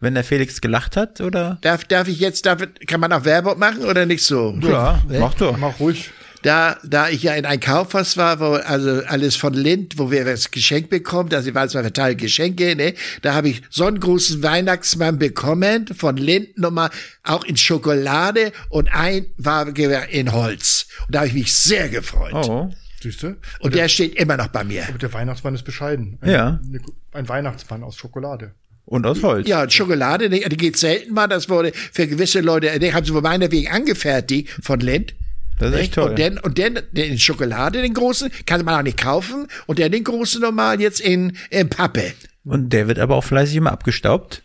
Wenn 0.00 0.14
der 0.14 0.24
Felix 0.24 0.62
gelacht 0.62 0.96
hat, 0.96 1.20
oder? 1.20 1.58
darf, 1.60 1.84
darf 1.84 2.08
ich 2.08 2.18
jetzt, 2.18 2.46
darf, 2.46 2.62
kann 2.86 3.00
man 3.00 3.12
auch 3.12 3.26
Werbung 3.26 3.58
machen 3.58 3.84
oder 3.84 4.06
nicht 4.06 4.24
so? 4.24 4.58
Ja, 4.62 5.02
mach 5.06 5.34
doch. 5.34 5.58
Mach 5.58 5.78
ruhig. 5.80 6.10
Da, 6.46 6.78
da 6.84 7.08
ich 7.08 7.22
ja 7.24 7.34
in 7.34 7.44
ein 7.44 7.58
Kaufhaus 7.60 8.16
war, 8.16 8.38
wo 8.40 8.52
also 8.54 9.02
alles 9.06 9.34
von 9.36 9.52
Lind, 9.52 9.98
wo 9.98 10.10
wir 10.10 10.24
das 10.24 10.50
Geschenk 10.50 10.88
bekommen, 10.88 11.32
also 11.34 11.48
ich 11.48 11.54
weiß 11.54 11.74
mal 11.74 11.82
verteilt 11.82 12.18
Geschenke, 12.18 12.76
ne, 12.76 12.94
da 13.22 13.34
habe 13.34 13.48
ich 13.48 13.62
so 13.68 13.84
einen 13.84 13.98
großen 14.00 14.42
Weihnachtsmann 14.42 15.18
bekommen 15.18 15.86
von 15.88 16.16
Lind 16.16 16.56
nochmal 16.58 16.90
auch 17.24 17.44
in 17.44 17.56
Schokolade 17.56 18.52
und 18.68 18.88
ein 18.92 19.26
war 19.36 19.66
in 20.10 20.32
Holz. 20.32 20.86
Und 21.06 21.14
da 21.14 21.18
habe 21.20 21.28
ich 21.28 21.34
mich 21.34 21.52
sehr 21.54 21.88
gefreut. 21.88 22.32
Oh. 22.34 22.70
Siehst 23.02 23.22
du? 23.22 23.36
Und 23.60 23.74
der 23.74 23.88
steht 23.88 24.14
immer 24.14 24.36
noch 24.36 24.48
bei 24.48 24.64
mir. 24.64 24.86
Aber 24.88 24.98
der 24.98 25.12
Weihnachtsmann 25.12 25.54
ist 25.54 25.64
bescheiden. 25.64 26.18
Ein, 26.20 26.30
Ja. 26.30 26.60
eine- 26.64 26.80
Ein 27.12 27.28
Weihnachtsmann 27.28 27.82
aus 27.82 27.96
Schokolade. 27.96 28.52
Und 28.84 29.04
aus 29.04 29.22
Holz. 29.22 29.48
Ja, 29.48 29.62
und 29.62 29.72
Schokolade, 29.72 30.30
die, 30.30 30.40
die 30.48 30.56
geht 30.56 30.76
selten 30.76 31.12
mal. 31.12 31.26
Das 31.26 31.48
wurde 31.48 31.72
für 31.92 32.06
gewisse 32.06 32.40
Leute, 32.40 32.78
die 32.78 32.94
haben 32.94 33.04
sie 33.04 33.12
wohl 33.12 33.20
meinetwegen 33.22 33.68
angefertigt 33.68 34.48
von 34.62 34.78
Lind. 34.80 35.14
Das 35.58 35.72
ist 35.72 35.80
echt 35.80 35.94
toll. 35.94 36.10
Und 36.10 36.18
dann, 36.18 36.38
und 36.38 36.58
dann 36.58 36.80
den 36.92 37.18
Schokolade, 37.18 37.82
den 37.82 37.94
großen, 37.94 38.30
kann 38.44 38.64
man 38.64 38.78
auch 38.78 38.82
nicht 38.82 38.98
kaufen. 38.98 39.46
Und 39.66 39.78
dann 39.78 39.92
den 39.92 40.04
großen 40.04 40.40
normal 40.40 40.80
jetzt 40.80 41.00
in, 41.00 41.36
in 41.50 41.68
Pappe. 41.68 42.12
Und 42.44 42.72
der 42.72 42.88
wird 42.88 42.98
aber 42.98 43.16
auch 43.16 43.24
fleißig 43.24 43.56
immer 43.56 43.72
abgestaubt. 43.72 44.42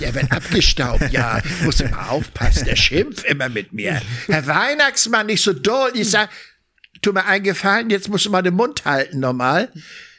Der 0.00 0.14
wird 0.14 0.30
abgestaubt, 0.30 1.10
ja. 1.10 1.40
Muss 1.64 1.80
immer 1.80 2.10
aufpassen. 2.10 2.66
Der 2.66 2.76
schimpft 2.76 3.24
immer 3.24 3.48
mit 3.48 3.72
mir. 3.72 4.00
Herr 4.26 4.46
Weihnachtsmann, 4.46 5.26
nicht 5.26 5.42
so 5.42 5.54
doll. 5.54 5.92
Ich 5.94 6.10
sag, 6.10 6.28
tu 7.00 7.12
mir 7.12 7.24
einen 7.24 7.44
Gefallen, 7.44 7.88
jetzt 7.88 8.08
musst 8.08 8.26
du 8.26 8.30
mal 8.30 8.42
den 8.42 8.54
Mund 8.54 8.84
halten 8.84 9.20
normal. 9.20 9.72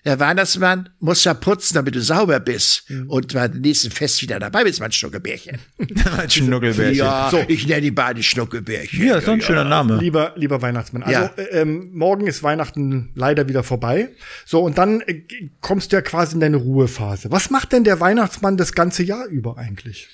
Der 0.03 0.19
Weihnachtsmann 0.19 0.89
muss 0.99 1.23
ja 1.23 1.35
putzen, 1.35 1.75
damit 1.75 1.93
du 1.93 2.01
sauber 2.01 2.39
bist. 2.39 2.89
Und 3.07 3.33
beim 3.33 3.51
nächsten 3.61 3.91
Fest 3.91 4.21
wieder 4.23 4.39
dabei 4.39 4.63
bist, 4.63 4.79
mein 4.79 4.91
Schnuckelbärchen. 4.91 5.59
Ein 6.17 6.29
Schnuckelbärchen. 6.29 6.95
Ja, 6.97 7.29
So. 7.29 7.43
ich 7.47 7.67
nenne 7.67 7.81
die 7.81 7.91
beiden 7.91 8.23
Schnuckelbärchen. 8.23 9.05
Ja, 9.05 9.17
ist 9.17 9.27
doch 9.27 9.33
ein 9.33 9.41
schöner 9.41 9.63
Name. 9.63 9.97
Lieber, 9.97 10.33
lieber 10.37 10.61
Weihnachtsmann. 10.63 11.03
Also 11.03 11.13
Ja. 11.19 11.25
äh, 11.37 11.61
ähm, 11.61 11.91
morgen 11.93 12.25
ist 12.25 12.41
Weihnachten 12.41 13.11
leider 13.13 13.47
wieder 13.47 13.61
vorbei. 13.63 14.09
So, 14.45 14.61
und 14.63 14.79
dann 14.79 15.01
äh, 15.01 15.21
kommst 15.61 15.91
du 15.91 15.97
ja 15.97 16.01
quasi 16.01 16.33
in 16.33 16.39
deine 16.39 16.57
Ruhephase. 16.57 17.29
Was 17.31 17.51
macht 17.51 17.71
denn 17.71 17.83
der 17.83 17.99
Weihnachtsmann 17.99 18.57
das 18.57 18.73
ganze 18.73 19.03
Jahr 19.03 19.25
über 19.27 19.57
eigentlich? 19.59 20.07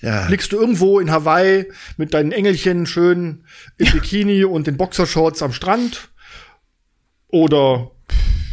Ja. 0.00 0.26
Liegst 0.26 0.50
du 0.50 0.60
irgendwo 0.60 0.98
in 0.98 1.12
Hawaii 1.12 1.66
mit 1.96 2.12
deinen 2.12 2.32
Engelchen 2.32 2.86
schön 2.86 3.44
im 3.78 3.92
Bikini 3.92 4.42
und 4.44 4.66
den 4.66 4.76
Boxershorts 4.76 5.42
am 5.42 5.52
Strand? 5.52 6.08
Oder 7.28 7.90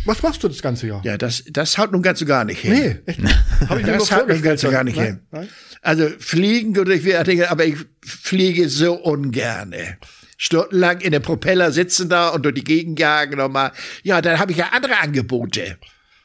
was 0.10 0.22
machst 0.24 0.44
du 0.44 0.48
das 0.48 0.62
ganze 0.62 0.88
Jahr? 0.88 1.02
Ja, 1.06 1.18
das, 1.18 1.44
das 1.50 1.78
haut 1.78 1.92
nun 1.92 2.02
ganz 2.02 2.20
so 2.20 2.26
gar 2.26 2.44
nicht 2.44 2.60
hin. 2.60 2.74
Nee, 2.74 2.96
echt. 3.06 3.20
Hab 3.70 3.80
ich 3.80 3.86
Das 3.86 4.12
haut 4.12 4.28
nun 4.28 4.42
ganz 4.42 4.62
so 4.62 4.70
vorgestellt. 4.70 4.74
gar 4.74 4.84
nicht 4.84 4.98
Nein? 4.98 5.06
hin. 5.06 5.20
Nein? 5.32 5.50
Also 5.82 6.10
fliegen 6.20 6.76
würde 6.76 6.94
ich 6.94 7.06
wieder, 7.06 7.52
aber 7.52 7.66
ich 7.66 7.76
fliege 8.04 8.68
so 8.68 8.96
ungerne. 8.96 9.98
Stundenlang 10.36 11.02
in 11.02 11.12
den 11.12 11.22
Propeller 11.22 11.72
sitzen 11.72 12.10
da 12.10 12.30
und 12.30 12.44
durch 12.44 12.56
die 12.56 12.64
Gegend 12.64 13.00
jagen 13.00 13.38
nochmal. 13.38 13.72
Ja, 14.04 14.22
dann 14.22 14.40
habe 14.40 14.52
ich 14.52 14.58
ja 14.58 14.70
andere 14.74 14.98
Angebote. 15.00 15.78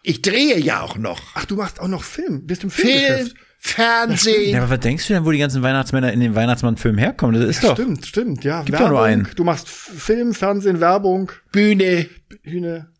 Ich 0.02 0.22
drehe 0.22 0.58
ja 0.58 0.80
auch 0.82 0.96
noch. 0.96 1.20
Ach, 1.34 1.44
du 1.44 1.56
machst 1.56 1.80
auch 1.80 1.88
noch 1.88 2.02
Film. 2.04 2.46
Bist 2.46 2.62
im 2.64 2.70
Film, 2.70 2.88
Filmgeschäft. 2.88 3.36
Fernsehen. 3.58 4.50
Ja, 4.52 4.60
aber 4.62 4.70
was 4.70 4.80
denkst 4.80 5.08
du 5.08 5.14
denn, 5.14 5.24
wo 5.24 5.30
die 5.30 5.38
ganzen 5.38 5.62
Weihnachtsmänner 5.62 6.12
in 6.12 6.20
den 6.20 6.34
Weihnachtsmann-Filmen 6.34 6.98
herkommen? 6.98 7.40
Das 7.40 7.48
ist 7.48 7.64
doch. 7.64 7.72
Stimmt, 7.74 8.04
stimmt, 8.06 8.44
ja. 8.44 8.62
Gibt 8.62 8.78
doch 8.78 8.90
nur 8.90 9.02
einen. 9.02 9.26
Du 9.36 9.42
machst 9.42 9.68
Film, 9.68 10.34
Fernsehen, 10.34 10.80
Werbung, 10.80 11.32
Bühne, 11.50 12.06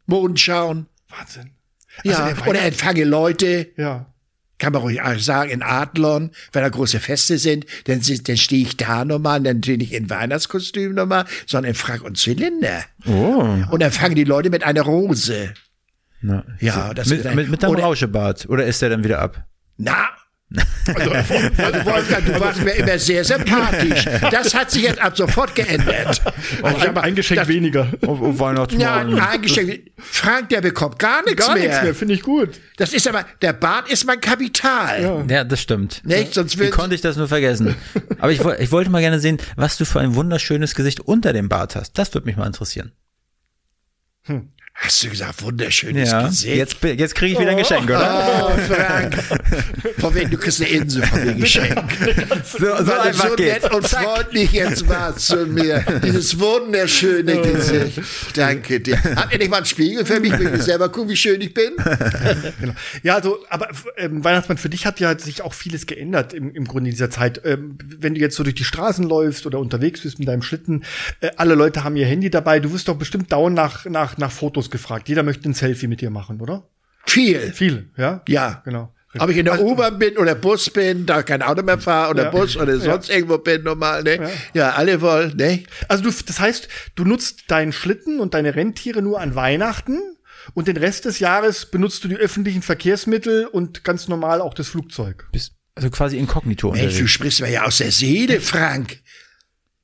Hühne. 0.06 0.16
Mondenschauen. 0.18 0.86
Wahnsinn. 1.08 1.50
Ja, 2.02 2.24
Also 2.24 2.34
der 2.36 2.46
oder 2.48 2.62
empfange 2.62 3.04
Leute. 3.04 3.68
Ja. 3.76 4.06
kann 4.58 4.72
man 4.72 4.82
ruhig 4.82 5.00
auch 5.02 5.18
sagen, 5.18 5.50
in 5.50 5.62
Adlon, 5.62 6.30
wenn 6.52 6.62
da 6.62 6.68
große 6.68 6.98
Feste 7.00 7.38
sind, 7.38 7.66
dann, 7.84 8.00
dann 8.24 8.36
stehe 8.36 8.62
ich 8.66 8.76
da 8.76 9.04
nochmal, 9.04 9.40
dann 9.42 9.56
natürlich 9.58 9.78
nicht 9.90 9.92
in 9.92 10.08
Weihnachtskostüm 10.10 10.94
nochmal, 10.94 11.24
sondern 11.46 11.70
in 11.70 11.74
Frack 11.74 12.02
und 12.02 12.16
Zylinder. 12.18 12.82
Oh. 13.06 13.56
Und 13.70 13.80
dann 13.82 13.92
fangen 13.92 14.14
die 14.14 14.24
Leute 14.24 14.50
mit 14.50 14.64
einer 14.64 14.82
Rose. 14.82 15.52
Na. 16.22 16.44
Ja, 16.60 16.94
das 16.94 17.08
Mit, 17.08 17.24
mit, 17.34 17.48
mit 17.50 17.62
deinem 17.62 17.72
oder- 17.72 17.82
Rauschebart. 17.84 18.48
Oder 18.48 18.64
ist 18.64 18.80
der 18.80 18.88
dann 18.90 19.04
wieder 19.04 19.18
ab? 19.20 19.44
Na. 19.76 20.06
Also, 20.94 21.10
Wolfgang, 21.86 22.24
du 22.26 22.40
warst 22.40 22.62
mir 22.62 22.72
immer 22.72 22.98
sehr 22.98 23.24
sympathisch. 23.24 24.04
Das 24.30 24.54
hat 24.54 24.70
sich 24.70 24.82
jetzt 24.82 24.98
ab 25.00 25.16
sofort 25.16 25.54
geändert. 25.54 26.20
Also, 26.62 26.78
Ein, 26.78 26.88
aber 26.88 27.02
ein 27.02 27.14
Geschenk 27.14 27.40
das- 27.40 27.48
weniger. 27.48 27.88
Auf, 28.06 28.20
auf 28.20 28.34
Ja, 28.34 28.40
Weihnachtsmann. 28.40 29.18
eingeschenkt. 29.20 29.90
Frank, 29.98 30.48
der 30.50 30.60
bekommt 30.60 30.98
gar 30.98 31.24
nichts 31.24 31.46
Gar 31.46 31.54
mehr. 31.56 31.68
nichts 31.68 31.82
mehr, 31.82 31.94
finde 31.94 32.14
ich 32.14 32.22
gut. 32.22 32.60
Das 32.76 32.92
ist 32.92 33.06
aber, 33.08 33.24
der 33.42 33.52
Bart 33.54 33.90
ist 33.90 34.04
mein 34.06 34.20
Kapital. 34.20 35.24
Ja, 35.28 35.44
das 35.44 35.60
stimmt. 35.60 36.02
Nicht? 36.04 36.34
Sonst 36.34 36.58
Wie 36.58 36.70
konnte 36.70 36.94
ich 36.94 37.00
das 37.00 37.16
nur 37.16 37.28
vergessen? 37.28 37.74
Aber 38.18 38.32
ich, 38.32 38.40
ich 38.58 38.72
wollte 38.72 38.90
mal 38.90 39.00
gerne 39.00 39.20
sehen, 39.20 39.38
was 39.56 39.76
du 39.78 39.84
für 39.84 40.00
ein 40.00 40.14
wunderschönes 40.14 40.74
Gesicht 40.74 41.00
unter 41.00 41.32
dem 41.32 41.48
Bart 41.48 41.76
hast. 41.76 41.92
Das 41.98 42.12
würde 42.14 42.26
mich 42.26 42.36
mal 42.36 42.46
interessieren. 42.46 42.92
Hast 44.76 45.04
du 45.04 45.08
gesagt, 45.08 45.40
wunderschönes 45.40 46.10
Ja. 46.10 46.26
Gesicht. 46.26 46.56
Jetzt, 46.56 46.82
jetzt 46.82 47.14
kriege 47.14 47.34
ich 47.34 47.38
wieder 47.38 47.52
ein 47.52 47.56
Geschenk, 47.56 47.84
oder? 47.84 48.50
Oh, 48.52 48.58
Frank. 48.72 49.14
Von 49.98 50.14
wegen, 50.16 50.30
du 50.30 50.36
kriegst 50.36 50.60
eine 50.60 50.68
Insel 50.70 51.02
von 51.06 51.24
mir 51.24 51.34
geschenkt. 51.40 51.78
So, 52.44 52.58
so 52.58 52.66
Weil 52.66 52.84
du 52.84 53.00
einfach 53.02 53.28
so 53.30 53.36
geht's. 53.36 53.62
nett 53.62 53.72
und 53.74 53.86
freundlich 53.86 54.52
jetzt 54.52 54.88
warst 54.88 55.26
zu 55.28 55.46
mir. 55.46 55.84
Dieses 56.02 56.38
wunderschöne 56.40 57.40
Gesicht. 57.40 58.00
Danke 58.34 58.80
dir. 58.80 59.00
Habt 59.14 59.32
ihr 59.32 59.38
nicht 59.38 59.50
mal 59.50 59.58
einen 59.58 59.66
Spiegel 59.66 60.04
für 60.04 60.18
mich? 60.18 60.36
Will 60.38 60.54
ich 60.56 60.62
selber 60.62 60.88
gucken, 60.88 61.08
wie 61.10 61.16
schön 61.16 61.40
ich 61.40 61.54
bin? 61.54 61.72
Genau. 62.60 62.74
Ja, 63.02 63.14
also, 63.16 63.38
aber 63.50 63.68
ähm, 63.96 64.22
Weihnachtsmann, 64.24 64.58
für 64.58 64.68
dich 64.68 64.86
hat 64.86 64.98
ja 65.00 65.18
sich 65.18 65.42
auch 65.42 65.54
vieles 65.54 65.86
geändert 65.86 66.32
im, 66.32 66.54
im 66.54 66.64
Grunde 66.66 66.90
dieser 66.90 67.10
Zeit. 67.10 67.40
Ähm, 67.44 67.78
wenn 67.98 68.14
du 68.14 68.20
jetzt 68.20 68.36
so 68.36 68.42
durch 68.42 68.54
die 68.54 68.64
Straßen 68.64 69.04
läufst 69.08 69.46
oder 69.46 69.58
unterwegs 69.58 70.00
bist 70.02 70.18
mit 70.18 70.28
deinem 70.28 70.42
Schlitten, 70.42 70.84
äh, 71.20 71.30
alle 71.36 71.54
Leute 71.54 71.84
haben 71.84 71.96
ihr 71.96 72.06
Handy 72.06 72.30
dabei. 72.30 72.60
Du 72.60 72.72
wirst 72.72 72.88
doch 72.88 72.96
bestimmt 72.96 73.30
dauernd 73.32 73.56
nach, 73.56 73.84
nach, 73.86 74.18
nach 74.18 74.30
Fotos 74.32 74.63
gefragt. 74.70 75.08
Jeder 75.08 75.22
möchte 75.22 75.48
ein 75.48 75.54
Selfie 75.54 75.86
mit 75.86 76.00
dir 76.00 76.10
machen, 76.10 76.40
oder? 76.40 76.68
Viel. 77.06 77.52
Viele, 77.52 77.86
ja? 77.96 78.22
Ja. 78.28 78.62
Genau. 78.64 78.92
Ob 79.18 79.30
ich 79.30 79.36
in 79.36 79.44
der 79.44 79.54
Also- 79.54 79.66
U-Bahn 79.66 79.98
bin 79.98 80.16
oder 80.18 80.34
Bus 80.34 80.70
bin, 80.70 81.06
da 81.06 81.22
kein 81.22 81.40
Auto 81.42 81.62
mehr 81.62 81.78
fahre 81.78 82.10
oder 82.10 82.24
Ja. 82.24 82.30
Bus 82.30 82.56
oder 82.56 82.76
sonst 82.80 83.10
irgendwo 83.10 83.38
bin 83.38 83.62
normal, 83.62 84.02
ne? 84.02 84.28
Ja, 84.54 84.70
alle 84.70 85.00
wollen, 85.00 85.36
ne? 85.36 85.62
Also 85.86 86.02
du, 86.02 86.10
das 86.26 86.40
heißt, 86.40 86.68
du 86.96 87.04
nutzt 87.04 87.44
deinen 87.48 87.72
Schlitten 87.72 88.18
und 88.18 88.34
deine 88.34 88.56
Rentiere 88.56 89.02
nur 89.02 89.20
an 89.20 89.36
Weihnachten 89.36 90.00
und 90.54 90.66
den 90.66 90.76
Rest 90.76 91.04
des 91.04 91.20
Jahres 91.20 91.66
benutzt 91.66 92.02
du 92.02 92.08
die 92.08 92.16
öffentlichen 92.16 92.62
Verkehrsmittel 92.62 93.46
und 93.46 93.84
ganz 93.84 94.08
normal 94.08 94.40
auch 94.40 94.52
das 94.54 94.66
Flugzeug. 94.68 95.28
Bist 95.30 95.52
also 95.76 95.90
quasi 95.90 96.18
inkognito 96.18 96.72
Mensch, 96.72 96.98
du 96.98 97.06
sprichst 97.06 97.40
mir 97.40 97.50
ja 97.50 97.64
aus 97.64 97.78
der 97.78 97.90
Seele, 97.92 98.40
Frank. 98.40 98.98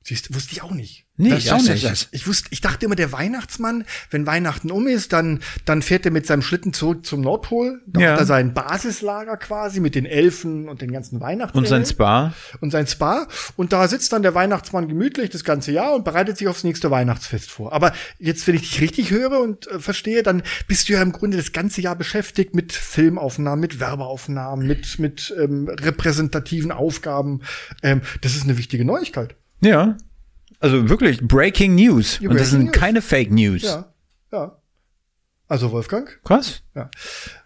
Siehst, 0.03 0.33
wusste 0.33 0.53
ich 0.53 0.63
auch 0.63 0.71
nicht. 0.71 1.05
Nee, 1.17 1.31
Was 1.33 1.39
ich 1.45 1.51
auch 1.51 1.61
nicht. 1.61 1.83
das? 1.85 2.07
Ich 2.11 2.25
wusste, 2.25 2.47
ich 2.49 2.61
dachte 2.61 2.87
immer, 2.87 2.95
der 2.95 3.11
Weihnachtsmann, 3.11 3.83
wenn 4.09 4.25
Weihnachten 4.25 4.71
um 4.71 4.87
ist, 4.87 5.13
dann, 5.13 5.41
dann 5.65 5.83
fährt 5.83 6.05
er 6.05 6.11
mit 6.11 6.25
seinem 6.25 6.41
Schlitten 6.41 6.73
zurück 6.73 7.05
zum 7.05 7.21
Nordpol. 7.21 7.79
Da 7.85 7.99
Ja. 7.99 8.11
hat 8.13 8.19
er 8.21 8.25
sein 8.25 8.55
Basislager 8.55 9.37
quasi 9.37 9.79
mit 9.79 9.93
den 9.93 10.07
Elfen 10.07 10.67
und 10.67 10.81
den 10.81 10.91
ganzen 10.91 11.19
Weihnachten. 11.21 11.55
Und 11.55 11.67
sein 11.67 11.85
Spa. 11.85 12.33
und 12.61 12.71
sein 12.71 12.87
Spa. 12.87 13.27
Und 13.57 13.73
da 13.73 13.87
sitzt 13.87 14.11
dann 14.13 14.23
der 14.23 14.33
Weihnachtsmann 14.33 14.87
gemütlich 14.87 15.29
das 15.29 15.43
ganze 15.43 15.71
Jahr 15.71 15.93
und 15.93 16.03
bereitet 16.03 16.39
sich 16.39 16.47
aufs 16.47 16.63
nächste 16.63 16.89
Weihnachtsfest 16.89 17.51
vor. 17.51 17.71
Aber 17.73 17.93
jetzt, 18.17 18.47
wenn 18.47 18.55
ich 18.55 18.61
dich 18.71 18.81
richtig 18.81 19.11
höre 19.11 19.39
und 19.39 19.67
äh, 19.67 19.79
verstehe, 19.79 20.23
dann 20.23 20.41
bist 20.67 20.89
du 20.89 20.93
ja 20.93 21.03
im 21.03 21.11
Grunde 21.11 21.37
das 21.37 21.51
ganze 21.51 21.81
Jahr 21.81 21.95
beschäftigt 21.95 22.55
mit 22.55 22.73
Filmaufnahmen, 22.73 23.59
mit 23.59 23.79
Werbeaufnahmen, 23.79 24.65
mit, 24.65 24.97
mit 24.97 25.31
ähm, 25.37 25.67
repräsentativen 25.69 26.71
Aufgaben. 26.71 27.41
Ähm, 27.83 28.01
das 28.21 28.35
ist 28.35 28.43
eine 28.45 28.57
wichtige 28.57 28.83
Neuigkeit. 28.85 29.35
Ja. 29.61 29.97
Also 30.59 30.89
wirklich 30.89 31.21
Breaking 31.21 31.75
News. 31.75 32.19
Ja, 32.19 32.29
Und 32.29 32.39
das 32.39 32.49
Breaking 32.49 32.59
sind 32.59 32.63
News. 32.65 32.73
keine 32.73 33.01
Fake 33.01 33.31
News. 33.31 33.63
Ja, 33.63 33.93
ja. 34.31 34.57
Also 35.47 35.71
Wolfgang? 35.71 36.19
Krass. 36.23 36.61
Ja. 36.75 36.89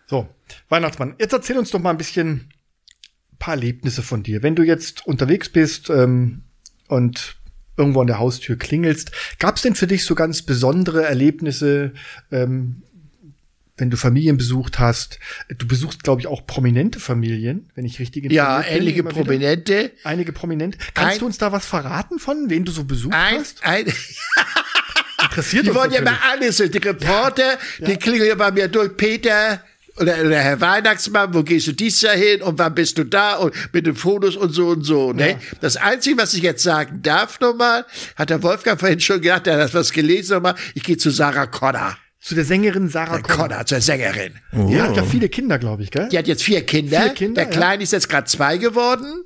So, 0.07 0.27
Weihnachtsmann, 0.69 1.15
jetzt 1.17 1.33
erzähl 1.33 1.57
uns 1.57 1.71
doch 1.71 1.79
mal 1.79 1.89
ein 1.91 1.97
bisschen 1.97 2.49
ein 3.33 3.37
paar 3.39 3.55
Erlebnisse 3.55 4.01
von 4.03 4.21
dir. 4.21 4.43
Wenn 4.43 4.55
du 4.55 4.63
jetzt 4.63 5.07
unterwegs 5.07 5.49
bist 5.49 5.89
ähm, 5.89 6.43
und 6.87 7.37
irgendwo 7.77 8.01
an 8.01 8.07
der 8.07 8.19
Haustür 8.19 8.57
klingelst, 8.57 9.11
gab 9.39 9.55
es 9.55 9.63
denn 9.63 9.75
für 9.75 9.87
dich 9.87 10.05
so 10.05 10.13
ganz 10.15 10.43
besondere 10.43 11.03
Erlebnisse, 11.05 11.93
ähm, 12.31 12.83
wenn 13.77 13.89
du 13.89 13.97
Familien 13.97 14.37
besucht 14.37 14.79
hast? 14.79 15.19
Du 15.57 15.67
besuchst, 15.67 16.03
glaube 16.03 16.21
ich, 16.21 16.27
auch 16.27 16.45
prominente 16.47 16.99
Familien, 16.99 17.69
wenn 17.75 17.85
ich 17.85 17.99
richtig 17.99 18.31
Ja, 18.31 18.59
bin, 18.59 18.67
ähnliche 18.71 18.99
immer 18.99 19.11
wieder. 19.11 19.23
Prominente. 19.23 19.91
Einige 20.03 20.31
prominente. 20.31 20.77
Kannst 20.93 21.13
Ein- 21.15 21.19
du 21.19 21.25
uns 21.25 21.37
da 21.37 21.51
was 21.51 21.65
verraten 21.65 22.19
von, 22.19 22.49
wen 22.49 22.63
du 22.65 22.71
so 22.71 22.83
besucht 22.85 23.13
Ein, 23.13 23.39
hast? 23.39 23.63
ein, 23.65 23.91
Interessiert 25.23 25.65
die 25.65 25.69
uns 25.69 25.77
wollen 25.79 25.91
ja 25.91 26.01
natürlich. 26.01 26.23
immer 26.23 26.31
alles. 26.31 26.57
Die 26.71 26.77
Reporter, 26.77 27.57
die 27.79 27.97
klingeln 27.97 28.27
ja 28.29 28.35
bei 28.35 28.51
mir 28.51 28.67
durch. 28.67 28.95
Peter 28.95 29.61
oder, 29.97 30.19
oder 30.25 30.39
Herr 30.39 30.59
Weihnachtsmann, 30.61 31.33
wo 31.33 31.41
gehst 31.43 31.67
du 31.67 31.71
dies 31.71 32.01
Jahr 32.01 32.15
hin 32.15 32.41
und 32.41 32.59
wann 32.59 32.75
bist 32.75 32.97
du 32.97 33.05
da 33.05 33.35
und 33.35 33.53
mit 33.73 33.85
den 33.87 33.95
Fotos 33.95 34.35
und 34.35 34.51
so 34.51 34.67
und 34.69 34.83
so. 34.83 35.13
Ne? 35.13 35.39
Das 35.61 35.77
Einzige, 35.77 36.17
was 36.17 36.33
ich 36.33 36.43
jetzt 36.43 36.63
sagen 36.63 36.99
darf 37.01 37.39
nochmal, 37.39 37.85
hat 38.17 38.29
der 38.29 38.43
Wolfgang 38.43 38.77
vorhin 38.79 38.99
schon 38.99 39.21
gesagt, 39.21 39.47
der 39.47 39.57
hat 39.63 39.73
was 39.73 39.91
gelesen 39.93 40.33
nochmal, 40.35 40.55
ich 40.73 40.83
gehe 40.83 40.97
zu 40.97 41.09
Sarah 41.11 41.47
Connor. 41.47 41.97
Zu 42.25 42.33
der 42.33 42.43
Sängerin 42.43 42.89
Sarah 42.89 43.19
Connor. 43.21 43.49
Connor, 43.49 43.65
zur 43.67 43.81
Sängerin. 43.81 44.33
Die 44.51 44.81
hat 44.81 44.97
ja 44.97 45.03
viele 45.03 45.29
Kinder, 45.29 45.59
glaube 45.59 45.83
ich, 45.83 45.91
gell? 45.91 46.09
Die 46.09 46.17
hat 46.17 46.27
jetzt 46.27 46.41
vier 46.41 46.65
Kinder. 46.65 47.01
Vier 47.03 47.09
Kinder, 47.13 47.43
der 47.43 47.51
ja. 47.53 47.59
Kleine 47.59 47.83
ist 47.83 47.91
jetzt 47.91 48.09
gerade 48.09 48.25
zwei 48.25 48.57
geworden. 48.57 49.25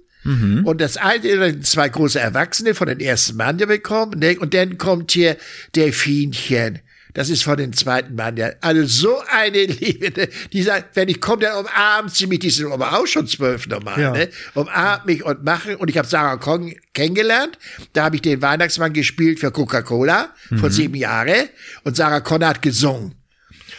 Und 0.66 0.82
das 0.82 0.98
eine, 0.98 1.62
zwei 1.62 1.88
große 1.88 2.20
Erwachsene 2.20 2.76
von 2.76 2.88
den 2.88 3.00
ersten 3.00 3.38
Mann, 3.38 3.58
der 3.58 3.68
bekommen. 3.68 4.20
Ne? 4.20 4.38
Und 4.38 4.54
dann 4.54 4.78
kommt 4.78 5.12
hier 5.14 5.38
Delfinchen. 5.78 6.80
Das 7.14 7.30
ist 7.30 7.44
von 7.44 7.58
den 7.58 7.74
zweiten 7.74 8.16
Mann. 8.16 8.38
Ja. 8.38 8.52
Also 8.62 8.86
so 8.86 9.22
eine 9.32 9.66
Liebe. 9.66 10.12
ne? 10.20 10.30
Die 10.54 10.62
sagt, 10.62 10.96
wenn 10.96 11.10
ich 11.10 11.20
komme, 11.20 11.42
dann 11.42 11.58
umarmt 11.66 12.14
sie 12.16 12.28
mich. 12.28 12.40
Die 12.40 12.50
sind 12.52 12.72
aber 12.72 12.98
auch 13.00 13.08
schon 13.08 13.26
zwölf 13.28 13.68
normal. 13.68 14.00
Ja. 14.00 14.12
Ne? 14.12 14.30
Umarmt 14.54 15.06
mich 15.08 15.24
und 15.26 15.44
machen. 15.44 15.76
Und 15.76 15.90
ich 15.90 15.98
habe 15.98 16.08
Sarah 16.08 16.38
Kong 16.38 16.74
kennengelernt. 16.94 17.58
Da 17.94 18.04
habe 18.06 18.16
ich 18.16 18.22
den 18.22 18.42
Weihnachtsmann 18.42 18.94
gespielt 18.94 19.40
für 19.40 19.52
Coca-Cola 19.52 20.30
vor 20.60 20.70
sieben 20.70 20.96
Jahren. 20.96 21.50
Und 21.84 21.96
Sarah 21.96 22.20
Connor 22.22 22.50
hat 22.50 22.62
gesungen. 22.62 23.16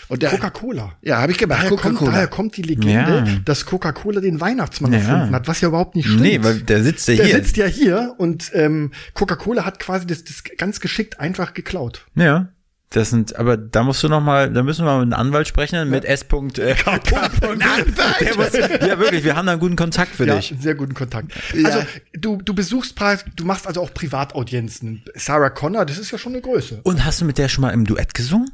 Und 0.09 0.25
da, 0.25 0.31
Coca-Cola. 0.31 0.97
ja, 1.03 1.21
habe 1.21 1.31
ich 1.31 1.39
gemacht. 1.39 1.61
Daher 1.71 1.77
kommt, 1.77 2.03
daher 2.03 2.27
kommt 2.27 2.57
die 2.57 2.63
Legende, 2.63 3.25
Ja. 3.27 3.37
dass 3.45 3.65
Coca-Cola 3.65 4.21
den 4.21 4.41
Weihnachtsmann 4.41 4.93
Ja. 4.93 4.99
erfunden 4.99 5.35
hat, 5.37 5.47
was 5.47 5.61
ja 5.61 5.69
überhaupt 5.69 5.95
nicht 5.95 6.07
stimmt. 6.07 6.23
Nee, 6.23 6.43
weil 6.43 6.61
der 6.63 6.83
sitzt 6.83 7.07
ja 7.07 7.15
der 7.15 7.27
hier. 7.27 7.35
sitzt 7.37 7.57
ja 7.57 7.67
hier 7.67 8.15
und 8.19 8.51
ähm, 8.55 8.91
Coca-Cola 9.15 9.65
hat 9.65 9.79
quasi 9.79 10.07
das, 10.09 10.25
das 10.25 10.43
ganz 10.59 10.81
geschickt 10.81 11.21
einfach 11.21 11.55
geklaut. 11.55 12.07
Ja. 12.17 12.49
Das 12.93 13.11
sind, 13.11 13.37
aber 13.37 13.57
da 13.57 13.85
musst 13.85 14.03
du 14.03 14.09
noch 14.09 14.21
mal, 14.21 14.53
da 14.53 14.65
müssen 14.65 14.85
wir 14.85 14.91
mal 14.91 15.05
mit 15.05 15.15
einem 15.15 15.29
Anwalt 15.29 15.47
sprechen, 15.47 15.89
mit 15.91 16.05
S. 16.05 16.23
Äh, 16.23 16.27
der 16.59 16.77
muss, 18.37 18.53
ja, 18.53 18.99
wirklich, 18.99 19.23
wir 19.23 19.37
haben 19.37 19.47
da 19.47 19.53
einen 19.53 19.61
guten 19.61 19.77
Kontakt 19.77 20.13
für 20.17 20.27
Ja, 20.27 20.35
dich. 20.35 20.51
einen 20.51 20.61
sehr 20.61 20.75
guten 20.75 20.95
Kontakt. 20.95 21.31
Ja. 21.55 21.69
Also 21.69 21.87
du, 22.15 22.39
du 22.39 22.53
besuchst, 22.53 22.97
du 23.37 23.45
machst 23.45 23.69
also 23.69 23.81
auch 23.81 23.95
Privataudienzen. 23.95 25.05
Sarah 25.15 25.51
Connor, 25.51 25.87
das 25.87 25.99
ist 25.99 26.11
ja 26.11 26.19
schon 26.19 26.33
eine 26.33 26.43
Größe. 26.43 26.81
Und 26.83 27.05
hast 27.05 27.21
du 27.21 27.25
mit 27.27 27.39
der 27.39 27.49
schon 27.49 27.63
mal 27.63 27.71
im 27.71 27.85
Duett 27.85 28.13
gesungen? 28.13 28.51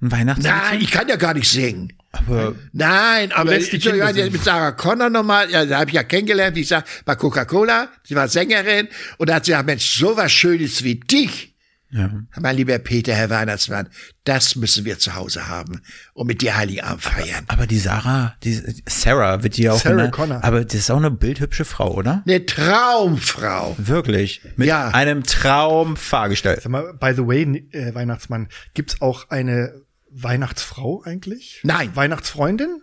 Ein 0.00 0.12
Weihnachtslied? 0.12 0.52
Nein, 0.52 0.80
ich 0.80 0.90
kann 0.92 1.08
ja 1.08 1.16
gar 1.16 1.34
nicht 1.34 1.50
singen. 1.50 1.92
Aber 2.12 2.54
Nein, 2.72 3.32
aber 3.32 3.56
ich, 3.56 3.72
ich, 3.72 3.84
ja, 3.84 4.12
mit 4.12 4.44
Sarah 4.44 4.70
Connor 4.70 5.10
nochmal, 5.10 5.50
ja, 5.50 5.64
da 5.66 5.80
habe 5.80 5.90
ich 5.90 5.96
ja 5.96 6.04
kennengelernt, 6.04 6.54
wie 6.54 6.62
gesagt, 6.62 6.88
bei 7.04 7.16
Coca-Cola. 7.16 7.88
Sie 8.04 8.14
war 8.14 8.28
Sängerin 8.28 8.86
und 9.18 9.28
da 9.28 9.34
hat 9.34 9.46
sie 9.46 9.50
gesagt, 9.50 9.66
Mensch, 9.66 9.98
so 9.98 10.16
was 10.16 10.30
Schönes 10.30 10.84
wie 10.84 10.94
dich 10.94 11.49
Ja. 11.92 12.08
Mein 12.38 12.56
lieber 12.56 12.78
Peter, 12.78 13.12
Herr 13.14 13.30
Weihnachtsmann, 13.30 13.88
das 14.24 14.54
müssen 14.54 14.84
wir 14.84 14.98
zu 15.00 15.16
Hause 15.16 15.48
haben 15.48 15.82
und 16.14 16.28
mit 16.28 16.40
dir 16.40 16.56
Heiligabend 16.56 17.02
feiern. 17.02 17.44
Aber 17.48 17.66
die 17.66 17.78
Sarah, 17.80 18.36
die 18.44 18.62
Sarah 18.88 19.42
wird 19.42 19.56
die 19.56 19.68
auch 19.68 19.80
Sarah 19.80 19.96
genannt, 19.96 20.12
Connor. 20.12 20.44
aber 20.44 20.64
das 20.64 20.74
ist 20.74 20.90
auch 20.90 20.98
eine 20.98 21.10
bildhübsche 21.10 21.64
Frau, 21.64 21.92
oder? 21.94 22.22
Eine 22.26 22.46
Traumfrau. 22.46 23.74
Wirklich. 23.78 24.40
Mit 24.56 24.68
Ja. 24.68 24.88
einem 24.90 25.24
Traumfahrgestell. 25.24 26.60
Sag 26.62 26.70
mal, 26.70 26.94
by 26.94 27.12
the 27.14 27.26
way, 27.26 27.42
äh, 27.72 27.92
Weihnachtsmann, 27.94 28.48
gibt's 28.74 29.00
auch 29.02 29.28
eine 29.30 29.82
Weihnachtsfrau 30.10 31.02
eigentlich? 31.04 31.60
Nein. 31.64 31.90
Weihnachtsfreundin? 31.94 32.82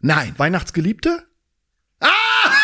Nein. 0.00 0.34
Weihnachtsgeliebte? 0.38 1.24
Haha, 2.02 2.10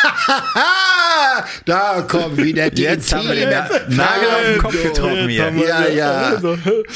da 1.64 2.02
kommen 2.02 2.36
wieder 2.36 2.70
die 2.70 2.82
Jetzt 2.82 3.12
haben 3.12 3.28
wir 3.28 3.34
den 3.34 3.50
Nagel 3.96 4.28
auf 4.28 4.42
den 4.44 4.58
Kopf 4.58 4.82
getroffen 4.82 5.28
hier. 5.28 5.50
Ja, 5.50 5.88
ja. 5.88 6.40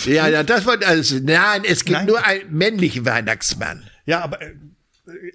Ja, 0.06 0.28
ja, 0.28 0.42
das 0.42 0.66
war 0.66 0.76
also, 0.84 1.16
nein, 1.22 1.62
es 1.64 1.84
gibt 1.84 1.98
Nein. 1.98 2.06
nur 2.06 2.24
einen 2.24 2.52
männlichen 2.52 3.04
Weihnachtsmann. 3.04 3.84
Ja, 4.06 4.22
aber 4.22 4.40
äh, 4.42 4.54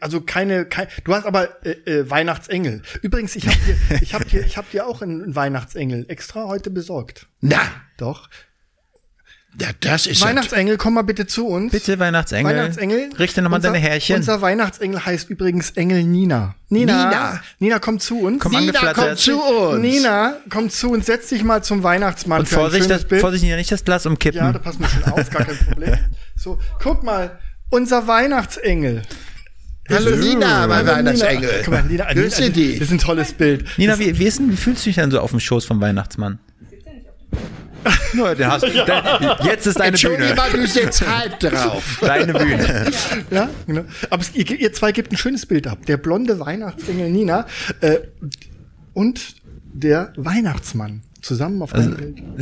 also 0.01 0.21
keine, 0.21 0.65
kein, 0.65 0.87
du 1.03 1.13
hast 1.13 1.25
aber 1.25 1.65
äh, 1.65 1.71
äh, 1.85 2.09
Weihnachtsengel. 2.09 2.81
Übrigens, 3.01 3.35
ich 3.35 3.47
habe 3.47 3.57
dir, 3.65 4.01
ich 4.01 4.13
habe 4.13 4.25
dir, 4.25 4.45
ich 4.45 4.57
habe 4.57 4.67
dir 4.71 4.87
auch 4.87 5.01
einen 5.01 5.35
Weihnachtsengel 5.35 6.05
extra 6.07 6.45
heute 6.45 6.69
besorgt. 6.69 7.27
Nein, 7.41 7.69
Doch. 7.97 8.29
Ja, 9.59 9.67
das 9.79 10.05
ist 10.07 10.21
ja 10.21 10.27
Weihnachtsengel, 10.27 10.77
komm 10.77 10.95
mal 10.95 11.03
bitte 11.03 11.27
zu 11.27 11.47
uns. 11.47 11.71
Bitte, 11.71 11.97
Weihnachtsengel. 11.99 12.51
Weihnachtsengel. 12.55 13.09
Richte 13.17 13.41
nochmal 13.41 13.59
Unser- 13.59 13.69
deine 13.71 13.79
Härchen. 13.79 14.17
Unser 14.17 14.41
Weihnachtsengel 14.41 15.05
heißt 15.05 15.29
übrigens 15.29 15.71
Engel 15.71 16.03
Nina. 16.03 16.55
Nina. 16.69 17.05
Nina. 17.05 17.41
Nina, 17.59 17.79
komm 17.79 17.99
zu 17.99 18.19
uns. 18.19 18.41
Komm, 18.41 18.51
Nina, 18.51 18.61
angeflattert. 18.79 19.07
komm 19.07 19.17
zu 19.17 19.41
uns. 19.41 19.81
Nina, 19.81 20.37
komm 20.49 20.69
zu 20.69 20.91
uns, 20.91 21.05
setz 21.05 21.29
dich 21.29 21.43
mal 21.43 21.63
zum 21.63 21.83
Weihnachtsmann 21.83 22.39
Und 22.41 22.47
für 22.47 22.55
ein 22.55 22.61
Vorsicht, 22.61 22.89
das, 22.89 23.05
Bild. 23.05 23.21
Vorsicht, 23.21 23.43
nicht 23.43 23.71
das 23.71 23.83
Glas 23.85 24.05
umkippen. 24.05 24.39
Ja, 24.41 24.51
da 24.51 24.59
passen 24.59 24.79
wir 24.81 24.89
schon 24.89 25.03
auf, 25.03 25.29
gar 25.29 25.45
kein 25.45 25.57
Problem. 25.57 25.97
So, 26.37 26.59
guck 26.83 27.01
mal, 27.03 27.39
unser 27.69 28.07
Weihnachtsengel. 28.07 29.03
Hallo 29.89 30.15
Nina, 30.17 30.67
mein 30.67 30.85
Weihnachtsengel. 30.85 31.49
Nina. 31.49 31.61
Guck 31.63 31.73
mal, 31.73 31.83
Nina, 31.83 32.11
Grüße 32.13 32.41
Nina, 32.41 32.53
dich. 32.53 32.79
Das 32.79 32.87
ist 32.89 32.91
ein 32.93 32.97
tolles 32.99 33.31
Bild. 33.33 33.65
Nina, 33.77 33.97
wie, 33.99 34.19
wie, 34.19 34.25
ist 34.25 34.39
denn, 34.39 34.51
wie 34.51 34.57
fühlst 34.57 34.83
du 34.85 34.89
dich 34.89 34.95
denn 34.95 35.11
so 35.11 35.19
auf 35.21 35.29
dem 35.31 35.39
Schoß 35.39 35.63
vom 35.65 35.79
Weihnachtsmann? 35.79 36.39
Nur, 38.13 38.35
den 38.35 38.47
hast, 38.47 38.63
da, 38.63 39.37
jetzt 39.43 39.67
ist 39.67 39.79
deine 39.79 39.97
Bühne. 39.97 40.35
du 40.51 40.67
sitzt 40.67 41.07
halb 41.07 41.39
drauf. 41.39 41.97
Deine 42.01 42.33
Bühne. 42.33 42.91
Ja, 43.29 43.49
genau. 43.67 43.83
Aber 44.09 44.21
es, 44.21 44.33
ihr, 44.33 44.49
ihr 44.59 44.73
zwei 44.73 44.91
gebt 44.91 45.11
ein 45.11 45.17
schönes 45.17 45.45
Bild 45.45 45.67
ab. 45.67 45.85
Der 45.85 45.97
blonde 45.97 46.39
Weihnachtsengel 46.39 47.09
Nina 47.09 47.45
äh, 47.81 47.99
und 48.93 49.35
der 49.73 50.13
Weihnachtsmann 50.15 51.03
zusammen 51.25 51.61
auf 51.61 51.73
Also, 51.73 51.91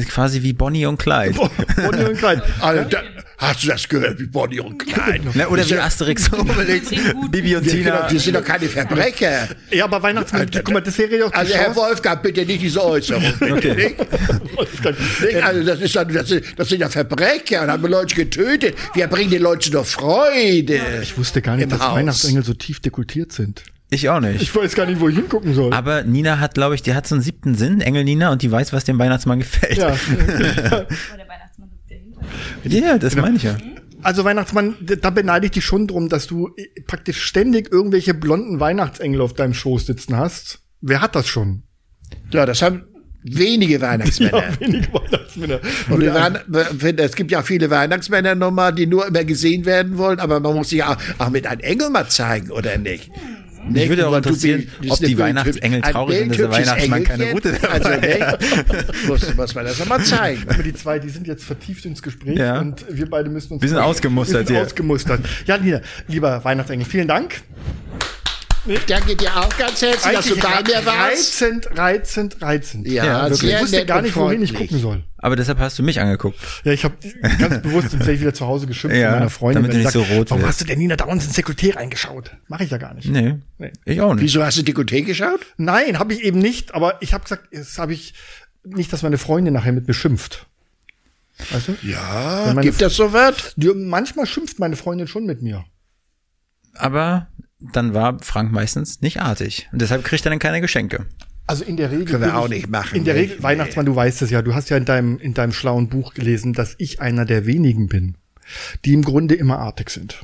quasi 0.10 0.44
wie 0.44 0.54
Bonnie 0.54 0.86
und 0.86 0.98
Clyde. 0.98 1.36
Bonnie 1.78 2.04
und 2.04 2.18
Clyde. 2.18 2.44
Alter, 2.60 3.04
hast 3.38 3.64
du 3.64 3.68
das 3.70 3.88
gehört, 3.88 4.20
wie 4.20 4.26
Bonnie 4.26 4.60
und 4.60 4.78
Clyde? 4.78 5.30
Ne, 5.38 5.48
oder 5.48 5.68
wie 5.70 5.76
Asterix 5.78 6.28
und 6.30 6.42
Obelix. 6.50 6.90
Bibi 7.32 7.56
und 7.56 7.68
Tina. 7.68 8.10
wir 8.12 8.20
sind 8.20 8.36
doch 8.36 8.44
keine 8.44 8.68
Verbrecher. 8.68 9.48
Ja, 9.72 9.86
aber 9.86 10.04
Weihnachtsmann, 10.04 10.50
guck 10.54 10.72
mal, 10.74 10.82
das 10.82 10.98
wäre 10.98 11.18
ja 11.18 11.26
auch 11.26 11.34
Also 11.34 11.54
Herr. 11.54 11.76
Wolfgang, 11.76 12.22
bitte 12.22 12.46
nicht 12.46 12.62
diese 12.62 12.84
Äußerung. 12.84 13.24
Bitte 13.40 13.74
nicht. 13.76 13.96
Also 15.44 15.64
das, 15.64 15.80
ist, 15.82 15.96
doch- 15.96 16.04
das, 16.04 16.28
sind, 16.28 16.46
das 16.58 16.70
sind 16.70 16.82
ja 16.82 16.90
Verbrecher 16.90 17.64
und 17.64 17.70
haben 17.72 17.86
Leute 17.88 18.16
getötet. 18.16 18.76
Wir 18.94 19.08
bringen 19.08 19.32
den 19.32 19.42
Leuten 19.42 19.72
doch 19.72 19.86
Freude. 19.86 20.80
Ich 21.02 21.18
wusste 21.18 21.42
gar 21.42 21.56
nicht, 21.56 21.72
dass 21.72 21.80
Haus. 21.80 21.96
Weihnachtsengel 21.96 22.44
so 22.44 22.54
tief 22.54 22.80
dekultiert 22.80 23.32
sind. 23.32 23.64
Ich 23.94 24.10
auch 24.10 24.20
nicht. 24.20 24.42
Ich 24.42 24.56
weiß 24.56 24.74
gar 24.76 24.86
nicht, 24.86 25.00
wo 25.00 25.08
ich 25.10 25.16
hingucken 25.16 25.54
soll. 25.54 25.72
Aber 25.74 26.04
Nina 26.04 26.40
hat, 26.40 26.56
glaube 26.56 26.76
ich, 26.76 26.82
die 26.82 26.94
hat 26.96 27.06
so 27.08 27.16
einen 27.16 27.22
siebten 27.22 27.56
Sinn, 27.56 27.80
Engel 27.82 28.04
Nina, 28.04 28.32
und 28.32 28.42
die 28.42 28.52
weiß, 28.52 28.74
was 28.74 28.84
dem 28.86 28.98
Weihnachtsmann 29.00 29.40
gefällt. 29.40 29.78
ja. 29.78 29.90
Ja. 29.90 30.86
Ja, 32.64 32.98
das 32.98 33.16
meine 33.16 33.36
ich 33.38 33.44
ja. 33.44 33.58
Also 34.02 34.26
Weihnachtsmann, 34.26 34.76
da 34.82 35.10
beneide 35.12 35.46
ich 35.46 35.52
dich 35.54 35.64
schon 35.66 35.88
drum, 35.88 36.10
dass 36.10 36.28
du 36.28 36.50
äh, 36.58 36.82
praktisch 36.88 37.22
ständig 37.24 37.72
irgendwelche 37.72 38.14
blonden 38.14 38.60
Weihnachtsengel 38.60 39.22
auf 39.22 39.34
deinem 39.34 39.54
Schoß 39.54 39.86
sitzen 39.86 40.18
hast. 40.18 40.60
Wer 40.82 41.02
hat 41.02 41.16
das 41.16 41.28
schon? 41.28 41.64
Ja, 42.32 42.46
das 42.46 42.62
haben 42.62 42.84
wenige 43.24 43.80
Weihnachtsmänner. 43.80 44.44
wenige 44.60 44.92
Weihnachtsmänner. 44.94 45.60
Und 45.90 46.02
die 46.02 46.08
Weihn- 46.14 46.98
es 46.98 47.16
gibt 47.16 47.32
ja 47.32 47.42
viele 47.44 47.70
Weihnachtsmänner 47.70 48.36
nochmal, 48.36 48.74
die 48.74 48.88
nur 48.88 49.08
immer 49.08 49.24
gesehen 49.24 49.66
werden 49.66 49.98
wollen, 49.98 50.20
aber 50.20 50.42
man 50.42 50.54
muss 50.56 50.70
sich 50.70 50.80
ja 50.80 50.94
auch, 50.94 50.98
auch 51.20 51.30
mit 51.30 51.48
einem 51.48 51.62
Engel 51.62 51.90
mal 51.90 52.08
zeigen, 52.10 52.52
oder 52.52 52.78
nicht? 52.78 53.10
Mich 53.70 53.90
würde 53.90 54.08
auch 54.08 54.16
interessieren, 54.16 54.68
ob 54.90 55.00
die 55.00 55.18
Weihnachtsengel 55.18 55.82
traurig 55.82 56.18
sind, 56.18 56.30
dass 56.32 56.38
der 56.38 56.52
Weihnachtsmann 56.52 57.04
keine. 57.04 57.32
Route 57.32 57.58
Also, 57.70 57.90
dabei 57.90 58.22
hat. 58.22 58.42
nicht? 58.42 59.08
muss, 59.08 59.36
muss 59.36 59.56
man 59.56 59.66
das 59.66 59.80
noch 59.80 59.88
mal 59.88 60.04
zeigen. 60.04 60.44
Aber 60.50 60.64
die 60.64 60.74
zwei, 60.74 61.00
die 61.00 61.10
sind 61.10 61.28
jetzt 61.28 61.44
vertieft 61.46 61.86
ins 61.86 62.02
Gespräch 62.02 62.38
Ja. 62.38 62.60
und 62.60 62.86
wir 62.90 63.10
beide 63.10 63.30
müssen 63.30 63.54
uns. 63.54 63.62
Wir 63.62 63.70
sind 63.70 63.78
ausgemustert 63.78 64.50
wir 64.50 64.56
sind 64.56 64.66
ausgemustert. 64.66 65.22
Ja, 65.46 65.58
lieber 66.08 66.44
Weihnachtsengel, 66.44 66.86
vielen 66.86 67.08
Dank. 67.08 67.42
Danke 68.88 69.16
dir 69.18 69.36
auch 69.36 69.50
ganz 69.58 69.82
herzlich, 69.82 70.14
dass 70.14 70.26
du 70.26 70.38
bei 70.38 70.64
mir 70.64 70.86
warst. 70.86 71.42
reizend, 71.42 71.68
reizend, 71.78 72.42
reizend. 72.42 72.88
Ja, 72.88 73.06
Ja, 73.06 73.22
wirklich. 73.24 73.40
sehr 73.42 73.58
Ich 73.58 73.64
wusste 73.64 73.86
gar 73.86 74.02
nicht, 74.02 74.16
wohin 74.16 74.42
ich 74.42 74.54
gucken 74.54 74.80
soll. 74.80 75.04
Aber 75.18 75.36
deshalb 75.36 75.60
hast 75.60 75.78
du 75.80 75.84
mich 75.84 76.00
angeguckt. 76.00 76.38
Ja, 76.64 76.72
ich 76.72 76.84
habe 76.86 76.96
ganz 77.40 77.62
bewusst 77.62 77.94
ins 77.94 78.08
wieder 78.08 78.34
zu 78.34 78.46
Hause 78.48 78.66
geschimpft 78.68 78.96
Ja, 78.96 79.10
von 79.12 79.20
meiner 79.20 79.30
Freundin. 79.30 79.64
damit 79.64 79.74
du 79.76 79.80
ich 79.80 79.86
nicht 79.86 79.94
so 79.94 80.02
rot 80.16 80.30
Warum 80.30 80.44
wirst. 80.44 80.50
hast 80.50 80.62
du 80.62 80.66
denn 80.66 80.80
Nina 80.80 80.96
dauernd 80.96 81.24
ins 81.24 81.34
Sekretär 81.36 81.76
reingeschaut? 81.76 82.32
Mache 82.48 82.64
ich 82.64 82.70
ja 82.72 82.78
gar 82.78 82.94
nicht. 82.94 83.10
Nee, 83.10 83.36
Nee. 83.58 83.72
ich 83.86 84.00
auch 84.00 84.14
nicht. 84.14 84.24
Wieso 84.24 84.44
hast 84.44 84.58
du 84.58 84.64
Dikothek 84.64 85.06
geschaut? 85.08 85.42
Nein, 85.58 86.00
habe 86.00 86.14
ich 86.14 86.22
eben 86.24 86.40
nicht, 86.40 86.74
aber 86.74 87.02
ich 87.02 87.14
habe 87.14 87.24
gesagt, 87.24 87.48
das 87.52 87.78
habe 87.78 87.94
ich 87.94 88.14
nicht, 88.64 88.94
dass 88.94 89.02
meine 89.04 89.18
Freundin 89.18 89.54
nachher 89.54 89.74
mit 89.74 89.86
beschimpft. 89.86 90.46
Weißt 91.52 91.68
du? 91.68 91.76
Ja, 91.82 92.54
gibt 92.62 92.82
das 92.82 92.96
so 92.96 93.12
was? 93.12 93.56
Manchmal 93.58 94.26
schimpft 94.26 94.60
meine 94.60 94.78
Freundin 94.78 95.08
schon 95.08 95.26
mit 95.26 95.42
mir. 95.42 95.66
Aber 96.76 97.28
dann 97.72 97.94
war 97.94 98.20
Frank 98.22 98.52
meistens 98.52 99.02
nicht 99.02 99.22
artig. 99.22 99.70
Und 99.72 99.82
deshalb 99.82 100.04
kriegt 100.04 100.26
er 100.26 100.30
dann 100.32 100.40
keine 100.40 100.62
Geschenke. 100.62 101.06
Also 101.48 101.64
in 101.66 101.76
der 101.78 101.92
Regel. 101.92 102.06
Können 102.06 102.24
wir 102.24 102.38
auch 102.38 102.46
ich- 102.46 102.52
nicht 102.52 102.70
machen, 102.70 102.96
In 102.98 103.06
der? 103.06 103.16
Regel, 103.16 103.42
Weihnachtsmann, 103.44 103.86
du 103.86 103.96
weißt 103.96 104.22
es 104.22 104.30
ja, 104.30 104.42
du 104.42 104.54
hast 104.56 104.70
ja 104.70 104.78
in 104.78 104.86
deinem, 104.86 105.18
in 105.20 105.34
deinem 105.34 105.52
schlauen 105.54 105.90
Buch 105.90 106.14
gelesen, 106.14 106.54
dass 106.54 106.76
ich 106.78 107.02
einer 107.02 107.26
der 107.26 107.46
wenigen 107.46 107.88
bin, 107.88 108.16
die 108.86 108.94
im 108.94 109.04
Grunde 109.04 109.36
immer 109.36 109.60
artig 109.60 109.90
sind. 109.90 110.24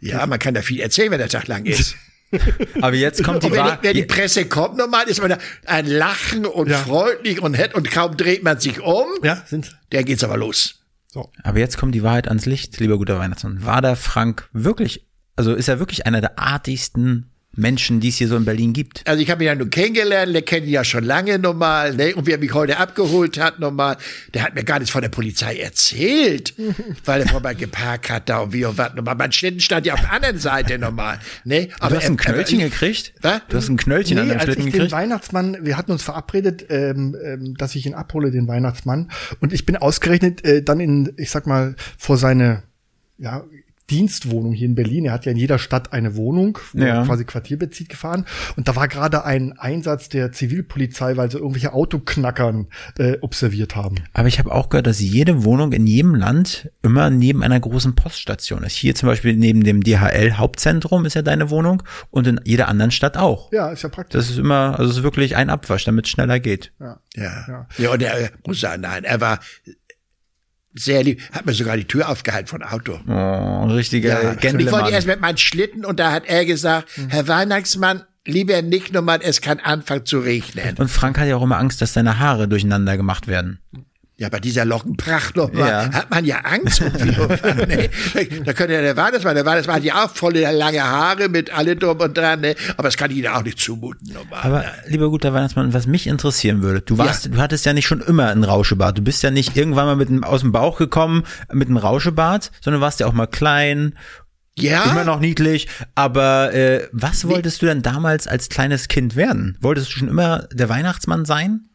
Ja, 0.00 0.26
man 0.26 0.38
kann 0.38 0.54
da 0.54 0.62
viel 0.62 0.80
erzählen, 0.80 1.10
wenn 1.10 1.18
der 1.18 1.28
Tag 1.28 1.46
lang 1.46 1.64
ist. 1.66 1.94
Aber 2.80 2.96
jetzt 2.96 3.22
kommt 3.22 3.42
die 3.42 3.46
Und 3.48 3.52
wenn, 3.52 3.60
Wahrheit. 3.60 3.82
wenn 3.82 3.94
die 3.94 4.04
Presse 4.04 4.46
kommt, 4.46 4.78
normal 4.78 5.06
ist 5.06 5.20
man 5.20 5.30
da 5.30 5.38
ein 5.66 5.86
Lachen 5.86 6.46
und 6.46 6.70
Ja. 6.70 6.78
freundlich 6.78 7.40
und 7.42 7.52
nett 7.52 7.74
und 7.74 7.90
kaum 7.90 8.16
dreht 8.16 8.42
man 8.42 8.58
sich 8.58 8.80
um, 8.80 9.04
Ja, 9.22 9.44
sind 9.46 9.78
der 9.92 10.02
geht's 10.02 10.24
aber 10.24 10.38
los. 10.38 10.80
so. 11.08 11.30
Aber 11.42 11.58
jetzt 11.58 11.76
kommt 11.76 11.94
die 11.94 12.02
Wahrheit 12.02 12.28
ans 12.28 12.46
Licht, 12.46 12.80
lieber 12.80 12.96
guter 12.96 13.18
Weihnachtsmann. 13.18 13.64
War 13.66 13.82
der 13.82 13.96
Frank 13.96 14.48
wirklich, 14.54 15.06
also 15.42 15.54
ist 15.54 15.66
er 15.66 15.80
wirklich 15.80 16.06
einer 16.06 16.20
der 16.20 16.38
artigsten 16.38 17.26
Menschen, 17.54 17.98
die 17.98 18.10
es 18.10 18.16
hier 18.16 18.28
so 18.28 18.36
in 18.36 18.44
Berlin 18.44 18.72
gibt? 18.72 19.06
Also 19.08 19.20
ich 19.20 19.28
habe 19.28 19.42
ihn 19.42 19.46
ja 19.48 19.54
nun 19.56 19.70
kennengelernt, 19.70 20.32
der 20.32 20.42
kennt 20.42 20.66
ihn 20.66 20.72
ja 20.72 20.84
schon 20.84 21.02
lange 21.02 21.36
normal, 21.36 21.96
ne? 21.96 22.14
Und 22.14 22.28
wie 22.28 22.30
er 22.30 22.38
mich 22.38 22.54
heute 22.54 22.78
abgeholt 22.78 23.40
hat 23.40 23.58
normal, 23.58 23.96
der 24.34 24.44
hat 24.44 24.54
mir 24.54 24.62
gar 24.62 24.78
nichts 24.78 24.92
von 24.92 25.02
der 25.02 25.08
Polizei 25.08 25.56
erzählt, 25.56 26.54
weil 27.04 27.22
er 27.22 27.28
vorher 27.28 27.56
geparkt 27.56 28.08
hat 28.08 28.28
da 28.28 28.38
und 28.38 28.52
wie 28.52 28.64
und 28.64 28.78
was 28.78 28.94
normal. 28.94 29.16
Mein 29.16 29.32
Schlitten 29.32 29.58
stand 29.58 29.84
ja 29.84 29.94
auf 29.94 30.00
der 30.00 30.12
anderen 30.12 30.38
Seite 30.38 30.78
normal, 30.78 31.18
ne? 31.44 31.70
Aber 31.80 31.90
du 31.90 31.96
hast 31.96 32.06
ein 32.06 32.16
Knöllchen 32.16 32.60
er, 32.60 32.70
gekriegt? 32.70 33.12
Was? 33.20 33.40
Du 33.48 33.56
hast 33.56 33.68
ein 33.68 33.76
Knöllchen 33.76 34.16
an 34.20 34.26
Nee, 34.26 34.30
deinem 34.30 34.40
als 34.40 34.48
ich 34.48 34.54
Schlitten 34.54 34.70
den 34.70 34.72
gekriegt? 34.72 34.92
Weihnachtsmann, 34.92 35.58
wir 35.60 35.76
hatten 35.76 35.90
uns 35.90 36.04
verabredet, 36.04 36.66
ähm, 36.70 37.16
ähm, 37.20 37.54
dass 37.56 37.74
ich 37.74 37.84
ihn 37.84 37.94
abhole, 37.94 38.30
den 38.30 38.46
Weihnachtsmann. 38.46 39.10
Und 39.40 39.52
ich 39.52 39.66
bin 39.66 39.76
ausgerechnet 39.76 40.44
äh, 40.44 40.62
dann 40.62 40.78
in, 40.78 41.12
ich 41.16 41.30
sag 41.30 41.48
mal, 41.48 41.74
vor 41.98 42.16
seine 42.16 42.62
ja, 43.18 43.44
Dienstwohnung 43.92 44.52
hier 44.52 44.66
in 44.66 44.74
Berlin. 44.74 45.04
Er 45.04 45.12
hat 45.12 45.26
ja 45.26 45.32
in 45.32 45.38
jeder 45.38 45.58
Stadt 45.58 45.92
eine 45.92 46.16
Wohnung, 46.16 46.58
wo 46.72 46.80
Ja. 46.80 47.00
er 47.00 47.04
quasi 47.04 47.24
Quartier 47.24 47.58
bezieht, 47.58 47.88
gefahren. 47.90 48.24
Und 48.56 48.66
da 48.68 48.74
war 48.74 48.88
gerade 48.88 49.24
ein 49.24 49.52
Einsatz 49.58 50.08
der 50.08 50.32
Zivilpolizei, 50.32 51.16
weil 51.16 51.30
sie 51.30 51.36
irgendwelche 51.38 51.72
Autoknackern 51.74 52.66
äh, 52.98 53.18
observiert 53.20 53.76
haben. 53.76 53.96
Aber 54.14 54.28
ich 54.28 54.38
habe 54.38 54.50
auch 54.52 54.68
gehört, 54.70 54.86
dass 54.86 55.00
jede 55.00 55.44
Wohnung 55.44 55.72
in 55.72 55.86
jedem 55.86 56.14
Land 56.14 56.70
immer 56.82 57.10
neben 57.10 57.42
einer 57.42 57.60
großen 57.60 57.94
Poststation 57.94 58.62
ist. 58.64 58.74
Hier 58.76 58.94
zum 58.94 59.08
Beispiel 59.08 59.36
neben 59.36 59.62
dem 59.62 59.82
DHL-Hauptzentrum 59.82 61.04
ist 61.04 61.14
ja 61.14 61.22
deine 61.22 61.50
Wohnung 61.50 61.82
und 62.10 62.26
in 62.26 62.40
jeder 62.44 62.68
anderen 62.68 62.90
Stadt 62.90 63.16
auch. 63.16 63.52
Ja, 63.52 63.70
ist 63.70 63.82
ja 63.82 63.88
praktisch. 63.90 64.18
Das 64.18 64.30
ist 64.30 64.38
immer, 64.38 64.78
also 64.78 64.90
es 64.90 64.96
ist 64.98 65.02
wirklich 65.02 65.36
ein 65.36 65.50
Abwasch, 65.50 65.84
damit 65.84 66.06
es 66.06 66.10
schneller 66.10 66.40
geht. 66.40 66.72
ja. 66.80 66.98
Ja. 67.14 67.44
Ja. 67.46 67.66
ja. 67.76 67.90
und 67.92 68.02
er, 68.02 68.30
muss 68.46 68.60
sagen, 68.60 68.80
nein, 68.80 69.04
er 69.04 69.20
war 69.20 69.38
sehr 70.74 71.02
lieb, 71.02 71.22
hat 71.32 71.46
mir 71.46 71.52
sogar 71.52 71.76
die 71.76 71.86
Tür 71.86 72.08
aufgehalten 72.08 72.48
von 72.48 72.62
Auto. 72.62 72.98
Oh, 73.06 73.64
richtiger 73.66 74.22
Ja, 74.22 74.50
und 74.50 74.60
ich 74.60 74.70
wollte 74.70 74.90
erst 74.90 75.06
mit 75.06 75.20
meinem 75.20 75.36
Schlitten 75.36 75.84
und 75.84 76.00
da 76.00 76.12
hat 76.12 76.24
er 76.26 76.44
gesagt, 76.44 76.88
Herr 77.08 77.28
Weihnachtsmann, 77.28 78.02
lieber 78.24 78.62
nicht 78.62 78.92
nochmal, 78.92 79.20
es 79.22 79.40
kann 79.40 79.58
anfangen 79.60 80.06
zu 80.06 80.20
regnen. 80.20 80.76
Und 80.78 80.90
Frank 80.90 81.18
hat 81.18 81.28
ja 81.28 81.36
auch 81.36 81.42
immer 81.42 81.58
Angst, 81.58 81.82
dass 81.82 81.92
seine 81.92 82.18
Haare 82.18 82.48
durcheinander 82.48 82.96
gemacht 82.96 83.26
werden. 83.26 83.58
Ja, 84.22 84.28
bei 84.28 84.38
dieser 84.38 84.64
Lockenpracht 84.64 85.34
noch 85.34 85.52
mal, 85.52 85.68
Ja. 85.68 85.92
hat 85.92 86.08
man 86.08 86.24
ja 86.24 86.38
Angst. 86.44 86.80
ne? 86.80 87.90
Da 88.44 88.52
könnte 88.52 88.72
ja 88.74 88.80
der 88.80 88.96
Weihnachtsmann, 88.96 89.34
der 89.34 89.44
Weihnachtsmann 89.44 89.74
hat 89.78 89.82
ja 89.82 90.04
auch 90.04 90.10
volle 90.14 90.48
lange 90.52 90.80
Haare 90.80 91.28
mit 91.28 91.52
alle 91.52 91.74
drum 91.74 91.98
und 91.98 92.16
dran, 92.16 92.40
ne? 92.40 92.54
aber 92.76 92.84
das 92.86 92.96
kann 92.96 93.10
ich 93.10 93.16
Ihnen 93.16 93.26
auch 93.26 93.42
nicht 93.42 93.58
zumuten. 93.58 94.12
Normal. 94.12 94.38
Aber 94.40 94.64
lieber 94.86 95.10
guter 95.10 95.34
Weihnachtsmann, 95.34 95.74
was 95.74 95.88
mich 95.88 96.06
interessieren 96.06 96.62
würde, 96.62 96.82
du 96.82 96.98
warst, 96.98 97.34
du 97.34 97.36
hattest 97.38 97.66
ja 97.66 97.72
nicht 97.72 97.88
schon 97.88 98.00
immer 98.00 98.28
einen 98.28 98.44
Rauschebart. 98.44 98.96
Du 98.96 99.02
bist 99.02 99.24
ja 99.24 99.32
nicht 99.32 99.56
irgendwann 99.56 99.86
mal 99.86 99.96
mit 99.96 100.08
einem, 100.08 100.22
aus 100.22 100.42
dem 100.42 100.52
Bauch 100.52 100.78
gekommen 100.78 101.24
mit 101.52 101.66
einem 101.66 101.78
Rauschebart, 101.78 102.52
sondern 102.60 102.80
warst 102.80 103.00
ja 103.00 103.08
auch 103.08 103.12
mal 103.12 103.26
klein, 103.26 103.98
ja, 104.56 104.84
immer 104.84 105.02
noch 105.02 105.18
niedlich. 105.18 105.66
Aber 105.96 106.54
äh, 106.54 106.86
was 106.92 107.26
wolltest 107.26 107.60
du 107.60 107.66
denn 107.66 107.82
damals 107.82 108.28
als 108.28 108.48
kleines 108.48 108.86
Kind 108.86 109.16
werden? 109.16 109.58
Wolltest 109.60 109.88
du 109.88 109.98
schon 109.98 110.06
immer 110.06 110.46
der 110.52 110.68
Weihnachtsmann 110.68 111.24
sein? 111.24 111.68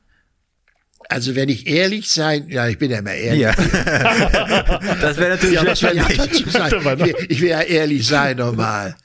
Also 1.10 1.36
wenn 1.36 1.50
ich 1.50 1.67
ehrlich 1.67 2.10
sein, 2.10 2.48
ja, 2.50 2.67
ich 2.67 2.78
bin 2.78 2.91
ja 2.91 3.00
immer 3.00 3.13
ehrlich. 3.13 3.41
Ja. 3.41 3.54
das 5.02 5.17
wäre 5.17 5.30
natürlich 5.32 5.56
Ja, 5.56 5.63
das 5.63 5.82
wenn 5.84 5.98
ja 5.98 6.08
dazu 6.15 6.50
sagen. 6.50 6.76
Ich 6.78 7.06
will, 7.06 7.15
ich 7.30 7.41
will 7.41 7.50
ja 7.50 7.62
ehrlich 7.62 8.06
sein 8.06 8.38
normal. 8.38 8.96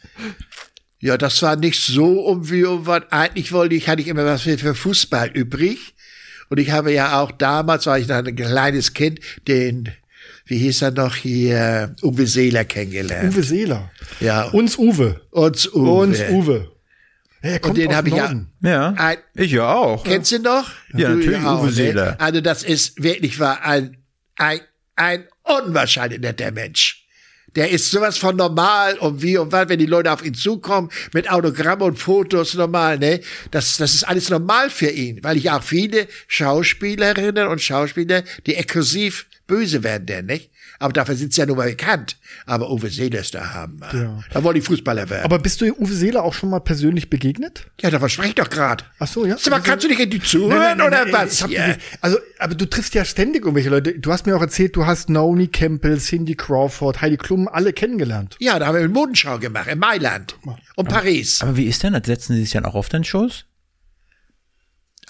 Ja, 1.00 1.16
das 1.16 1.42
war 1.42 1.56
nicht 1.56 1.80
so 1.80 2.20
um 2.20 2.48
wie 2.50 2.64
um 2.64 2.86
was. 2.86 3.02
Eigentlich 3.10 3.52
wollte 3.52 3.74
ich, 3.74 3.88
hatte 3.88 4.02
ich 4.02 4.08
immer 4.08 4.24
was 4.24 4.42
für, 4.42 4.74
Fußball 4.74 5.30
übrig. 5.30 5.94
Und 6.48 6.58
ich 6.58 6.70
habe 6.70 6.92
ja 6.92 7.20
auch 7.20 7.32
damals, 7.32 7.86
war 7.86 7.98
ich 7.98 8.08
noch 8.08 8.16
ein 8.16 8.36
kleines 8.36 8.94
Kind, 8.94 9.20
den, 9.48 9.90
wie 10.44 10.58
hieß 10.58 10.82
er 10.82 10.90
noch 10.90 11.16
hier, 11.16 11.94
Uwe 12.02 12.26
Seeler 12.26 12.64
kennengelernt. 12.64 13.32
Uwe 13.34 13.42
Seeler. 13.42 13.90
Ja. 14.20 14.44
Uns 14.50 14.76
Uwe. 14.76 15.20
Und 15.30 15.74
Uwe. 15.74 15.90
Uns 15.90 16.20
Uwe. 16.30 16.72
Kommt 17.42 17.64
Und 17.64 17.78
den 17.78 17.94
habe 17.94 18.08
ich 18.08 18.14
ja. 18.14 18.32
Ja. 18.60 18.94
ein, 18.96 19.18
Ich 19.34 19.50
ja 19.50 19.72
auch. 19.74 20.04
Kennst 20.04 20.30
du 20.30 20.38
noch? 20.38 20.70
Ja, 20.94 21.08
Du 21.08 21.16
natürlich, 21.16 21.44
auch, 21.44 21.60
Uwe 21.60 21.66
ne? 21.66 21.72
Seeler. 21.72 22.16
Also 22.20 22.40
das 22.40 22.62
ist 22.62 23.02
wirklich 23.02 23.40
war 23.40 23.64
ein, 23.64 23.96
ein, 24.36 24.60
ein 24.94 25.24
unwahrscheinlich 25.42 26.20
netter 26.20 26.52
Mensch. 26.52 27.06
Der 27.56 27.70
ist 27.70 27.90
sowas 27.90 28.16
von 28.16 28.36
normal 28.36 28.96
und 28.98 29.20
wie 29.22 29.36
und 29.36 29.52
was, 29.52 29.68
wenn 29.68 29.78
die 29.78 29.86
Leute 29.86 30.10
auf 30.10 30.24
ihn 30.24 30.34
zukommen, 30.34 30.90
mit 31.12 31.30
Autogramm 31.30 31.82
und 31.82 31.98
Fotos 31.98 32.54
normal, 32.54 32.98
ne? 32.98 33.20
Das, 33.50 33.76
das 33.76 33.92
ist 33.92 34.04
alles 34.04 34.30
normal 34.30 34.70
für 34.70 34.88
ihn, 34.88 35.22
weil 35.22 35.36
ich 35.36 35.50
auch 35.50 35.62
viele 35.62 36.08
Schauspielerinnen 36.28 37.48
und 37.48 37.60
Schauspieler, 37.60 38.22
die 38.46 38.54
exklusiv 38.54 39.26
böse 39.46 39.82
werden, 39.82 40.06
denn, 40.06 40.26
nicht? 40.26 40.51
Aber 40.82 40.92
dafür 40.92 41.14
sind 41.14 41.32
sie 41.32 41.40
ja 41.40 41.46
nun 41.46 41.56
mal 41.56 41.68
bekannt. 41.70 42.16
Aber 42.46 42.70
Uwe 42.70 42.88
Seeler 42.90 43.20
ist 43.20 43.34
da 43.34 43.54
haben. 43.54 43.80
Ja. 43.92 44.22
Da 44.32 44.42
wollte 44.42 44.58
ich 44.58 44.64
Fußballer 44.66 45.08
werden. 45.10 45.24
Aber 45.24 45.38
bist 45.38 45.60
du 45.60 45.66
Uwe 45.78 45.92
Seeler 45.92 46.22
auch 46.24 46.34
schon 46.34 46.50
mal 46.50 46.60
persönlich 46.60 47.08
begegnet? 47.08 47.66
ja, 47.80 47.90
davon 47.90 48.08
spreche 48.08 48.30
ich 48.30 48.34
doch 48.34 48.50
gerade. 48.50 48.84
Ach 48.98 49.06
so, 49.06 49.24
ja. 49.24 49.36
Sag 49.38 49.50
mal, 49.52 49.60
kannst 49.60 49.84
du 49.84 49.88
nicht 49.88 50.00
in 50.00 50.10
die 50.10 50.20
zuhören 50.20 50.80
oder 50.80 51.06
was? 51.12 51.34
Ich 51.34 51.42
hab 51.42 51.50
Ja. 51.50 51.66
gesehen, 51.66 51.80
also, 52.00 52.18
aber 52.38 52.54
du 52.54 52.68
triffst 52.68 52.94
ja 52.94 53.04
ständig 53.04 53.42
irgendwelche 53.42 53.70
Leute. 53.70 53.98
Du 53.98 54.12
hast 54.12 54.26
mir 54.26 54.36
auch 54.36 54.40
erzählt, 54.42 54.74
du 54.76 54.84
hast 54.86 55.08
Naomi 55.08 55.48
Campbell, 55.48 55.98
Cindy 55.98 56.34
Crawford, 56.34 57.00
Heidi 57.00 57.16
Klum 57.16 57.48
alle 57.48 57.72
kennengelernt. 57.72 58.36
Ja, 58.40 58.58
da 58.58 58.66
haben 58.66 58.74
wir 58.74 58.80
eine 58.80 58.88
Modenschau 58.88 59.38
gemacht 59.38 59.68
in 59.68 59.78
Mailand 59.78 60.36
und 60.76 60.88
Paris. 60.88 61.40
Aber 61.42 61.56
wie 61.56 61.66
ist 61.66 61.82
denn 61.82 61.92
das? 61.92 62.02
Setzen 62.06 62.34
sie 62.34 62.42
sich 62.42 62.50
dann 62.52 62.64
auch 62.64 62.74
auf 62.74 62.88
den 62.88 63.04
Shows? 63.04 63.44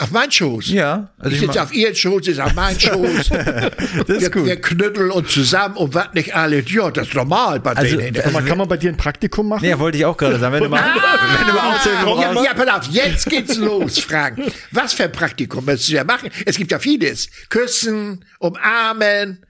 Auf 0.02 0.10
meinen 0.10 0.30
Schoß. 0.32 0.68
Ja. 0.70 1.10
Also 1.18 1.34
ich 1.34 1.40
sitze 1.40 1.62
auf 1.62 1.72
ihren 1.72 1.94
Schoß, 1.94 2.26
ist 2.28 2.40
auf 2.40 2.54
meinen 2.54 2.78
Schoß. 2.80 3.28
Das 3.28 4.08
ist 4.08 4.20
wir, 4.20 4.30
gut. 4.30 4.46
wir 4.46 4.60
knütteln 4.60 5.10
uns 5.10 5.30
zusammen 5.30 5.76
und 5.76 5.94
was 5.94 6.12
nicht 6.14 6.34
alle. 6.34 6.60
Ja, 6.60 6.90
das 6.90 7.08
ist 7.08 7.14
normal 7.14 7.60
bei 7.60 7.72
Also, 7.72 7.96
denen. 7.96 8.20
also- 8.20 8.38
kann 8.40 8.58
man 8.58 8.68
bei 8.68 8.76
dir 8.76 8.90
ein 8.90 8.96
Praktikum 8.96 9.48
machen? 9.48 9.64
Nee, 9.64 9.78
wollte 9.78 9.98
ich 9.98 10.04
auch 10.04 10.16
gerade 10.16 10.38
sagen. 10.38 10.54
Wenn 10.54 10.64
du 10.64 10.68
mal, 10.68 10.82
wenn 11.38 11.46
du 11.46 11.52
mal 11.52 11.74
Aushilfe 11.76 11.98
ja, 11.98 12.04
brauchst. 12.32 12.44
ja, 12.46 12.54
pass 12.54 12.68
auf, 12.88 12.92
jetzt 12.94 13.26
geht's 13.30 13.56
los, 13.56 13.98
Frank. 13.98 14.40
Was 14.72 14.92
für 14.92 15.04
ein 15.04 15.12
Praktikum 15.12 15.66
willst 15.66 15.88
du 15.88 15.92
ja 15.92 16.04
machen? 16.04 16.30
Es 16.46 16.56
gibt 16.56 16.70
ja 16.72 16.78
vieles. 16.78 17.28
Küssen, 17.48 18.24
umarmen. 18.38 19.44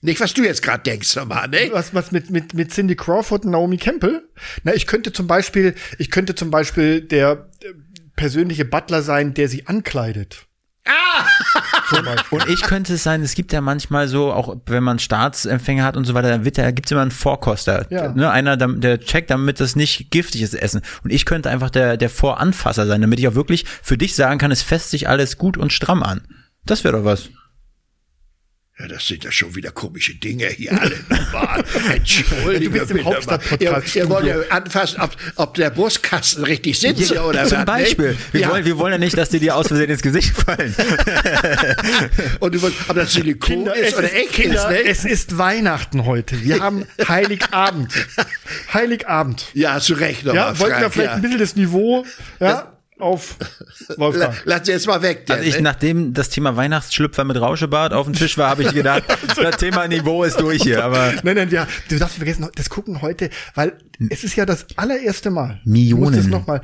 Nicht, 0.00 0.20
was 0.20 0.32
du 0.32 0.44
jetzt 0.44 0.62
gerade 0.62 0.82
denkst, 0.84 1.16
nochmal, 1.16 1.48
ne? 1.48 1.70
Was, 1.72 1.92
was 1.92 2.12
mit, 2.12 2.30
mit, 2.30 2.54
mit 2.54 2.72
Cindy 2.72 2.94
Crawford 2.94 3.44
und 3.44 3.50
Naomi 3.50 3.78
Campbell? 3.78 4.22
Na, 4.62 4.72
ich 4.72 4.86
könnte 4.86 5.12
zum 5.12 5.26
Beispiel, 5.26 5.74
ich 5.98 6.12
könnte 6.12 6.36
zum 6.36 6.52
Beispiel 6.52 7.00
der 7.00 7.48
persönliche 8.18 8.66
Butler 8.66 9.00
sein, 9.00 9.32
der 9.32 9.48
sie 9.48 9.66
ankleidet. 9.66 10.48
Und 12.30 12.48
ich 12.48 12.62
könnte 12.62 12.94
es 12.94 13.02
sein, 13.02 13.22
es 13.22 13.34
gibt 13.34 13.52
ja 13.52 13.60
manchmal 13.60 14.08
so, 14.08 14.32
auch 14.32 14.56
wenn 14.66 14.82
man 14.82 14.98
Staatsempfänger 14.98 15.84
hat 15.84 15.96
und 15.96 16.04
so 16.04 16.14
weiter, 16.14 16.28
dann 16.28 16.44
wird 16.44 16.58
da 16.58 16.70
gibt's 16.70 16.90
immer 16.90 17.02
einen 17.02 17.10
Vorkoster. 17.10 17.86
Ja. 17.90 18.12
Ne, 18.12 18.30
einer, 18.30 18.56
der, 18.56 18.68
der 18.68 19.00
checkt, 19.00 19.30
damit 19.30 19.60
das 19.60 19.76
nicht 19.76 20.10
giftig 20.10 20.42
ist, 20.42 20.54
Essen. 20.54 20.82
Und 21.04 21.12
ich 21.12 21.24
könnte 21.24 21.48
einfach 21.50 21.70
der, 21.70 21.96
der 21.96 22.10
Voranfasser 22.10 22.86
sein, 22.86 23.00
damit 23.00 23.18
ich 23.18 23.28
auch 23.28 23.34
wirklich 23.34 23.64
für 23.82 23.96
dich 23.96 24.14
sagen 24.14 24.38
kann, 24.38 24.50
es 24.50 24.62
fässt 24.62 24.90
sich 24.90 25.08
alles 25.08 25.38
gut 25.38 25.56
und 25.56 25.72
stramm 25.72 26.02
an. 26.02 26.22
Das 26.66 26.84
wäre 26.84 26.98
doch 26.98 27.04
was. 27.04 27.30
Ja, 28.80 28.86
das 28.86 29.08
sind 29.08 29.24
ja 29.24 29.32
schon 29.32 29.56
wieder 29.56 29.72
komische 29.72 30.14
Dinge 30.14 30.46
hier 30.46 30.80
alle 30.80 30.94
nochmal. 31.08 31.64
Entschuldige 31.92 32.70
Du 32.70 32.78
bist 32.78 32.90
im. 32.92 33.04
Hauptstadt-Podcast. 33.04 33.96
Ihr, 33.96 34.02
ihr 34.02 34.08
wollt 34.08 34.26
ja 34.26 34.36
anfassen, 34.50 35.00
ob, 35.00 35.16
ob 35.34 35.54
der 35.54 35.70
Brustkasten 35.70 36.44
richtig 36.44 36.78
sitzt 36.78 37.10
oder 37.10 37.42
was. 37.42 37.48
Zum? 37.48 37.64
Beispiel. 37.64 38.16
Wir, 38.30 38.40
ja. 38.40 38.50
wollen, 38.50 38.64
wir 38.64 38.78
wollen 38.78 38.92
ja 38.92 38.98
nicht, 38.98 39.18
dass 39.18 39.30
dir 39.30 39.40
die 39.40 39.50
aus 39.50 39.66
Versehen 39.66 39.90
ins 39.90 40.02
Gesicht 40.02 40.30
fallen. 40.30 40.72
Und 42.40 42.54
du 42.54 42.62
wollt, 42.62 42.74
ob 42.86 42.94
das 42.94 43.12
Silikon 43.14 43.66
ist 43.66 43.98
oder 43.98 44.12
echt 44.14 44.32
Kinder, 44.34 44.70
ist, 44.70 44.84
ne? 44.84 44.88
es 44.88 45.04
ist 45.04 45.36
Weihnachten 45.38 46.04
heute. 46.04 46.40
Wir 46.44 46.60
haben 46.60 46.86
Heiligabend. 47.08 47.92
Heiligabend. 48.72 49.46
Ja, 49.54 49.74
hast 49.74 49.88
du 49.88 49.94
recht 49.94 50.24
nochmal, 50.24 50.52
Ja, 50.52 50.58
wollten 50.60 50.80
wir 50.80 50.90
vielleicht 50.90 51.10
ja. 51.10 51.16
ein 51.16 51.22
bisschen 51.22 51.38
das 51.38 51.56
Niveau 51.56 52.06
ja, 52.38 52.77
auf 53.00 53.36
Wolfgang. 53.96 54.34
lass 54.44 54.66
sie 54.66 54.72
jetzt 54.72 54.86
mal 54.86 55.02
weg. 55.02 55.26
Der, 55.26 55.36
Also 55.36 55.48
ich, 55.48 55.56
ne? 55.56 55.62
nachdem 55.62 56.14
das 56.14 56.28
Thema 56.30 56.56
Weihnachtsschlüpfer 56.56 57.24
mit 57.24 57.40
Rauschebart 57.40 57.92
auf 57.92 58.06
dem 58.06 58.14
Tisch 58.14 58.36
war, 58.38 58.50
habe 58.50 58.62
ich 58.62 58.72
gedacht, 58.72 59.04
das 59.36 59.56
Thema 59.56 59.86
Niveau 59.88 60.24
ist 60.24 60.40
durch 60.40 60.62
hier, 60.62 60.84
aber 60.84 61.12
Nein, 61.22 61.36
nein, 61.36 61.50
ja, 61.50 61.66
du 61.88 61.98
darfst 61.98 62.16
vergessen, 62.16 62.48
das 62.54 62.70
gucken 62.70 63.02
heute, 63.02 63.30
weil 63.54 63.78
es 64.10 64.24
ist 64.24 64.36
ja 64.36 64.46
das 64.46 64.66
allererste 64.76 65.30
Mal. 65.30 65.60
Millionen. 65.64 66.02
Ich 66.04 66.10
muss 66.10 66.16
das 66.16 66.26
noch 66.26 66.46
mal, 66.46 66.60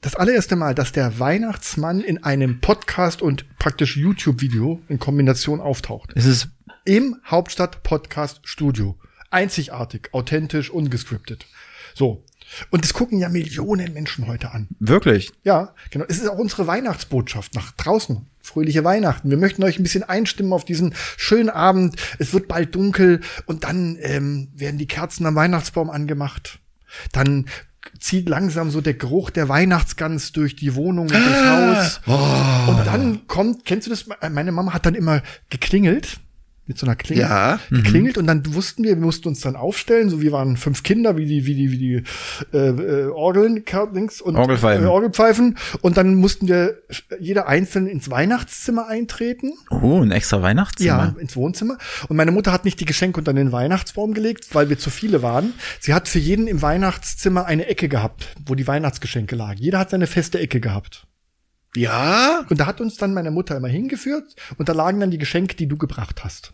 das 0.00 0.14
allererste 0.16 0.56
Mal, 0.56 0.74
dass 0.74 0.92
der 0.92 1.18
Weihnachtsmann 1.18 2.00
in 2.00 2.22
einem 2.24 2.60
Podcast 2.60 3.22
und 3.22 3.46
praktisch 3.58 3.96
YouTube-Video 3.96 4.82
in 4.88 4.98
Kombination 4.98 5.60
auftaucht. 5.60 6.12
es 6.14 6.26
ist 6.26 6.48
Im 6.84 7.16
Hauptstadt-Podcast-Studio. 7.26 8.98
Einzigartig, 9.30 10.08
authentisch, 10.12 10.70
ungescriptet. 10.70 11.46
So. 11.94 12.24
Und 12.70 12.84
das 12.84 12.94
gucken 12.94 13.18
ja 13.18 13.28
Millionen 13.28 13.92
Menschen 13.92 14.26
heute 14.26 14.52
an. 14.52 14.68
wirklich. 14.78 15.32
Ja, 15.44 15.74
genau. 15.90 16.04
Es 16.08 16.18
ist 16.18 16.28
auch 16.28 16.38
unsere 16.38 16.66
Weihnachtsbotschaft 16.66 17.54
nach 17.54 17.72
draußen. 17.72 18.26
Fröhliche 18.40 18.84
Weihnachten. 18.84 19.28
Wir 19.30 19.36
möchten 19.36 19.62
euch 19.64 19.78
ein 19.78 19.82
bisschen 19.82 20.04
einstimmen 20.04 20.52
auf 20.52 20.64
diesen 20.64 20.94
schönen 21.16 21.50
Abend. 21.50 21.96
Es 22.18 22.32
wird 22.32 22.48
bald 22.48 22.74
dunkel 22.74 23.20
und 23.46 23.64
dann 23.64 23.98
ähm, 24.00 24.48
werden 24.54 24.78
die 24.78 24.86
Kerzen 24.86 25.26
am 25.26 25.34
Weihnachtsbaum 25.34 25.90
angemacht. 25.90 26.60
Dann 27.12 27.46
zieht 27.98 28.28
langsam 28.28 28.70
so 28.70 28.80
der 28.80 28.94
Geruch 28.94 29.30
der 29.30 29.48
Weihnachtsgans 29.48 30.32
durch 30.32 30.56
die 30.56 30.74
Wohnung 30.74 31.06
und 31.06 31.14
das 31.14 32.00
Haus. 32.06 32.68
Und 32.68 32.86
dann 32.86 33.26
kommt, 33.26 33.64
kennst 33.64 33.86
du 33.86 33.90
das? 33.90 34.06
Meine 34.30 34.52
Mama 34.52 34.72
hat 34.72 34.86
dann 34.86 34.94
immer 34.94 35.22
geklingelt. 35.50 36.20
Mit 36.66 36.78
so 36.78 36.86
einer 36.86 36.96
Klingel. 36.96 37.22
Ja. 37.22 37.60
Geklingelt 37.70 38.18
und 38.18 38.26
dann 38.26 38.42
wussten 38.54 38.82
wir, 38.82 38.96
wir 38.96 39.04
mussten 39.04 39.28
uns 39.28 39.40
dann 39.40 39.54
aufstellen. 39.54 40.10
So, 40.10 40.20
wir 40.20 40.32
waren 40.32 40.56
fünf 40.56 40.82
Kinder, 40.82 41.16
wie 41.16 41.24
die, 41.24 41.46
wie 41.46 41.54
die, 41.54 41.70
wie 41.70 41.78
die 41.78 42.02
äh, 42.52 42.68
äh, 42.68 43.06
Orgeln, 43.06 43.64
links 43.92 44.20
und 44.20 44.34
Orgelpfeifen. 44.36 44.84
Äh, 44.84 44.88
Orgelpfeifen. 44.88 45.56
Und 45.82 45.96
dann 45.96 46.16
mussten 46.16 46.48
wir 46.48 46.82
jeder 47.20 47.46
einzeln 47.46 47.86
ins 47.86 48.10
Weihnachtszimmer 48.10 48.88
eintreten. 48.88 49.52
Oh, 49.70 50.02
ein 50.02 50.10
extra 50.10 50.42
Weihnachtszimmer. 50.42 51.14
Ja, 51.16 51.20
ins 51.20 51.36
Wohnzimmer. 51.36 51.78
Und 52.08 52.16
meine 52.16 52.32
Mutter 52.32 52.50
hat 52.50 52.64
nicht 52.64 52.80
die 52.80 52.84
Geschenke 52.84 53.20
unter 53.20 53.32
den 53.32 53.52
Weihnachtsbaum 53.52 54.12
gelegt, 54.12 54.54
weil 54.54 54.68
wir 54.68 54.78
zu 54.78 54.90
viele 54.90 55.22
waren. 55.22 55.54
Sie 55.78 55.94
hat 55.94 56.08
für 56.08 56.18
jeden 56.18 56.48
im 56.48 56.62
Weihnachtszimmer 56.62 57.46
eine 57.46 57.66
Ecke 57.66 57.88
gehabt, 57.88 58.34
wo 58.44 58.56
die 58.56 58.66
Weihnachtsgeschenke 58.66 59.36
lagen. 59.36 59.60
Jeder 59.60 59.78
hat 59.78 59.90
seine 59.90 60.06
feste 60.08 60.40
Ecke 60.40 60.60
gehabt. 60.60 61.06
ja, 61.76 62.44
Und 62.48 62.58
da 62.58 62.66
hat 62.66 62.80
uns 62.80 62.96
dann 62.96 63.14
meine 63.14 63.30
Mutter 63.30 63.56
immer 63.56 63.68
hingeführt 63.68 64.34
und 64.58 64.68
da 64.68 64.72
lagen 64.72 64.98
dann 65.00 65.10
die 65.10 65.18
Geschenke, 65.18 65.56
die 65.56 65.66
du 65.68 65.76
gebracht 65.76 66.24
hast. 66.24 66.52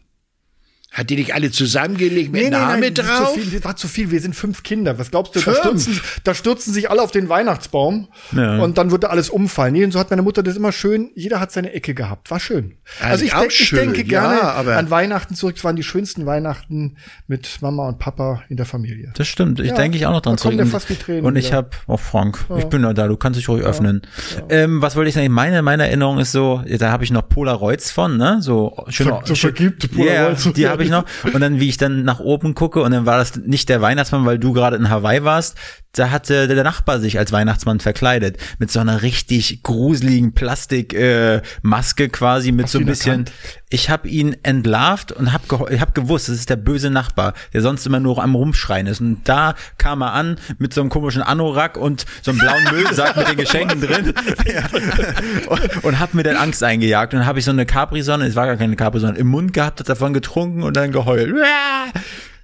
Hat 0.93 1.09
die 1.11 1.17
nicht 1.17 1.35
alle 1.35 1.51
zusammengelegt 1.51 2.33
mit 2.33 2.51
Name 2.51 2.93
das 2.93 3.07
ist 3.07 3.11
drauf? 3.19 3.33
Zu 3.35 3.41
viel, 3.41 3.51
das 3.53 3.65
war 3.65 3.77
zu 3.77 3.89
viel. 3.89 4.11
Wir 4.11 4.21
sind 4.21 4.35
fünf 4.37 4.63
Kinder. 4.63 4.99
Was 4.99 5.11
glaubst 5.11 5.35
du? 5.35 5.41
Da 5.41 5.55
stürzen, 5.55 6.01
da 6.25 6.35
stürzen 6.35 6.73
sich 6.75 6.91
alle 6.91 7.01
auf 7.03 7.11
den 7.11 7.29
Weihnachtsbaum 7.29 8.09
Ja. 8.37 8.59
und 8.59 8.77
dann 8.79 8.91
wird 8.91 9.05
da 9.05 9.09
alles 9.09 9.31
umfallen. 9.31 9.73
Nee, 9.73 9.85
und 9.85 9.93
so 9.93 9.99
hat 9.99 10.11
meine 10.11 10.23
Mutter 10.23 10.43
das 10.43 10.57
immer 10.57 10.71
schön. 10.73 11.11
Jeder 11.15 11.41
hat 11.41 11.51
seine 11.51 11.73
Ecke 11.73 11.95
gehabt. 11.95 12.31
War 12.31 12.39
schön. 12.41 12.75
Also 13.01 13.25
ich, 13.25 13.33
auch 13.35 13.41
denk, 13.41 13.53
ich 13.53 13.69
schön, 13.69 13.79
denke 13.79 14.05
gerne 14.05 14.35
ja, 14.37 14.53
aber- 14.53 14.77
an 14.77 14.91
Weihnachten 14.91 15.35
zurück. 15.35 15.57
Es 15.57 15.65
waren 15.65 15.77
die 15.77 15.83
schönsten 15.83 16.27
Weihnachten 16.27 16.97
mit 17.27 17.49
Mama 17.63 17.89
und 17.89 17.99
Papa 17.99 18.43
in 18.51 18.57
der 18.59 18.67
Familie. 18.67 19.13
Das 19.17 19.29
stimmt. 19.29 19.61
Ich 19.61 19.69
Ja, 19.69 19.75
denke 19.77 19.97
ich 19.97 20.05
auch 20.07 20.13
noch 20.13 20.21
dran 20.21 20.37
zurück. 20.37 20.57
mir 20.57 20.67
fast 20.67 20.89
die 20.91 20.97
Tränen 20.97 21.25
und 21.25 21.37
ich 21.37 21.53
habe, 21.55 21.71
oh 21.87 21.97
Frank, 21.97 22.45
ich 22.59 22.67
bin 22.67 22.83
ja 22.83 22.93
da, 22.93 23.09
du 23.09 23.17
kannst 23.17 23.39
dich 23.39 23.49
ruhig 23.49 23.63
öffnen. 23.65 24.03
Ähm, 24.51 24.83
was 24.83 24.95
wollte 24.97 25.09
ich 25.09 25.15
sagen? 25.15 25.31
Meine, 25.33 25.63
meine 25.63 25.87
Erinnerung 25.87 26.19
ist 26.19 26.33
so, 26.33 26.63
da 26.79 26.91
habe 26.91 27.05
ich 27.05 27.11
noch 27.11 27.29
Polaroids 27.29 27.91
von, 27.91 28.19
ne? 28.19 28.39
So 28.43 28.77
schöne, 28.89 29.11
So- 29.11 29.21
so 29.27 29.35
vergilbte 29.37 29.89
Polaroids. 29.89 30.45
Ja, 30.45 30.53
die 30.53 30.69
habe 30.69 30.82
ich 30.83 30.91
noch. 30.91 31.05
Und 31.33 31.41
dann, 31.41 31.61
wie 31.61 31.69
ich 31.69 31.77
dann 31.77 32.05
nach 32.05 32.21
oben 32.21 32.55
gucke 32.55 32.83
und 32.83 32.93
dann 32.93 33.07
war 33.07 33.19
das 33.19 33.37
nicht 33.37 33.69
der 33.69 33.81
Weihnachtsmann, 33.81 34.25
weil 34.25 34.39
du 34.39 34.53
gerade 34.53 34.77
in 34.77 34.91
Hawaii 34.91 35.25
warst. 35.25 35.57
Da 35.93 36.11
hatte 36.11 36.49
der 36.49 36.65
Nachbar 36.65 37.01
sich 37.01 37.19
als 37.19 37.33
Weihnachtsmann 37.33 37.79
verkleidet 37.79 38.39
mit 38.59 38.71
so 38.71 38.81
einer 38.81 39.03
richtig 39.03 39.63
gruseligen 39.63 40.33
Plastikmaske 40.33 41.43
äh, 41.43 41.43
Maske 41.61 42.09
quasi 42.09 42.51
mit 42.51 42.65
Hast 42.65 42.73
so 42.73 42.79
ein 42.79 42.87
bisschen. 42.87 43.11
erkannt? 43.11 43.33
Ich 43.69 43.91
habe 43.91 44.09
ihn 44.09 44.37
entlarvt 44.43 45.13
und 45.13 45.33
habe 45.33 45.45
ge 45.49 45.81
hab 45.81 45.95
gewusst, 45.95 46.29
das 46.29 46.37
ist 46.37 46.51
der 46.51 46.57
böse 46.57 46.91
Nachbar, 46.91 47.35
der 47.53 47.61
sonst 47.61 47.87
immer 47.87 48.01
nur 48.01 48.23
am 48.23 48.35
rumschreien 48.35 48.87
ist. 48.87 49.01
Und 49.01 49.29
da 49.29 49.55
kam 49.77 50.03
er 50.03 50.15
an 50.15 50.39
mit 50.59 50.73
so 50.73 50.81
einem 50.81 50.89
komischen 50.89 51.23
Anorak 51.23 51.77
und 51.77 52.07
so 52.23 52.31
einem 52.31 52.41
blauen 52.41 52.65
Müllsack 52.73 53.17
mit 53.17 53.29
den 53.29 53.37
Geschenken 53.37 53.81
drin 53.81 54.15
und, 55.47 55.85
und 55.85 55.99
hat 55.99 56.15
mir 56.15 56.23
dann 56.23 56.37
Angst 56.37 56.63
eingejagt. 56.63 57.13
Und 57.13 57.21
dann 57.21 57.27
habe 57.27 57.39
ich 57.39 57.45
so 57.45 57.51
eine 57.51 57.67
Capri-Sonne, 57.67 58.27
es 58.27 58.37
war 58.37 58.47
gar 58.47 58.57
keine 58.57 58.77
Capri-Sonne, 58.77 59.19
im 59.19 59.27
Mund 59.27 59.53
gehabt, 59.53 59.81
hat 59.81 59.89
davon 59.89 60.15
getrunken 60.15 60.63
und 60.63 60.77
dann 60.77 60.91
geheult. 60.91 61.35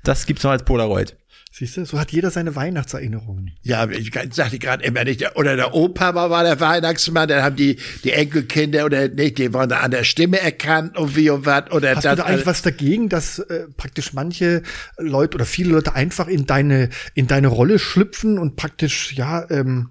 Das 0.05 0.27
gibt's 0.27 0.45
noch 0.45 0.51
als 0.51 0.65
Polaroid. 0.65 1.17
Siehst 1.51 1.77
du, 1.77 1.85
so 1.85 1.99
hat 1.99 2.13
jeder 2.13 2.31
seine 2.31 2.55
Weihnachtserinnerungen. 2.55 3.57
Ja, 3.63 3.89
ich 3.89 4.13
sagte 4.33 4.59
gerade 4.59 4.85
immer 4.85 5.05
nicht, 5.05 5.37
oder 5.37 5.57
der 5.57 5.75
Opa 5.75 6.15
war, 6.15 6.45
der 6.45 6.61
Weihnachtsmann, 6.61 7.29
dann 7.29 7.43
haben 7.43 7.57
die, 7.57 7.79
die 8.05 8.13
Enkelkinder 8.13 8.85
oder 8.85 9.09
nicht, 9.09 9.39
die 9.39 9.53
waren 9.55 9.69
da 9.69 9.79
an 9.79 9.91
der 9.91 10.05
Stimme 10.05 10.41
erkannt 10.41 10.97
und 10.99 11.17
wie 11.17 11.31
und 11.31 11.47
was, 11.47 11.71
oder 11.71 11.97
Hast 11.97 12.05
du 12.05 12.15
da 12.15 12.25
eigentlich 12.25 12.47
was 12.47 12.63
dagegen, 12.63 13.09
dass 13.09 13.39
äh, 13.39 13.67
praktisch 13.77 14.13
manche 14.13 14.63
Leute 14.99 15.37
oder 15.37 15.47
viele 15.47 15.71
Leute 15.71 15.95
einfach 15.95 16.29
in 16.29 16.47
deine 16.47 16.91
in 17.15 17.27
deine 17.27 17.49
Rolle 17.49 17.79
schlüpfen 17.79 18.39
und 18.39 18.57
praktisch 18.57 19.15
ja 19.15 19.49
ähm, 19.51 19.91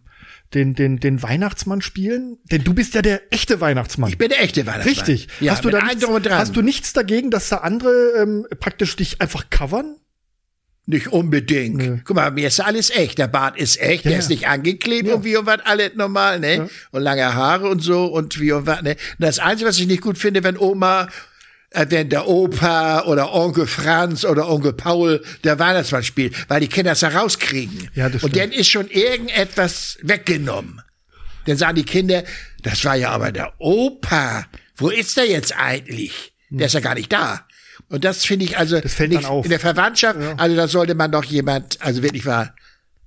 den 0.53 0.75
den 0.75 0.99
den 0.99 1.21
Weihnachtsmann 1.23 1.81
spielen? 1.81 2.37
Denn 2.51 2.63
du 2.63 2.73
bist 2.73 2.93
ja 2.93 3.01
der 3.01 3.33
echte 3.33 3.59
Weihnachtsmann. 3.59 4.09
Ich 4.09 4.17
bin 4.17 4.29
der 4.29 4.41
echte 4.41 4.65
Weihnachtsmann. 4.65 4.93
Richtig. 4.93 5.27
Ja, 5.41 5.53
hast 5.53 5.65
du 5.65 5.69
da 5.69 5.83
nichts, 5.83 6.05
hast 6.29 6.55
du 6.55 6.61
nichts 6.61 6.93
dagegen, 6.93 7.31
dass 7.31 7.49
da 7.49 7.57
andere 7.57 7.91
ähm, 8.17 8.45
praktisch 8.59 8.95
dich 8.95 9.21
einfach 9.21 9.49
covern? 9.49 9.97
Nicht 10.89 11.09
unbedingt. 11.09 11.75
Nö. 11.75 11.97
Guck 12.05 12.15
mal, 12.15 12.31
mir 12.31 12.47
ist 12.47 12.61
alles 12.61 12.89
echt. 12.89 13.17
Der 13.17 13.27
Bart 13.27 13.57
ist 13.57 13.77
echt, 13.79 14.05
der 14.05 14.13
Ja. 14.13 14.19
ist 14.19 14.29
nicht 14.29 14.47
angeklebt 14.47 15.09
Ja. 15.09 15.15
und 15.15 15.25
wie 15.25 15.35
und 15.35 15.45
was, 15.45 15.59
alles 15.65 15.91
normal, 15.95 16.39
ne? 16.39 16.55
Ja. 16.55 16.67
Und 16.91 17.01
lange 17.01 17.33
Haare 17.35 17.67
und 17.67 17.81
so 17.81 18.05
und 18.05 18.39
wie 18.39 18.53
und 18.53 18.65
was, 18.65 18.81
ne? 18.83 18.91
Und 18.91 18.97
das 19.19 19.37
Einzige, 19.39 19.67
was 19.69 19.77
ich 19.79 19.87
nicht 19.87 20.01
gut 20.01 20.17
finde, 20.17 20.45
wenn 20.45 20.57
Oma, 20.57 21.09
äh, 21.71 21.85
wenn 21.89 22.07
der 22.09 22.25
Opa 22.29 23.01
oder 23.03 23.33
Onkel 23.33 23.67
Franz 23.67 24.23
oder 24.23 24.49
Onkel 24.49 24.71
Paul 24.71 25.21
der 25.43 25.59
Weihnachtsmann 25.59 26.03
spielt, 26.03 26.33
weil 26.49 26.61
die 26.61 26.69
Kinder 26.69 26.93
es 26.93 27.01
da 27.01 27.09
rauskriegen. 27.09 27.89
Ja, 27.93 28.07
das 28.09 28.23
und 28.23 28.29
stimmt. 28.29 28.45
dann 28.45 28.51
ist 28.57 28.69
schon 28.69 28.87
irgendetwas 28.89 29.97
weggenommen. 30.03 30.81
Dann 31.45 31.57
sagen 31.57 31.75
die 31.75 31.83
Kinder, 31.83 32.23
das 32.63 32.83
war 32.85 32.95
ja 32.95 33.09
aber 33.11 33.33
der 33.33 33.53
Opa. 33.59 34.45
Wo 34.77 34.89
ist 34.89 35.17
der 35.17 35.25
jetzt 35.27 35.53
eigentlich? 35.57 36.31
Der 36.49 36.67
ist 36.67 36.73
ja 36.73 36.79
gar 36.79 36.95
nicht 36.95 37.11
da. 37.11 37.45
Und 37.89 38.03
das 38.03 38.25
finde 38.25 38.45
ich 38.45 38.57
also 38.57 38.79
Das 38.79 38.93
fällt 38.93 39.11
nicht 39.11 39.23
dann 39.23 39.31
auf. 39.31 39.45
in 39.45 39.49
der 39.49 39.59
Verwandtschaft, 39.59 40.19
Ja. 40.19 40.35
also 40.35 40.55
da 40.55 40.67
sollte 40.67 40.93
man 40.95 41.11
doch 41.11 41.23
jemand, 41.23 41.81
also 41.81 42.03
wirklich 42.03 42.25
war, 42.25 42.53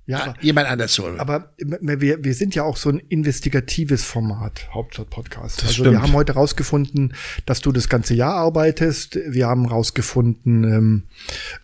Ja, 0.07 0.23
aber, 0.23 0.33
jemand 0.41 0.67
anders 0.67 0.97
holen. 0.97 1.19
aber 1.19 1.53
wir, 1.59 2.23
wir 2.23 2.33
sind 2.33 2.55
ja 2.55 2.63
auch 2.63 2.75
so 2.77 2.89
ein 2.89 2.97
investigatives 3.09 4.03
Format, 4.03 4.67
Hauptstadt-Podcast. 4.73 5.61
Also 5.61 5.73
stimmt. 5.73 5.91
wir 5.91 6.01
haben 6.01 6.13
heute 6.13 6.33
rausgefunden, 6.33 7.13
dass 7.45 7.61
du 7.61 7.71
das 7.71 7.87
ganze 7.89 8.15
Jahr 8.15 8.33
arbeitest. 8.33 9.19
Wir 9.27 9.47
haben 9.47 9.67
rausgefunden, 9.67 10.63
ähm, 10.63 11.03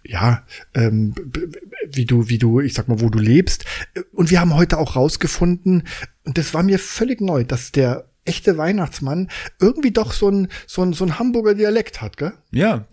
ja, 0.05 0.43
ähm, 0.75 1.15
wie 1.87 2.05
du, 2.05 2.29
wie 2.29 2.37
du, 2.37 2.59
ich 2.61 2.75
sag 2.75 2.87
mal, 2.87 3.01
wo 3.01 3.09
du 3.09 3.17
lebst. 3.19 3.65
Und 4.13 4.29
wir 4.29 4.39
haben 4.39 4.53
heute 4.53 4.77
auch 4.77 4.95
rausgefunden, 4.95 5.83
und 6.23 6.37
das 6.37 6.53
war 6.53 6.61
mir 6.61 6.77
völlig 6.77 7.19
neu, 7.19 7.43
dass 7.43 7.71
der 7.71 8.05
echte 8.27 8.57
Weihnachtsmann 8.57 9.29
irgendwie 9.59 9.91
doch 9.91 10.11
so 10.13 10.29
ein, 10.29 10.47
so 10.67 10.83
ein, 10.83 10.93
so 10.93 11.05
ein 11.05 11.17
Hamburger 11.19 11.53
Dialekt 11.55 12.01
hat, 12.01 12.17
gell? 12.17 12.33
Ja, 12.51 12.85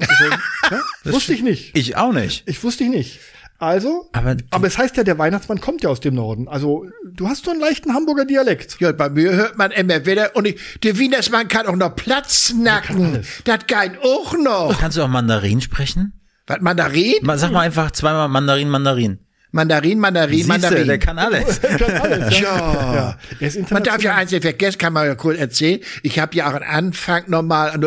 Ja? 0.70 0.80
Wusste 1.12 1.34
ich 1.34 1.42
nicht. 1.42 1.76
ich 1.76 1.96
auch 1.96 2.12
nicht. 2.12 2.44
Ich 2.48 2.62
wusste 2.64 2.84
ich 2.84 2.90
nicht. 2.90 3.20
Also, 3.58 4.08
Aber 4.12 4.36
aber, 4.50 4.66
es 4.66 4.76
heißt 4.78 4.96
ja, 4.96 5.04
der 5.04 5.16
Weihnachtsmann 5.16 5.60
kommt 5.60 5.82
ja 5.84 5.88
aus 5.88 6.00
dem 6.00 6.14
Norden. 6.16 6.48
Also, 6.48 6.86
du 7.12 7.28
hast 7.28 7.44
so 7.44 7.52
einen 7.52 7.60
leichten 7.60 7.94
Hamburger 7.94 8.24
Dialekt. 8.24 8.76
ja, 8.80 8.90
bei 8.92 9.08
mir 9.08 9.32
hört 9.32 9.56
man 9.56 9.70
immer 9.70 10.04
wieder, 10.04 10.34
und 10.34 10.46
ich, 10.46 10.60
der 10.82 10.98
Wienersmann 10.98 11.46
kann 11.48 11.66
auch 11.66 11.76
noch 11.76 11.94
Platz 11.94 12.52
nacken. 12.52 13.22
Das 13.44 13.60
geht 13.66 13.98
auch 14.02 14.34
noch. 14.36 14.76
Kannst 14.78 14.96
du 14.98 15.02
auch 15.02 15.08
Mandarin 15.08 15.60
sprechen? 15.60 16.20
Was, 16.46 16.60
Mandarin? 16.60 17.14
Ma- 17.22 17.38
Sag 17.38 17.52
mal 17.52 17.60
einfach 17.60 17.90
zweimal 17.92 18.28
Mandarin, 18.28 18.68
Mandarin. 18.68 19.18
Mandarin, 19.54 20.00
Mandarin, 20.00 20.34
Siehste, 20.34 20.48
Mandarin. 20.48 20.86
der 20.88 20.98
kann 20.98 21.16
alles. 21.16 21.60
ja. 22.40 23.16
Er 23.38 23.46
ist 23.46 23.70
Man 23.70 23.84
darf 23.84 24.02
ja 24.02 24.16
eins 24.16 24.32
nicht 24.32 24.42
vergessen, 24.42 24.78
kann 24.78 24.92
man 24.92 25.06
ja 25.06 25.14
kurz 25.14 25.38
erzählen. 25.38 25.78
Ich 26.02 26.18
habe 26.18 26.34
ja 26.34 26.50
auch 26.50 26.54
am 26.54 26.62
Anfang 26.64 27.22
nur 27.28 27.40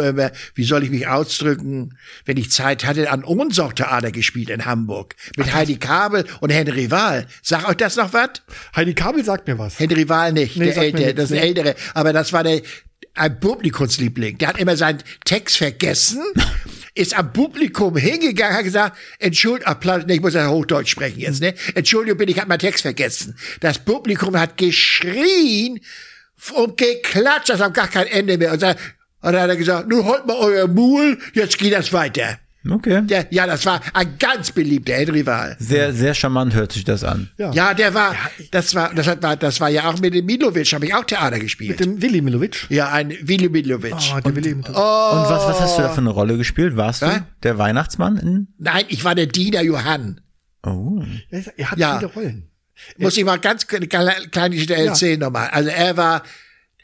über, 0.08 0.32
wie 0.56 0.63
soll 0.63 0.84
ich 0.84 0.91
mich 0.91 1.08
ausdrücken, 1.10 1.97
wenn 2.23 2.38
ich 2.38 2.51
Zeit 2.51 2.86
hatte, 2.86 3.12
an 3.12 3.25
Ohnsorgtheater 3.25 4.12
gespielt 4.13 4.49
in 4.49 4.63
Hamburg. 4.63 5.15
Mit 5.36 5.53
Heidi 5.53 5.75
Kabel 5.75 6.23
und 6.39 6.51
Henry 6.51 6.89
Wahl. 6.89 7.27
Sag 7.43 7.67
euch 7.67 7.75
das 7.75 7.97
noch 7.97 8.13
was? 8.13 8.30
Heidi 8.73 8.93
Kabel 8.93 9.25
sagt 9.25 9.45
mir 9.49 9.60
was. 9.60 9.77
Henry 9.77 10.08
Wahl 10.08 10.32
nicht, 10.32 10.56
Nee, 10.56 10.71
der 10.71 10.77
ältere, 10.77 11.13
das 11.13 11.32
nee. 11.32 11.39
ältere. 11.39 11.75
Aber 11.93 12.13
das 12.13 12.32
war 12.32 12.45
der, 12.45 12.62
ein 13.13 13.39
Publikumsliebling. 13.41 14.38
Der 14.38 14.47
hat 14.47 14.58
immer 14.58 14.77
seinen 14.77 14.99
Text 15.25 15.58
vergessen, 15.58 16.21
ist 16.97 17.17
am 17.17 17.31
Publikum 17.31 17.95
hingegangen, 17.95 18.57
hat 18.57 18.63
gesagt, 18.63 18.97
Entschuldigung, 19.19 19.75
ich 20.07 20.21
muss 20.21 20.33
ja 20.33 20.49
Hochdeutsch 20.49 20.89
sprechen 20.91 21.19
jetzt, 21.19 21.41
ne? 21.41 21.53
Entschuldigung, 21.75 22.17
bitte, 22.17 22.31
ich 22.31 22.39
habe 22.39 22.49
meinen 22.49 22.60
Text 22.60 22.81
vergessen. 22.81 23.38
Das 23.60 23.79
Publikum 23.79 24.38
hat 24.38 24.57
geschrien 24.57 25.79
und 26.53 26.77
geklatscht, 26.77 27.49
das 27.49 27.60
hat 27.60 27.73
gar 27.73 27.88
kein 27.88 28.07
Ende 28.07 28.38
mehr. 28.38 28.53
Und 28.53 28.62
dann 28.62 28.75
hat 29.21 29.49
er 29.49 29.55
gesagt, 29.55 29.88
nun 29.88 30.05
holt 30.05 30.25
mal 30.25 30.38
euer 30.38 30.67
Mul, 30.67 31.17
jetzt 31.33 31.57
geht 31.57 31.73
das 31.73 31.93
weiter. 31.93 32.39
Okay. 32.71 33.01
Der, 33.06 33.27
ja, 33.30 33.45
das 33.47 33.65
war 33.65 33.82
ein 33.93 34.17
ganz 34.19 34.51
beliebter 34.51 34.95
Wahl. 35.25 35.56
Sehr, 35.60 35.93
sehr 35.93 36.13
charmant 36.13 36.53
hört 36.53 36.71
sich 36.71 36.84
das 36.84 37.03
an. 37.03 37.30
Ja. 37.38 37.51
Ja, 37.51 37.73
der 37.73 37.93
war, 37.93 38.15
das 38.51 38.75
war, 38.75 38.93
das 38.93 39.08
hat, 39.08 39.21
war, 39.23 39.36
das 39.36 39.60
war 39.60 39.69
ja 39.69 39.89
auch 39.89 39.99
mit 39.99 40.13
dem 40.13 40.25
Milovic, 40.25 40.71
habe 40.73 40.86
ich 40.86 40.93
auch 40.93 41.03
Theater 41.03 41.39
gespielt. 41.39 41.80
Mit 41.80 41.80
dem 41.80 42.01
Willi 42.01 42.21
Milovic. 42.21 42.65
Ja, 42.69 42.91
ein 42.91 43.12
Willy 43.21 43.49
Milovic. 43.49 43.93
Oh, 43.93 44.19
der 44.19 44.36
Willi 44.36 44.56
Milovic. 44.56 44.69
Und 44.69 44.75
was, 44.75 45.47
was 45.47 45.60
hast 45.62 45.77
du 45.77 45.82
da 45.82 45.89
für 45.89 46.01
eine 46.01 46.10
Rolle 46.10 46.38
gespielt? 46.38 46.75
Warst 46.75 47.01
Was? 47.01 47.15
du 47.15 47.25
der 47.43 47.58
Weihnachtsmann 47.58 48.17
in? 48.17 48.47
Nein, 48.58 48.86
ich 48.89 49.03
war 49.03 49.15
der 49.15 49.27
Diener 49.27 49.62
Johann. 49.62 50.21
Oh. 50.63 51.01
Er 51.30 51.71
hat 51.71 51.77
Ja. 51.77 51.97
viele 51.99 52.12
Rollen. 52.12 52.49
Muss 52.97 53.17
ich 53.17 53.25
mal 53.25 53.39
ganz 53.39 53.65
eine 53.73 53.88
kleine 53.88 54.60
Stelle 54.60 54.86
erzählen 54.86 55.19
nochmal. 55.19 55.49
Also 55.49 55.69
er 55.69 55.97
war, 55.97 56.23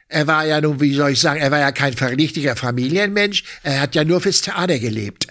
er 0.08 0.28
war 0.28 0.46
ja 0.46 0.60
nun, 0.62 0.80
wie 0.80 0.93
soll 0.93 1.12
ich 1.12 1.19
sagen, 1.19 1.39
er 1.39 1.52
war 1.52 1.60
ja 1.60 1.72
kein 1.72 1.93
richtiger 1.93 2.56
Familienmensch. 2.56 3.43
Er 3.63 3.82
hat 3.82 3.96
ja 3.96 4.04
nur 4.04 4.22
fürs 4.22 4.41
Theater 4.41 4.80
gelebt. 4.80 5.28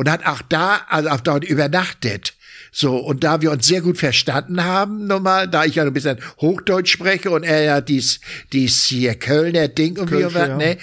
Und 0.00 0.10
hat 0.10 0.24
auch 0.24 0.40
da, 0.48 0.80
also 0.88 1.10
auch 1.10 1.20
dort 1.20 1.44
übernachtet. 1.44 2.32
So, 2.72 2.96
und 2.96 3.22
da 3.22 3.42
wir 3.42 3.50
uns 3.50 3.66
sehr 3.66 3.82
gut 3.82 3.98
verstanden 3.98 4.64
haben, 4.64 5.06
nochmal, 5.06 5.46
da 5.46 5.66
ich 5.66 5.74
ja 5.74 5.82
ein 5.82 5.92
bisschen 5.92 6.16
Hochdeutsch 6.40 6.90
spreche 6.90 7.30
und 7.30 7.42
er 7.42 7.62
ja 7.64 7.80
dies, 7.82 8.20
dies 8.54 8.86
hier 8.86 9.14
Kölner 9.16 9.68
Ding 9.68 9.98
und 9.98 10.10
wie 10.10 10.24
und 10.24 10.34
was, 10.34 10.48
ja. 10.48 10.56
ne? 10.56 10.78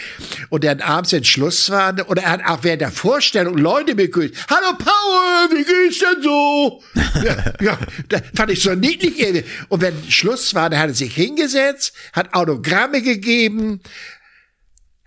Und 0.49 0.65
dann 0.65 0.82
abends, 0.82 1.13
wenn 1.13 1.23
Schluss 1.23 1.71
war, 1.71 1.95
oder 2.08 2.21
er 2.21 2.30
hat 2.30 2.45
auch 2.45 2.63
während 2.63 2.82
der 2.82 2.91
Vorstellung 2.91 3.58
Leute 3.58 3.95
begrüßt. 3.95 4.36
Hallo 4.51 4.77
Paul, 4.77 5.58
wie 5.58 5.63
geht's 5.63 5.97
denn 5.97 6.21
so? 6.21 6.84
ja, 7.25 7.53
ja, 7.60 7.80
das 8.10 8.21
fand 8.36 8.51
ich 8.51 8.62
so 8.62 8.75
niedlich. 8.75 9.45
Und 9.69 9.82
wenn 9.82 9.95
Schluss 10.12 10.53
war, 10.53 10.69
dann 10.69 10.80
hat 10.80 10.89
er 10.89 10.93
sich 10.93 11.15
hingesetzt, 11.15 11.91
hat 12.13 12.36
Autogramme 12.36 13.01
gegeben, 13.01 13.82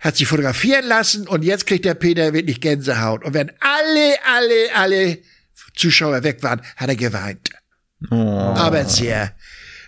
hat 0.01 0.17
sich 0.17 0.27
fotografieren 0.27 0.85
lassen 0.85 1.27
und 1.27 1.43
jetzt 1.43 1.67
kriegt 1.67 1.85
der 1.85 1.93
Peter 1.93 2.33
wirklich 2.33 2.59
Gänsehaut. 2.59 3.23
Und 3.23 3.33
wenn 3.33 3.51
alle, 3.59 4.15
alle, 4.35 4.75
alle 4.75 5.17
Zuschauer 5.75 6.23
weg 6.23 6.43
waren, 6.43 6.61
hat 6.75 6.89
er 6.89 6.95
geweint. 6.95 7.51
Aber 8.09 8.85
sehr. 8.85 9.33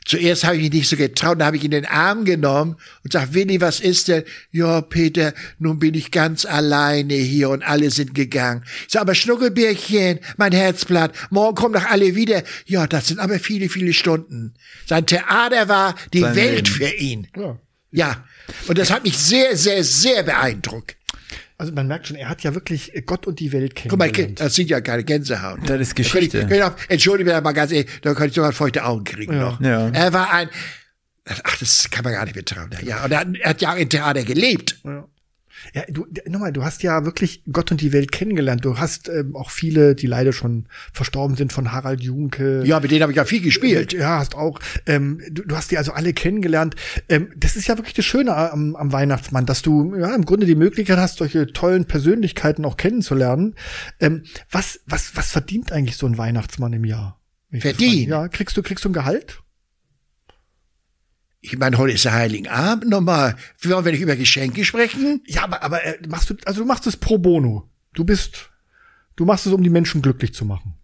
Zuerst 0.06 0.44
habe 0.44 0.58
ich 0.58 0.64
mich 0.64 0.74
nicht 0.74 0.90
so 0.90 0.98
getraut, 0.98 1.40
dann 1.40 1.48
habe 1.48 1.58
ich 1.58 1.64
ihn 1.64 1.72
in 1.72 1.84
den 1.84 1.86
Arm 1.86 2.26
genommen 2.26 2.76
und 3.04 3.14
sag, 3.14 3.34
Willi, 3.34 3.62
was 3.62 3.80
ist 3.80 4.10
denn? 4.10 4.24
Ja, 4.52 4.82
Peter, 4.82 5.34
nun 5.60 5.80
bin 5.80 5.94
ich 5.94 6.12
ganz 6.12 6.46
alleine 6.46 7.14
hier 7.14 7.50
und 7.50 7.64
alle 7.64 7.90
sind 7.90 8.14
gegangen. 8.14 8.66
Ich 8.86 8.92
sag, 8.92 9.02
aber 9.02 9.16
Schnuckelbärchen, 9.16 10.20
mein 10.36 10.52
Herzblatt, 10.52 11.14
morgen 11.30 11.56
kommen 11.56 11.74
doch 11.74 11.86
alle 11.86 12.16
wieder. 12.16 12.44
Ja, 12.66 12.86
das 12.86 13.08
sind 13.08 13.20
aber 13.20 13.40
viele, 13.40 13.70
viele 13.70 13.94
Stunden. 13.94 14.54
Sein 14.86 15.06
Theater 15.06 15.70
war 15.70 15.96
die 16.12 16.20
Sein 16.20 16.36
Welt 16.36 16.68
Leben. 16.68 16.92
für 16.92 16.96
ihn. 16.96 17.28
Ja. 17.38 17.60
Ja. 17.92 18.26
Und 18.68 18.78
das 18.78 18.92
hat 18.92 19.04
mich 19.04 19.18
sehr, 19.18 19.56
sehr, 19.58 19.84
sehr 19.84 20.24
beeindruckt. 20.24 20.96
Also 21.58 21.72
man 21.72 21.88
merkt 21.88 22.08
schon, 22.08 22.18
er 22.18 22.30
hat 22.30 22.44
ja 22.44 22.54
wirklich 22.56 22.92
Gott 23.06 23.26
und 23.28 23.40
die 23.40 23.52
Welt 23.54 23.76
Guck 23.76 23.98
mal, 23.98 24.06
kennengelernt. 24.06 24.40
das 24.42 24.56
sind 24.56 24.70
ja 24.70 24.82
keine 24.82 25.04
Gänsehaut. 25.04 25.60
Das 25.66 25.80
ist 25.80 25.98
Da 25.98 26.02
ich, 26.02 26.12
Geschichte. 26.12 26.40
könnte 26.40 26.56
ich 26.56 26.64
auch, 26.64 26.74
Entschuldige 26.90 27.30
mir 27.32 27.40
mal 27.42 27.52
ganz 27.54 27.72
ehrlich, 27.72 27.90
da 28.02 28.14
könnte 28.14 28.30
ich 28.30 28.36
sogar 28.36 28.52
feuchte 28.52 28.84
Augen 28.84 29.04
kriegen 29.06 29.40
noch. 29.40 29.62
Ja. 29.62 29.88
Er 29.90 30.12
war 30.14 30.32
ein, 30.34 30.50
ach, 31.26 31.58
das 31.60 31.90
kann 31.90 32.04
man 32.04 32.14
gar 32.14 32.26
nicht 32.26 32.34
betrauen. 32.34 32.70
Ja, 32.84 33.06
und 33.06 33.12
er, 33.12 33.20
hat- 33.20 33.28
er 33.40 33.50
hat 33.52 33.62
ja 33.62 33.74
auch 33.74 33.78
im 33.78 33.88
Theater 33.90 34.24
gelebt. 34.24 34.78
Ja, 34.84 35.08
du, 35.90 36.06
d- 36.10 36.30
nochmal, 36.30 36.52
du 36.54 36.64
hast 36.64 36.84
ja 36.84 37.06
wirklich 37.06 37.44
Gott 37.52 37.72
und 37.72 37.82
die 37.82 37.94
Welt 37.94 38.12
kennengelernt. 38.12 38.64
Du 38.66 38.78
hast 38.78 39.10
ähm, 39.10 39.36
auch 39.36 39.52
viele, 39.52 39.96
die 39.96 40.08
leider 40.08 40.34
schon 40.34 40.66
verstorben 40.92 41.36
sind, 41.36 41.54
von 41.54 41.72
Harald 41.72 42.02
Junke. 42.02 42.64
Ja, 42.66 42.80
mit 42.80 42.92
denen 42.92 43.02
habe 43.02 43.12
ich 43.12 43.18
ja 43.18 43.26
viel 43.26 43.42
gespielt. 43.42 43.94
Ja, 43.94 44.20
hast 44.20 44.36
auch. 44.36 44.60
Ähm, 44.86 45.22
du, 45.32 45.44
du 45.44 45.56
hast 45.56 45.72
die 45.72 45.78
also 45.78 45.92
alle 45.94 46.14
kennengelernt. 46.14 46.76
Ähm, 47.10 47.30
das 47.36 47.56
ist 47.56 47.68
ja 47.68 47.78
wirklich 47.78 47.94
das 47.94 48.06
Schöne 48.06 48.36
am, 48.36 48.76
am 48.76 48.92
Weihnachtsmann, 48.92 49.46
dass 49.46 49.62
du 49.62 49.96
ja 49.96 50.14
im 50.16 50.26
Grunde 50.26 50.46
die 50.46 50.56
Möglichkeit 50.56 50.98
hast, 50.98 51.18
solche 51.18 51.48
tollen 51.48 51.86
Persönlichkeiten 51.86 52.66
auch 52.66 52.78
kennenzulernen. 52.78 53.56
Ähm, 54.00 54.24
was, 54.50 54.80
was, 54.86 55.16
was 55.16 55.32
verdient 55.32 55.72
eigentlich 55.72 55.98
so 55.98 56.06
ein 56.08 56.18
Weihnachtsmann 56.18 56.74
im 56.74 56.86
Jahr? 56.86 57.20
Verdient? 57.52 58.08
Ja, 58.08 58.28
kriegst 58.30 58.58
du, 58.58 58.64
kriegst 58.64 58.84
du 58.84 58.90
ein 58.90 58.94
Gehalt? 58.94 59.43
Ich 61.46 61.58
meine, 61.58 61.78
heute 61.78 61.94
ist 61.94 62.06
der 62.06 62.14
Heiligen 62.14 62.48
Abend 62.48 62.90
nochmal. 62.90 63.36
Wollen 63.62 63.84
wir 63.84 63.92
nicht 63.92 64.00
über 64.00 64.16
Geschenke 64.16 64.64
sprechen? 64.64 65.22
Ja, 65.28 65.44
aber, 65.44 65.62
aber 65.62 65.84
äh, 65.84 66.00
machst 66.08 66.30
du, 66.30 66.36
also 66.46 66.62
du 66.62 66.66
machst 66.66 66.88
es 66.88 66.96
pro 66.96 67.18
bono. 67.18 67.70
Du 67.94 68.06
bist, 68.06 68.50
du 69.18 69.26
machst 69.26 69.46
es, 69.46 69.52
um 69.52 69.62
die 69.62 69.70
Menschen 69.70 70.02
glücklich 70.02 70.34
zu 70.34 70.46
machen. 70.46 70.76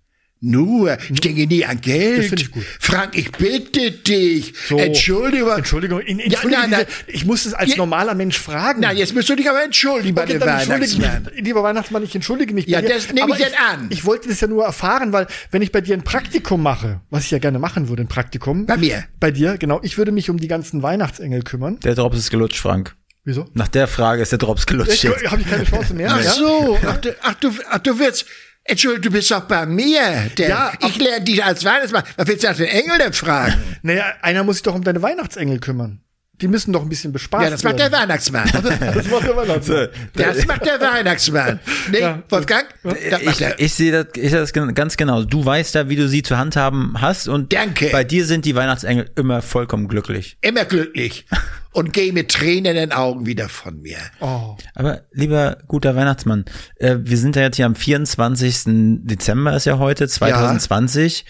Nur, 0.41 0.97
ich 1.11 1.19
denke 1.19 1.45
nie 1.47 1.65
an 1.65 1.81
Geld. 1.81 2.19
Das 2.19 2.25
finde 2.27 2.43
ich 2.43 2.51
gut. 2.51 2.63
Frank, 2.79 3.17
ich 3.17 3.29
bitte 3.33 3.91
dich. 3.91 4.53
So. 4.69 4.77
Entschuldigung. 4.77 5.51
Entschuldigung, 5.57 5.99
in, 5.99 6.19
Ja, 6.19 6.25
entschuldige 6.25 6.61
nein, 6.61 6.69
nein. 6.69 6.85
diese, 7.07 7.17
ich 7.17 7.25
muss 7.25 7.45
es 7.45 7.53
als 7.53 7.71
Ja. 7.71 7.75
normaler 7.77 8.15
Mensch 8.15 8.39
fragen. 8.39 8.79
Na, 8.81 8.93
jetzt 8.93 9.13
musst 9.13 9.27
du 9.27 9.35
dich 9.35 9.49
aber 9.49 9.63
entschuldigen, 9.63 10.17
Okay, 10.17 10.39
dann 10.39 10.47
entschuldige 10.47 11.03
Weihnachtsmann. 11.03 11.33
mich, 11.35 11.43
lieber 11.45 11.61
Weihnachtsmann, 11.63 12.03
ich 12.03 12.15
entschuldige 12.15 12.53
mich. 12.53 12.67
Ja, 12.67 12.79
bei 12.79 12.87
dir. 12.87 12.93
das 12.93 13.07
nehme 13.11 13.23
Aber 13.23 13.33
ich 13.33 13.39
jetzt 13.39 13.57
an. 13.59 13.87
Ich 13.89 14.05
wollte 14.05 14.29
das 14.29 14.39
ja 14.39 14.47
nur 14.47 14.63
erfahren, 14.63 15.11
weil 15.11 15.27
wenn 15.51 15.61
ich 15.61 15.73
bei 15.73 15.81
dir 15.81 15.93
ein 15.93 16.03
Praktikum 16.03 16.63
mache, 16.63 17.01
was 17.09 17.25
ich 17.25 17.31
ja 17.31 17.39
gerne 17.39 17.59
machen 17.59 17.89
würde, 17.89 18.03
ein 18.03 18.07
Praktikum. 18.07 18.65
Bei 18.65 18.77
mir. 18.77 19.03
Bei 19.19 19.31
dir, 19.31 19.57
genau. 19.57 19.81
Ich 19.83 19.97
würde 19.97 20.13
mich 20.13 20.29
um 20.29 20.37
die 20.39 20.47
ganzen 20.47 20.81
Weihnachtsengel 20.81 21.41
kümmern. 21.43 21.81
Der 21.81 21.95
Drops 21.95 22.17
ist 22.17 22.29
gelutscht, 22.31 22.59
Frank. 22.59 22.95
Wieso? 23.25 23.45
Nach 23.53 23.67
der 23.67 23.87
Frage 23.87 24.21
ist 24.21 24.31
der 24.31 24.39
Drops 24.39 24.65
gelutscht. 24.65 25.03
jetzt. 25.03 25.29
Habe 25.29 25.41
ich 25.41 25.49
keine 25.49 25.65
Chance 25.65 25.93
mehr? 25.93 26.09
Ach 26.13 26.23
ja? 26.23 26.31
so, 26.31 26.77
ach 26.87 26.97
du, 26.97 27.15
ach 27.21 27.33
du, 27.35 27.51
ach 27.69 27.79
du 27.79 27.99
willst, 27.99 28.25
Entschuldigung, 28.70 29.01
du 29.03 29.11
bist 29.11 29.32
doch 29.32 29.41
bei 29.41 29.65
mir. 29.65 30.30
Denn 30.38 30.49
Ja, 30.49 30.72
ich 30.88 30.97
lerne 30.97 31.26
dich 31.26 31.43
als 31.43 31.65
Weihnachtsmann. 31.65 32.03
Was 32.17 32.28
willst 32.28 32.43
du 32.43 32.47
nach 32.47 32.55
den 32.57 32.67
Engeln 32.67 32.99
denn 32.99 33.13
fragen? 33.13 33.55
Naja, 33.82 34.13
einer 34.22 34.43
muss 34.43 34.57
sich 34.57 34.63
doch 34.63 34.76
um 34.76 34.84
deine 34.84 35.01
Weihnachtsengel 35.01 35.59
kümmern. 35.59 36.01
Die 36.41 36.47
müssen 36.47 36.71
doch 36.71 36.81
ein 36.81 36.89
bisschen 36.89 37.11
bespaßt 37.11 37.43
Ja, 37.43 37.49
das 37.49 37.63
macht 37.63 37.79
der 37.79 37.91
werden. 37.91 38.03
Weihnachtsmann. 38.09 38.49
Das 38.53 39.07
macht 39.09 39.23
der 39.27 39.35
Weihnachtsmann. 39.35 39.87
Das 40.13 40.47
macht 40.47 40.65
der 40.65 40.79
Weihnachtsmann. 40.81 41.59
Nee, 41.91 41.99
Ja. 41.99 42.23
Wolfgang? 42.29 42.65
Das 42.83 43.23
macht 43.23 43.41
Ich, 43.41 43.65
ich 43.65 43.73
sehe 43.73 43.91
das, 43.91 44.07
ich 44.15 44.29
sehe 44.31 44.39
das 44.39 44.53
ganz 44.53 44.97
genau. 44.97 45.23
Du 45.23 45.43
weißt 45.45 45.75
ja, 45.75 45.89
wie 45.89 45.95
du 45.95 46.07
sie 46.07 46.23
zu 46.23 46.37
handhaben 46.37 47.01
hast 47.01 47.27
und 47.27 47.51
Danke. 47.53 47.89
bei 47.91 48.03
dir 48.03 48.25
sind 48.25 48.45
die 48.45 48.55
Weihnachtsengel 48.55 49.09
immer 49.15 49.41
vollkommen 49.41 49.87
glücklich. 49.87 50.37
Immer 50.41 50.65
glücklich. 50.65 51.25
Und 51.71 51.93
geh 51.93 52.11
mit 52.11 52.31
Tränen 52.31 52.65
in 52.65 52.75
den 52.75 52.91
Augen 52.91 53.25
wieder 53.27 53.47
von 53.47 53.79
mir. 53.81 53.97
Oh. 54.21 54.57
Aber 54.73 55.01
lieber 55.11 55.57
guter 55.67 55.95
Weihnachtsmann, 55.95 56.45
äh, 56.77 56.97
wir 57.01 57.17
sind 57.17 57.35
ja 57.35 57.43
jetzt 57.43 57.57
hier 57.57 57.67
am 57.67 57.75
24. 57.75 58.63
Dezember 59.03 59.55
ist 59.55 59.65
ja 59.65 59.77
heute 59.77 60.07
2020 60.07 61.25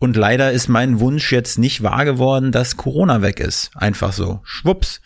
und 0.00 0.16
leider 0.16 0.50
ist 0.50 0.68
mein 0.68 0.98
Wunsch 0.98 1.30
jetzt 1.30 1.58
nicht 1.58 1.82
wahr 1.82 2.06
geworden, 2.06 2.52
dass 2.52 2.78
Corona 2.78 3.20
weg 3.20 3.38
ist. 3.38 3.70
Einfach 3.74 4.14
so. 4.14 4.40
Schwupps. 4.44 5.02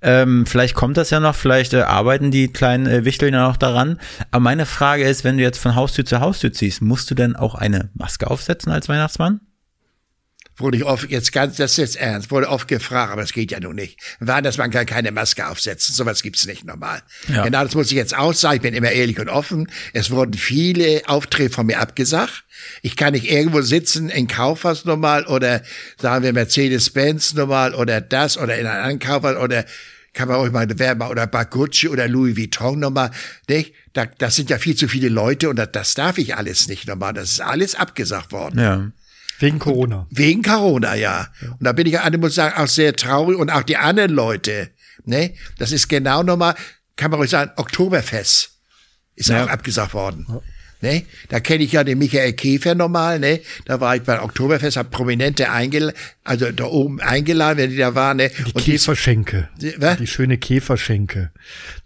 Ähm, 0.00 0.46
vielleicht 0.46 0.74
kommt 0.74 0.96
das 0.96 1.10
ja 1.10 1.20
noch, 1.20 1.34
vielleicht 1.34 1.74
äh, 1.74 1.82
arbeiten 1.82 2.30
die 2.30 2.48
kleinen 2.48 2.86
äh, 2.86 3.04
Wichteln 3.04 3.34
ja 3.34 3.46
noch 3.46 3.58
daran. 3.58 4.00
Aber 4.30 4.40
meine 4.40 4.64
Frage 4.64 5.04
ist, 5.04 5.22
wenn 5.22 5.36
du 5.36 5.42
jetzt 5.42 5.58
von 5.58 5.74
Haustür 5.74 6.06
zu 6.06 6.20
Haustür 6.20 6.50
ziehst, 6.50 6.80
musst 6.80 7.10
du 7.10 7.14
denn 7.14 7.36
auch 7.36 7.54
eine 7.54 7.90
Maske 7.92 8.30
aufsetzen 8.30 8.72
als 8.72 8.88
Weihnachtsmann? 8.88 9.40
Wurde 10.58 10.76
ich 10.76 10.84
oft, 10.84 11.08
jetzt 11.08 11.32
ganz, 11.32 11.56
das 11.56 11.72
ist 11.72 11.76
jetzt 11.76 11.96
ernst, 11.96 12.32
wurde 12.32 12.48
oft 12.48 12.66
gefragt, 12.66 13.12
aber 13.12 13.20
das 13.22 13.32
geht 13.32 13.52
ja 13.52 13.60
nun 13.60 13.76
nicht. 13.76 14.00
Weihnachtsmann 14.18 14.72
kann 14.72 14.86
keine 14.86 15.12
Maske 15.12 15.48
aufsetzen, 15.48 15.94
sowas 15.94 16.22
gibt's 16.22 16.46
nicht 16.46 16.64
normal. 16.64 17.00
Ja. 17.28 17.44
Genau, 17.44 17.62
das 17.62 17.74
muss 17.74 17.86
ich 17.86 17.96
jetzt 17.96 18.16
auch 18.16 18.34
sagen, 18.34 18.56
ich 18.56 18.62
bin 18.62 18.74
immer 18.74 18.90
ehrlich 18.90 19.20
und 19.20 19.28
offen. 19.28 19.70
Es 19.92 20.10
wurden 20.10 20.34
viele 20.34 21.02
Aufträge 21.06 21.50
von 21.50 21.66
mir 21.66 21.78
abgesagt. 21.78 22.44
Ich 22.82 22.96
kann 22.96 23.12
nicht 23.12 23.30
irgendwo 23.30 23.62
sitzen 23.62 24.08
in 24.08 24.26
Kaufhaus 24.26 24.84
normal 24.84 25.26
oder 25.26 25.62
sagen 25.96 26.24
wir 26.24 26.32
Mercedes-Benz 26.32 27.34
normal 27.34 27.74
oder 27.74 28.00
das 28.00 28.36
oder 28.36 28.58
in 28.58 28.66
einem 28.66 28.82
anderen 28.82 28.98
Kaufhaus 28.98 29.36
oder 29.36 29.64
kann 30.12 30.26
man 30.26 30.38
auch 30.38 30.50
mal 30.50 30.66
bewerben 30.66 31.02
oder 31.02 31.28
bei 31.28 31.44
Gucci 31.44 31.88
oder 31.88 32.08
Louis 32.08 32.36
Vuitton 32.36 32.80
nochmal, 32.80 33.12
nicht? 33.48 33.74
Da, 33.92 34.06
das 34.06 34.34
sind 34.34 34.50
ja 34.50 34.58
viel 34.58 34.74
zu 34.74 34.88
viele 34.88 35.08
Leute 35.08 35.48
und 35.48 35.56
das, 35.56 35.70
das 35.72 35.94
darf 35.94 36.18
ich 36.18 36.34
alles 36.34 36.66
nicht 36.66 36.88
nochmal. 36.88 37.12
Das 37.12 37.30
ist 37.30 37.40
alles 37.40 37.76
abgesagt 37.76 38.32
worden. 38.32 38.58
Ja. 38.58 38.90
Wegen 39.38 39.58
Corona. 39.58 40.06
Wegen 40.10 40.42
Corona, 40.42 40.94
ja. 40.94 41.28
Und 41.42 41.64
da 41.64 41.72
bin 41.72 41.86
ich, 41.86 41.92
ja, 41.92 42.10
muss 42.18 42.34
sagen, 42.34 42.56
auch 42.56 42.66
sehr 42.68 42.94
traurig 42.94 43.38
und 43.38 43.50
auch 43.50 43.62
die 43.62 43.76
anderen 43.76 44.10
Leute, 44.10 44.70
ne? 45.04 45.34
Das 45.58 45.72
ist 45.72 45.88
genau 45.88 46.22
nochmal, 46.22 46.54
kann 46.96 47.10
man 47.10 47.20
ruhig 47.20 47.30
sagen, 47.30 47.52
Oktoberfest 47.56 48.50
ist 49.14 49.28
Ja. 49.28 49.44
auch 49.44 49.48
abgesagt 49.48 49.94
worden. 49.94 50.26
Ne? 50.80 51.04
Da 51.28 51.40
kenne 51.40 51.64
ich 51.64 51.72
ja 51.72 51.82
den 51.82 51.98
Michael 51.98 52.34
Käfer 52.34 52.74
normal, 52.76 53.18
ne? 53.18 53.40
Da 53.64 53.80
war 53.80 53.96
ich 53.96 54.02
bei 54.02 54.22
Oktoberfest, 54.22 54.76
hab 54.76 54.90
Prominente 54.92 55.50
eingeladen, 55.50 55.96
also 56.22 56.52
da 56.52 56.64
oben 56.66 57.00
eingeladen, 57.00 57.58
wenn 57.58 57.70
die 57.70 57.76
da 57.78 57.94
waren, 57.96 58.18
ne? 58.18 58.30
Die 58.30 58.44
Und 58.52 58.64
die- 58.66 58.72
Käferschenke. 58.72 59.48
Die- 59.60 59.74
was? 59.78 59.96
Die 59.98 60.06
schöne 60.06 60.38
Käferschenke. 60.38 61.32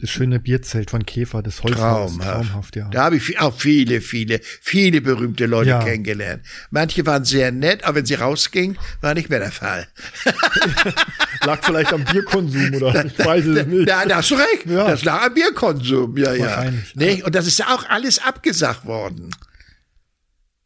Das 0.01 0.11
schöne 0.11 0.40
Bierzelt 0.40 0.90
von 0.90 1.07
Käfer, 1.07 1.43
das 1.43 1.62
Holzhaus. 1.62 2.12
Traumhaft. 2.18 2.30
Traumhaft, 2.49 2.76
ja. 2.76 2.88
Da 2.90 3.05
habe 3.05 3.16
ich 3.16 3.38
auch 3.40 3.59
viele, 3.59 4.01
viele, 4.03 4.40
viele 4.61 5.01
berühmte 5.01 5.47
Leute 5.47 5.70
Ja. 5.70 5.82
kennengelernt. 5.82 6.45
Manche 6.70 7.07
waren 7.07 7.24
sehr 7.24 7.51
nett, 7.51 7.84
aber 7.84 7.97
wenn 7.99 8.07
sie 8.07 8.14
rausgingen, 8.14 8.76
war 9.01 9.14
nicht 9.14 9.30
mehr 9.30 9.38
der 9.38 9.53
Fall. 9.53 9.86
Lag 11.47 11.64
vielleicht 11.64 11.93
am 11.93 12.05
Bierkonsum 12.05 12.74
oder 12.74 13.05
ich 13.07 13.18
weiß 13.18 13.45
es 13.47 13.66
nicht. 13.66 13.88
Da, 13.88 14.05
da 14.05 14.16
hast 14.16 14.30
du 14.30 14.34
recht. 14.34 14.66
Ja. 14.66 14.88
Das 14.88 15.03
lag 15.05 15.26
am 15.26 15.34
Bierkonsum, 15.34 16.16
ja, 16.16 16.32
ja. 16.34 16.64
Nee, 16.95 17.22
und 17.22 17.34
das 17.34 17.47
ist 17.47 17.64
auch 17.66 17.88
alles 17.88 18.18
abgesagt 18.22 18.82
worden. 18.87 19.30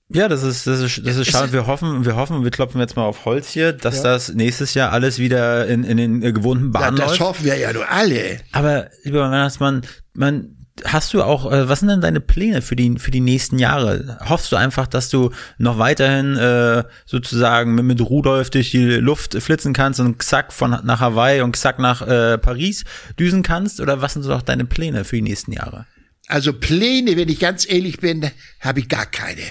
Ja, 0.08 0.28
das 0.28 0.44
ist, 0.44 0.68
das 0.68 0.80
ist, 0.80 1.04
das 1.04 1.16
ist 1.16 1.28
schade. 1.30 1.52
Wir 1.52 1.66
hoffen, 1.66 2.04
wir 2.04 2.14
hoffen, 2.14 2.44
wir 2.44 2.50
klopfen 2.52 2.80
jetzt 2.80 2.94
mal 2.94 3.02
auf 3.04 3.24
Holz 3.24 3.48
hier, 3.50 3.72
dass 3.72 4.02
das 4.02 4.32
nächstes 4.32 4.74
Jahr 4.74 4.92
alles 4.92 5.18
wieder 5.18 5.66
in, 5.66 5.82
in 5.82 5.96
den 5.96 6.22
äh, 6.22 6.32
gewohnten 6.32 6.66
Ja, 6.72 6.80
Bahnen 6.80 6.96
das 6.96 7.10
läuft. 7.10 7.20
hoffen 7.22 7.44
wir 7.44 7.56
ja 7.56 7.72
nur 7.72 7.90
alle. 7.90 8.38
Aber 8.52 8.86
lieber 9.02 9.22
Weihnachtsmann, 9.22 9.82
man, 10.14 10.56
hast 10.84 11.12
du 11.12 11.24
auch, 11.24 11.50
äh, 11.50 11.68
was 11.68 11.80
sind 11.80 11.88
denn 11.88 12.02
deine 12.02 12.20
Pläne 12.20 12.62
für 12.62 12.76
die, 12.76 13.00
für 13.00 13.10
die 13.10 13.20
nächsten 13.20 13.58
Jahre? 13.58 14.18
Hoffst 14.28 14.52
du 14.52 14.56
einfach, 14.56 14.86
dass 14.86 15.08
du 15.08 15.32
noch 15.58 15.78
weiterhin 15.78 16.36
äh, 16.36 16.84
sozusagen 17.04 17.74
mit, 17.74 17.84
mit 17.86 18.00
Rudolf 18.00 18.50
durch 18.50 18.70
die 18.70 18.84
Luft 18.84 19.34
flitzen 19.42 19.72
kannst 19.72 19.98
und 19.98 20.22
zack 20.22 20.52
von 20.52 20.70
nach 20.84 21.00
Hawaii 21.00 21.40
und 21.40 21.56
zack 21.56 21.80
nach 21.80 22.06
äh, 22.06 22.38
Paris 22.38 22.84
düsen 23.18 23.42
kannst? 23.42 23.80
Oder 23.80 24.02
was 24.02 24.12
sind 24.12 24.22
so 24.22 24.32
auch 24.32 24.42
deine 24.42 24.66
Pläne 24.66 25.02
für 25.02 25.16
die 25.16 25.22
nächsten 25.22 25.50
Jahre? 25.50 25.86
Also 26.26 26.52
Pläne, 26.52 27.16
wenn 27.16 27.28
ich 27.28 27.38
ganz 27.38 27.68
ehrlich 27.68 27.98
bin, 27.98 28.30
habe 28.60 28.80
ich 28.80 28.88
gar 28.88 29.06
keine. 29.06 29.42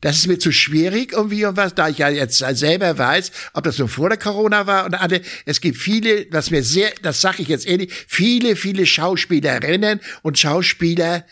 Das 0.00 0.16
ist 0.16 0.26
mir 0.26 0.38
zu 0.38 0.50
schwierig 0.50 1.12
irgendwie 1.12 1.44
und 1.44 1.56
was, 1.56 1.74
da 1.74 1.88
ich 1.88 1.98
ja 1.98 2.08
jetzt 2.08 2.38
selber 2.38 2.96
weiß, 2.96 3.32
ob 3.52 3.64
das 3.64 3.78
nur 3.78 3.88
vor 3.88 4.08
der 4.08 4.18
Corona 4.18 4.66
war 4.66 4.86
und 4.86 4.94
alle. 4.94 5.20
Es 5.44 5.60
gibt 5.60 5.76
viele, 5.76 6.26
was 6.30 6.50
mir 6.50 6.62
sehr, 6.62 6.90
das 7.02 7.20
sage 7.20 7.42
ich 7.42 7.48
jetzt 7.48 7.66
ehrlich, 7.66 7.92
viele, 8.08 8.56
viele 8.56 8.86
Schauspielerinnen 8.86 10.00
und 10.22 10.38
Schauspieler 10.38 11.26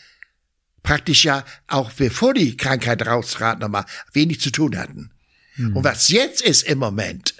praktisch 0.83 1.25
ja 1.25 1.43
auch 1.67 1.91
bevor 1.91 2.33
die 2.33 2.57
Krankheit 2.57 3.05
raustrat 3.05 3.59
nochmal 3.59 3.85
wenig 4.13 4.39
zu 4.39 4.51
tun 4.51 4.77
hatten. 4.77 5.11
Und 5.57 5.83
was 5.83 6.07
jetzt 6.07 6.41
ist 6.41 6.63
im 6.63 6.77
Moment, 6.77 7.33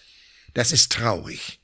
das 0.54 0.72
ist 0.72 0.91
traurig 0.91 1.59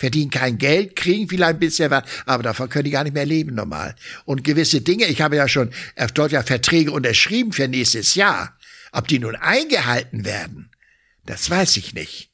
verdienen 0.00 0.30
kein 0.30 0.56
Geld, 0.56 0.96
kriegen 0.96 1.28
vielleicht 1.28 1.56
ein 1.56 1.58
bisschen 1.58 1.90
was, 1.90 2.04
aber 2.24 2.42
davon 2.42 2.70
können 2.70 2.86
die 2.86 2.90
gar 2.90 3.04
nicht 3.04 3.12
mehr 3.12 3.26
leben 3.26 3.54
normal. 3.54 3.94
Und 4.24 4.44
gewisse 4.44 4.80
Dinge, 4.80 5.04
ich 5.04 5.20
habe 5.20 5.36
ja 5.36 5.46
schon 5.46 5.70
auf 5.94 6.12
Deutsch 6.12 6.32
ja 6.32 6.42
Verträge 6.42 6.90
unterschrieben 6.90 7.52
für 7.52 7.68
nächstes 7.68 8.14
Jahr. 8.14 8.56
Ob 8.92 9.08
die 9.08 9.18
nun 9.18 9.36
eingehalten 9.36 10.24
werden, 10.24 10.70
das 11.26 11.50
weiß 11.50 11.76
ich 11.76 11.92
nicht. 11.92 12.30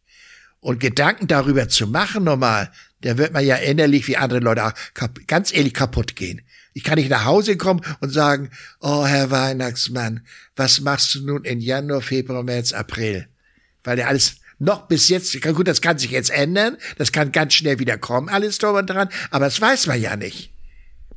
Und 0.60 0.78
Gedanken 0.78 1.26
darüber 1.26 1.68
zu 1.68 1.88
machen 1.88 2.22
normal, 2.22 2.70
da 3.00 3.18
wird 3.18 3.32
man 3.32 3.44
ja 3.44 3.56
innerlich 3.56 4.06
wie 4.06 4.16
andere 4.16 4.38
Leute 4.38 4.64
auch 4.64 4.72
ganz 5.26 5.52
ehrlich 5.52 5.74
kaputt 5.74 6.14
gehen. 6.14 6.42
Ich 6.72 6.84
kann 6.84 6.98
nicht 6.98 7.10
nach 7.10 7.24
Hause 7.24 7.56
kommen 7.56 7.80
und 8.00 8.10
sagen, 8.10 8.50
oh 8.80 9.04
Herr 9.04 9.32
Weihnachtsmann, 9.32 10.24
was 10.54 10.80
machst 10.80 11.16
du 11.16 11.26
nun 11.26 11.44
in 11.44 11.60
Januar, 11.60 12.00
Februar, 12.00 12.44
März, 12.44 12.72
April? 12.72 13.26
Weil 13.82 13.96
der 13.96 14.08
alles 14.08 14.36
noch 14.58 14.88
bis 14.88 15.08
jetzt, 15.08 15.40
gut, 15.42 15.68
das 15.68 15.80
kann 15.80 15.98
sich 15.98 16.10
jetzt 16.10 16.30
ändern, 16.30 16.76
das 16.98 17.12
kann 17.12 17.32
ganz 17.32 17.54
schnell 17.54 17.78
wieder 17.78 17.98
kommen, 17.98 18.28
alles 18.28 18.58
drum 18.58 18.76
und 18.76 18.88
dran, 18.88 19.08
aber 19.30 19.44
das 19.44 19.60
weiß 19.60 19.86
man 19.86 20.00
ja 20.00 20.16
nicht. 20.16 20.52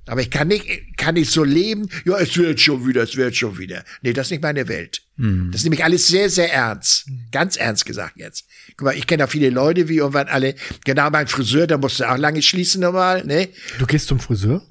Aber 0.08 0.22
ich 0.22 0.32
kann 0.32 0.48
nicht, 0.48 0.98
kann 0.98 1.14
nicht 1.14 1.32
so 1.32 1.44
leben, 1.44 1.88
ja, 2.04 2.18
es 2.18 2.36
wird 2.36 2.60
schon 2.60 2.88
wieder, 2.88 3.04
es 3.04 3.16
wird 3.16 3.36
schon 3.36 3.60
wieder. 3.60 3.84
Nee, 4.02 4.12
das 4.12 4.28
ist 4.28 4.32
nicht 4.32 4.42
meine 4.42 4.68
Welt. 4.68 5.04
Das 5.18 5.60
ist 5.60 5.64
nämlich 5.66 5.84
alles 5.84 6.08
sehr, 6.08 6.30
sehr 6.30 6.52
ernst. 6.52 7.08
Ganz 7.32 7.58
ernst 7.58 7.86
gesagt 7.86 8.14
jetzt. 8.16 8.48
Guck 8.78 8.86
mal, 8.86 8.96
ich 8.96 9.06
kenne 9.06 9.26
auch 9.26 9.30
viele 9.30 9.50
Leute, 9.50 9.88
wie 9.90 9.98
irgendwann 9.98 10.30
alle, 10.30 10.56
genau 10.86 11.10
mein 11.10 11.28
Friseur, 11.28 11.68
da 11.68 11.78
musste 11.78 12.10
auch 12.10 12.18
lange 12.18 12.42
schließen 12.42 12.82
normal, 12.82 13.26
ne? 13.26 13.50
Du 13.78 13.86
gehst 13.86 14.08
zum 14.08 14.20
Friseur? 14.20 14.66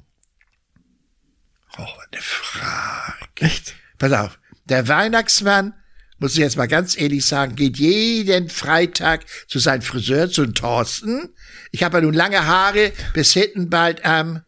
Oh, 1.77 1.83
eine 1.83 2.21
Frage. 2.21 3.27
Echt? 3.41 3.75
Pass 3.99 4.13
auf, 4.13 4.39
der 4.65 4.89
Weihnachtsmann, 4.89 5.75
muss 6.19 6.33
ich 6.33 6.39
jetzt 6.39 6.57
mal 6.57 6.67
ganz 6.69 6.99
ehrlich 7.01 7.25
sagen, 7.27 7.57
geht 7.57 7.77
jeden 7.79 8.49
Freitag 8.49 9.25
zu 9.47 9.59
seinem 9.59 9.83
Friseur, 9.83 10.31
zu 10.31 10.47
Thorsten. 10.47 11.29
Ich 11.71 11.83
habe 11.83 11.99
ja 11.99 12.03
nun 12.03 12.15
lange 12.15 12.47
Haare, 12.47 12.93
bis 13.15 13.33
hinten 13.33 13.71
bald 13.71 14.05
am, 14.05 14.41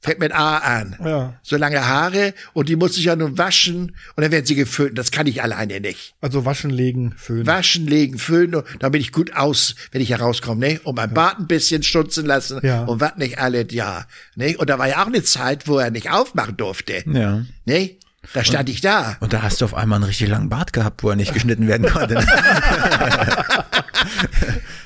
fängt 0.00 0.20
mit 0.20 0.30
A 0.32 0.58
an. 0.58 0.96
Ja. 1.04 1.40
So 1.42 1.56
lange 1.56 1.84
Haare 1.84 2.32
und 2.52 2.68
die 2.68 2.76
muss 2.76 2.96
ich 2.96 3.04
ja 3.04 3.16
nun 3.16 3.38
waschen 3.38 3.96
und 4.14 4.22
dann 4.22 4.30
werden 4.30 4.46
sie 4.46 4.54
geföhnt. 4.54 4.96
Das 4.96 5.10
kann 5.10 5.26
ich 5.26 5.42
alleine 5.42 5.80
nicht. 5.80 6.14
Also 6.20 6.44
waschen, 6.44 6.70
legen, 6.70 7.12
föhnen. 7.16 7.46
Waschen, 7.46 7.86
legen, 7.88 8.18
föhnen, 8.18 8.62
dann 8.78 8.92
bin 8.92 9.00
ich 9.00 9.10
gut 9.10 9.34
aus, 9.34 9.74
wenn 9.90 10.00
ich 10.00 10.10
herauskomme, 10.10 10.60
ne? 10.60 10.80
Und 10.84 10.94
mein 10.96 11.12
Bart 11.12 11.40
ein 11.40 11.48
bisschen 11.48 11.82
stutzen 11.82 12.24
lassen 12.24 12.60
Ja. 12.62 12.84
und 12.84 13.00
was 13.00 13.16
nicht 13.16 13.38
alles, 13.38 13.66
ja. 13.72 14.06
Ne? 14.36 14.56
Und 14.58 14.70
da 14.70 14.78
war 14.78 14.86
ja 14.86 15.02
auch 15.02 15.08
eine 15.08 15.24
Zeit, 15.24 15.66
wo 15.66 15.78
er 15.78 15.90
nicht 15.90 16.10
aufmachen 16.10 16.56
durfte. 16.56 17.02
Ja. 17.06 17.44
Ne? 17.64 17.96
Da 18.32 18.44
stand 18.44 18.68
ich 18.68 18.80
da. 18.80 19.16
Und 19.20 19.32
da 19.32 19.42
hast 19.42 19.60
du 19.60 19.64
auf 19.64 19.74
einmal 19.74 19.96
einen 19.96 20.04
richtig 20.04 20.28
langen 20.28 20.48
Bart 20.48 20.72
gehabt, 20.72 21.02
wo 21.02 21.10
er 21.10 21.16
nicht 21.16 21.34
geschnitten 21.34 21.68
werden 21.68 21.88
konnte. 21.88 22.24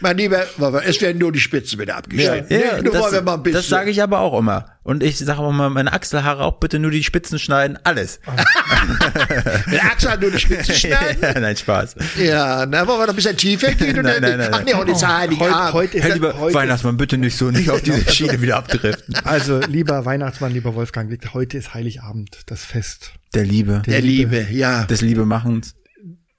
Mein 0.00 0.16
Lieber, 0.16 0.44
es 0.84 1.00
werden 1.02 1.18
nur 1.18 1.30
die 1.30 1.40
Spitzen 1.40 1.78
wieder 1.78 1.96
abgeschnitten. 1.96 2.48
ne? 2.48 2.82
nur 2.82 2.94
wollen 2.94 3.12
wir 3.12 3.22
mal 3.22 3.34
ein 3.34 3.42
bisschen. 3.42 3.58
das 3.58 3.68
sage 3.68 3.90
ich 3.90 4.02
aber 4.02 4.20
auch 4.20 4.38
immer. 4.38 4.76
Und 4.82 5.02
ich 5.02 5.18
sage 5.18 5.40
auch 5.40 5.52
mal, 5.52 5.68
meine 5.68 5.92
Achselhaare 5.92 6.42
auch 6.42 6.58
bitte 6.58 6.78
nur 6.78 6.90
die 6.90 7.04
Spitzen 7.04 7.38
schneiden, 7.38 7.78
alles. 7.84 8.18
Mit 9.66 9.84
Axel 9.84 10.18
nur 10.18 10.30
die 10.30 10.38
Spitzen 10.38 10.74
schneiden. 10.74 11.22
ja, 11.22 11.38
nein, 11.38 11.56
Spaß. 11.56 11.96
Ja, 12.16 12.64
na, 12.64 12.86
wollen 12.86 12.98
wir 12.98 13.06
noch 13.06 13.12
ein 13.12 13.16
bisschen 13.16 13.36
tiefer 13.36 13.72
gehen? 13.72 14.00
Nein, 14.02 14.22
nein, 14.22 14.38
nein, 14.38 14.50
Ach 14.52 14.62
nee, 14.64 14.72
heute 14.72 14.92
ist 14.92 15.06
Heilige 15.06 15.44
Heute, 15.44 15.72
heute 15.74 15.98
ist, 15.98 16.04
Hey, 16.04 16.12
lieber 16.14 16.38
heute 16.38 16.54
Weihnachtsmann, 16.54 16.96
bitte 16.96 17.18
nicht 17.18 17.36
so, 17.36 17.50
nicht 17.50 17.70
auf 17.70 17.82
diese 17.82 18.10
Schiene 18.10 18.40
wieder 18.40 18.56
abdriften. 18.56 19.14
also 19.24 19.60
lieber 19.60 20.06
Weihnachtsmann, 20.06 20.52
lieber 20.52 20.74
Wolfgang, 20.74 21.10
heute 21.34 21.58
ist 21.58 21.74
Heiligabend, 21.74 22.38
das 22.46 22.64
Fest. 22.64 23.12
Der 23.34 23.44
Liebe, 23.44 23.82
Der 23.86 24.00
Liebe, 24.00 24.46
ja. 24.50 24.84
des 24.84 25.00
Liebemachens. 25.02 25.74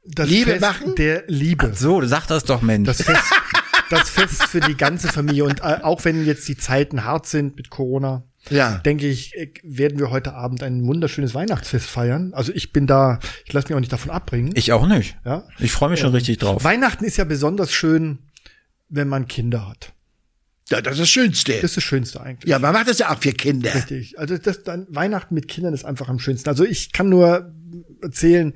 Das 0.06 0.28
Liebe 0.30 0.52
Fest 0.52 0.62
machen? 0.62 0.96
der 0.96 1.24
Liebe. 1.28 1.74
So, 1.76 2.04
sag 2.06 2.28
das 2.28 2.44
doch, 2.44 2.62
Mensch. 2.62 2.88
Das 2.88 3.02
Fest, 3.04 3.24
das 3.89 4.10
Fest 4.10 4.44
für 4.44 4.60
die 4.60 4.76
ganze 4.76 5.08
Familie. 5.08 5.46
Und 5.46 5.60
äh, 5.62 5.78
auch 5.84 6.04
wenn 6.06 6.26
jetzt 6.26 6.48
die 6.48 6.58
Zeiten 6.58 7.06
hart 7.06 7.28
sind 7.28 7.56
mit 7.56 7.70
Corona, 7.70 8.24
Ja. 8.50 8.80
denke 8.80 9.08
ich, 9.08 9.36
äh, 9.38 9.54
werden 9.64 10.00
wir 10.00 10.10
heute 10.10 10.34
Abend 10.34 10.64
ein 10.64 10.86
wunderschönes 10.86 11.34
Weihnachtsfest 11.36 11.86
feiern. 11.88 12.34
Also 12.34 12.52
ich 12.54 12.74
bin 12.74 12.88
da, 12.88 13.20
ich 13.46 13.54
lasse 13.54 13.68
mich 13.70 13.76
auch 13.76 13.80
nicht 13.80 13.94
davon 13.94 14.12
abbringen. 14.12 14.52
ich 14.56 14.74
auch 14.74 14.88
nicht. 14.88 15.16
Ja. 15.24 15.48
Ich 15.60 15.72
freue 15.72 15.89
mich 15.92 16.00
schon 16.00 16.12
richtig 16.14 16.39
drauf. 16.39 16.64
Weihnachten 16.64 17.06
ist 17.06 17.18
ja 17.18 17.24
besonders 17.24 17.72
schön, 17.72 18.20
wenn 18.89 19.08
man 19.08 19.28
Kinder 19.28 19.70
hat. 19.70 19.94
Ja, 20.72 20.82
das 20.82 20.94
ist 20.94 21.02
das 21.02 21.10
Schönste. 21.10 21.54
Das 21.54 21.64
ist 21.64 21.78
das 21.78 21.84
Schönste 21.84 22.22
eigentlich. 22.22 22.50
Ja, 22.50 22.60
man 22.60 22.74
macht 22.74 22.88
das 22.88 23.00
ja 23.00 23.12
auch 23.12 23.20
für 23.20 23.34
Kinder. 23.34 23.74
Richtig. 23.76 24.18
Also 24.18 24.38
das 24.38 24.64
dann 24.64 24.88
Weihnachten 24.90 25.36
mit 25.36 25.48
Kindern 25.48 25.74
ist 25.74 25.86
einfach 25.86 26.10
am 26.10 26.20
schönsten. 26.20 26.50
Also 26.50 26.64
ich 26.64 26.92
kann 26.92 27.10
nur 27.10 27.54
erzählen, 28.02 28.54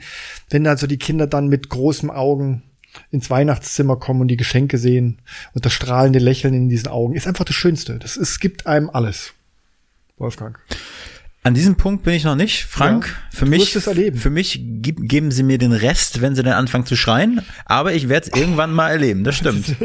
wenn 0.50 0.66
also 0.68 0.88
die 0.88 0.98
Kinder 0.98 1.28
dann 1.28 1.48
mit 1.48 1.70
großen 1.70 2.10
Augen 2.10 2.64
ins 3.12 3.30
Weihnachtszimmer 3.30 3.98
kommen 3.98 4.22
und 4.22 4.30
die 4.30 4.38
Geschenke 4.38 4.78
sehen 4.78 5.22
und 5.54 5.66
das 5.66 5.74
strahlende 5.74 6.20
Lächeln 6.20 6.54
in 6.54 6.70
diesen 6.70 6.88
Augen 6.88 7.14
ist 7.14 7.28
einfach 7.28 7.46
das 7.46 7.56
Schönste. 7.56 8.00
Das 8.00 8.18
ist, 8.18 8.30
es 8.30 8.40
gibt 8.40 8.68
einem 8.68 8.90
alles. 8.90 9.34
Wolfgang. 10.18 10.58
An 11.46 11.54
diesem 11.54 11.76
Punkt 11.76 12.04
bin 12.04 12.16
ich 12.16 12.24
noch 12.24 12.36
nicht. 12.36 12.66
Frank, 12.66 13.06
Ja, 13.06 13.14
für 13.38 13.46
mich, 13.46 13.72
für 13.72 14.32
mich 14.32 14.60
geben 14.64 15.30
sie 15.30 15.44
mir 15.44 15.60
den 15.60 15.74
Rest, 15.74 16.22
wenn 16.22 16.36
sie 16.36 16.42
dann 16.42 16.54
anfangen 16.54 16.88
zu 16.88 16.96
schreien. 16.96 17.44
Aber 17.66 17.94
ich 17.94 18.10
werde 18.10 18.32
es 18.32 18.36
irgendwann 18.36 18.74
mal 18.74 18.90
erleben. 18.90 19.24
Das 19.24 19.36
stimmt. 19.36 19.68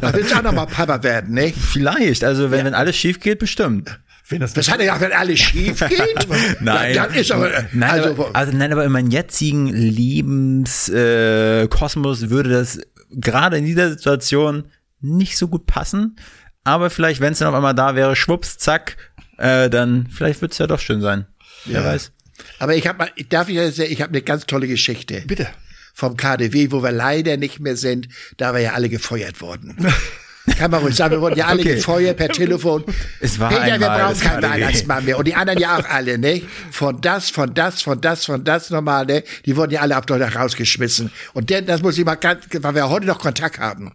Da 0.00 0.14
willst 0.14 0.32
du 0.32 0.36
auch 0.36 0.42
noch 0.42 0.54
mal 0.54 0.64
Papa 0.64 1.02
werden, 1.02 1.34
ne? 1.34 1.52
Vielleicht. 1.52 2.24
Also 2.24 2.50
wenn, 2.50 2.64
wenn 2.64 2.72
alles 2.72 2.96
schief 2.96 3.20
geht, 3.20 3.38
bestimmt. 3.38 4.00
Wenn 4.30 4.40
das, 4.40 4.54
Das 4.54 4.70
hat 4.70 4.80
er 4.80 4.86
ja, 4.86 4.98
wenn 4.98 5.12
alles 5.12 5.40
schief 5.40 5.80
geht. 5.80 6.26
Nein. 6.62 6.94
Dann 6.94 7.12
ist 7.12 7.32
aber, 7.32 7.50
Nein, 7.72 7.90
also, 7.90 8.08
aber, 8.08 8.30
also 8.32 8.56
nein, 8.56 8.72
aber 8.72 8.86
in 8.86 8.92
meinem 8.92 9.10
jetzigen 9.10 9.66
Lebenskosmos 9.66 12.22
äh, 12.22 12.30
würde 12.30 12.48
das 12.48 12.80
gerade 13.10 13.58
in 13.58 13.66
dieser 13.66 13.90
Situation 13.90 14.70
nicht 15.02 15.36
so 15.36 15.48
gut 15.48 15.66
passen. 15.66 16.16
Aber 16.64 16.88
vielleicht, 16.88 17.20
wenn 17.20 17.32
es 17.32 17.40
dann 17.40 17.48
auf 17.48 17.54
einmal 17.54 17.74
da 17.74 17.94
wäre, 17.94 18.16
schwupps, 18.16 18.56
zack, 18.56 18.96
äh, 19.38 19.70
dann 19.70 20.08
vielleicht 20.14 20.42
wird 20.42 20.52
es 20.52 20.58
ja 20.58 20.66
doch 20.66 20.80
schön 20.80 21.00
sein. 21.00 21.26
Wer 21.64 21.84
weiß. 21.84 22.12
aber 22.58 22.76
ich 22.76 22.86
habe 22.86 22.98
mal, 22.98 23.10
darf 23.30 23.48
ich 23.48 23.56
ja 23.56 23.70
sagen, 23.70 23.90
ich 23.90 24.00
habe 24.02 24.10
eine 24.10 24.22
ganz 24.22 24.46
tolle 24.46 24.68
Geschichte. 24.68 25.22
bitte. 25.26 25.48
vom 25.94 26.16
KDW, 26.16 26.70
wo 26.70 26.82
wir 26.82 26.92
leider 26.92 27.36
nicht 27.36 27.58
mehr 27.60 27.76
sind, 27.76 28.08
da 28.36 28.54
wir 28.54 28.60
ja 28.60 28.72
alle 28.74 28.88
gefeuert 28.88 29.40
wurden. 29.40 29.76
Kann 30.56 30.70
man 30.70 30.80
ruhig 30.80 30.94
sagen, 30.94 31.12
wir 31.12 31.20
wurden 31.20 31.36
ja 31.36 31.46
alle 31.46 31.60
Okay. 31.60 31.74
gefeuert 31.74 32.16
per 32.16 32.28
Telefon. 32.30 32.84
Es 33.20 33.38
war 33.38 33.50
Peter, 33.50 33.66
wir 33.66 33.72
einmal 33.74 34.00
brauchen 34.00 34.14
das 34.14 34.20
keinen. 34.20 34.42
Weihnachtsmann 34.42 35.04
mehr. 35.04 35.18
Und 35.18 35.26
die 35.26 35.34
anderen 35.34 35.58
ja 35.58 35.76
auch 35.76 35.84
alle, 35.84 36.16
ne? 36.16 36.42
Von 36.70 37.00
das, 37.00 37.28
von 37.28 37.52
das, 37.52 37.82
von 37.82 38.00
das, 38.00 38.24
von 38.24 38.44
das 38.44 38.70
nochmal, 38.70 39.04
ne? 39.04 39.24
Die 39.44 39.56
wurden 39.56 39.72
ja 39.72 39.80
alle 39.80 39.98
auf 39.98 40.06
Deutschland 40.06 40.34
rausgeschmissen. 40.36 41.10
Und 41.34 41.50
denn, 41.50 41.66
das 41.66 41.82
muss 41.82 41.98
ich 41.98 42.04
mal 42.04 42.14
ganz, 42.14 42.46
weil 42.50 42.74
wir 42.74 42.88
heute 42.88 43.06
noch 43.06 43.18
Kontakt 43.18 43.58
haben. 43.58 43.94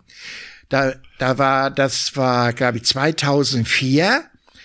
Da, 0.69 0.93
da 1.17 1.37
war, 1.37 1.71
das 1.71 2.15
war, 2.15 2.53
glaube 2.53 2.77
ich, 2.77 2.85
2004. 2.85 4.23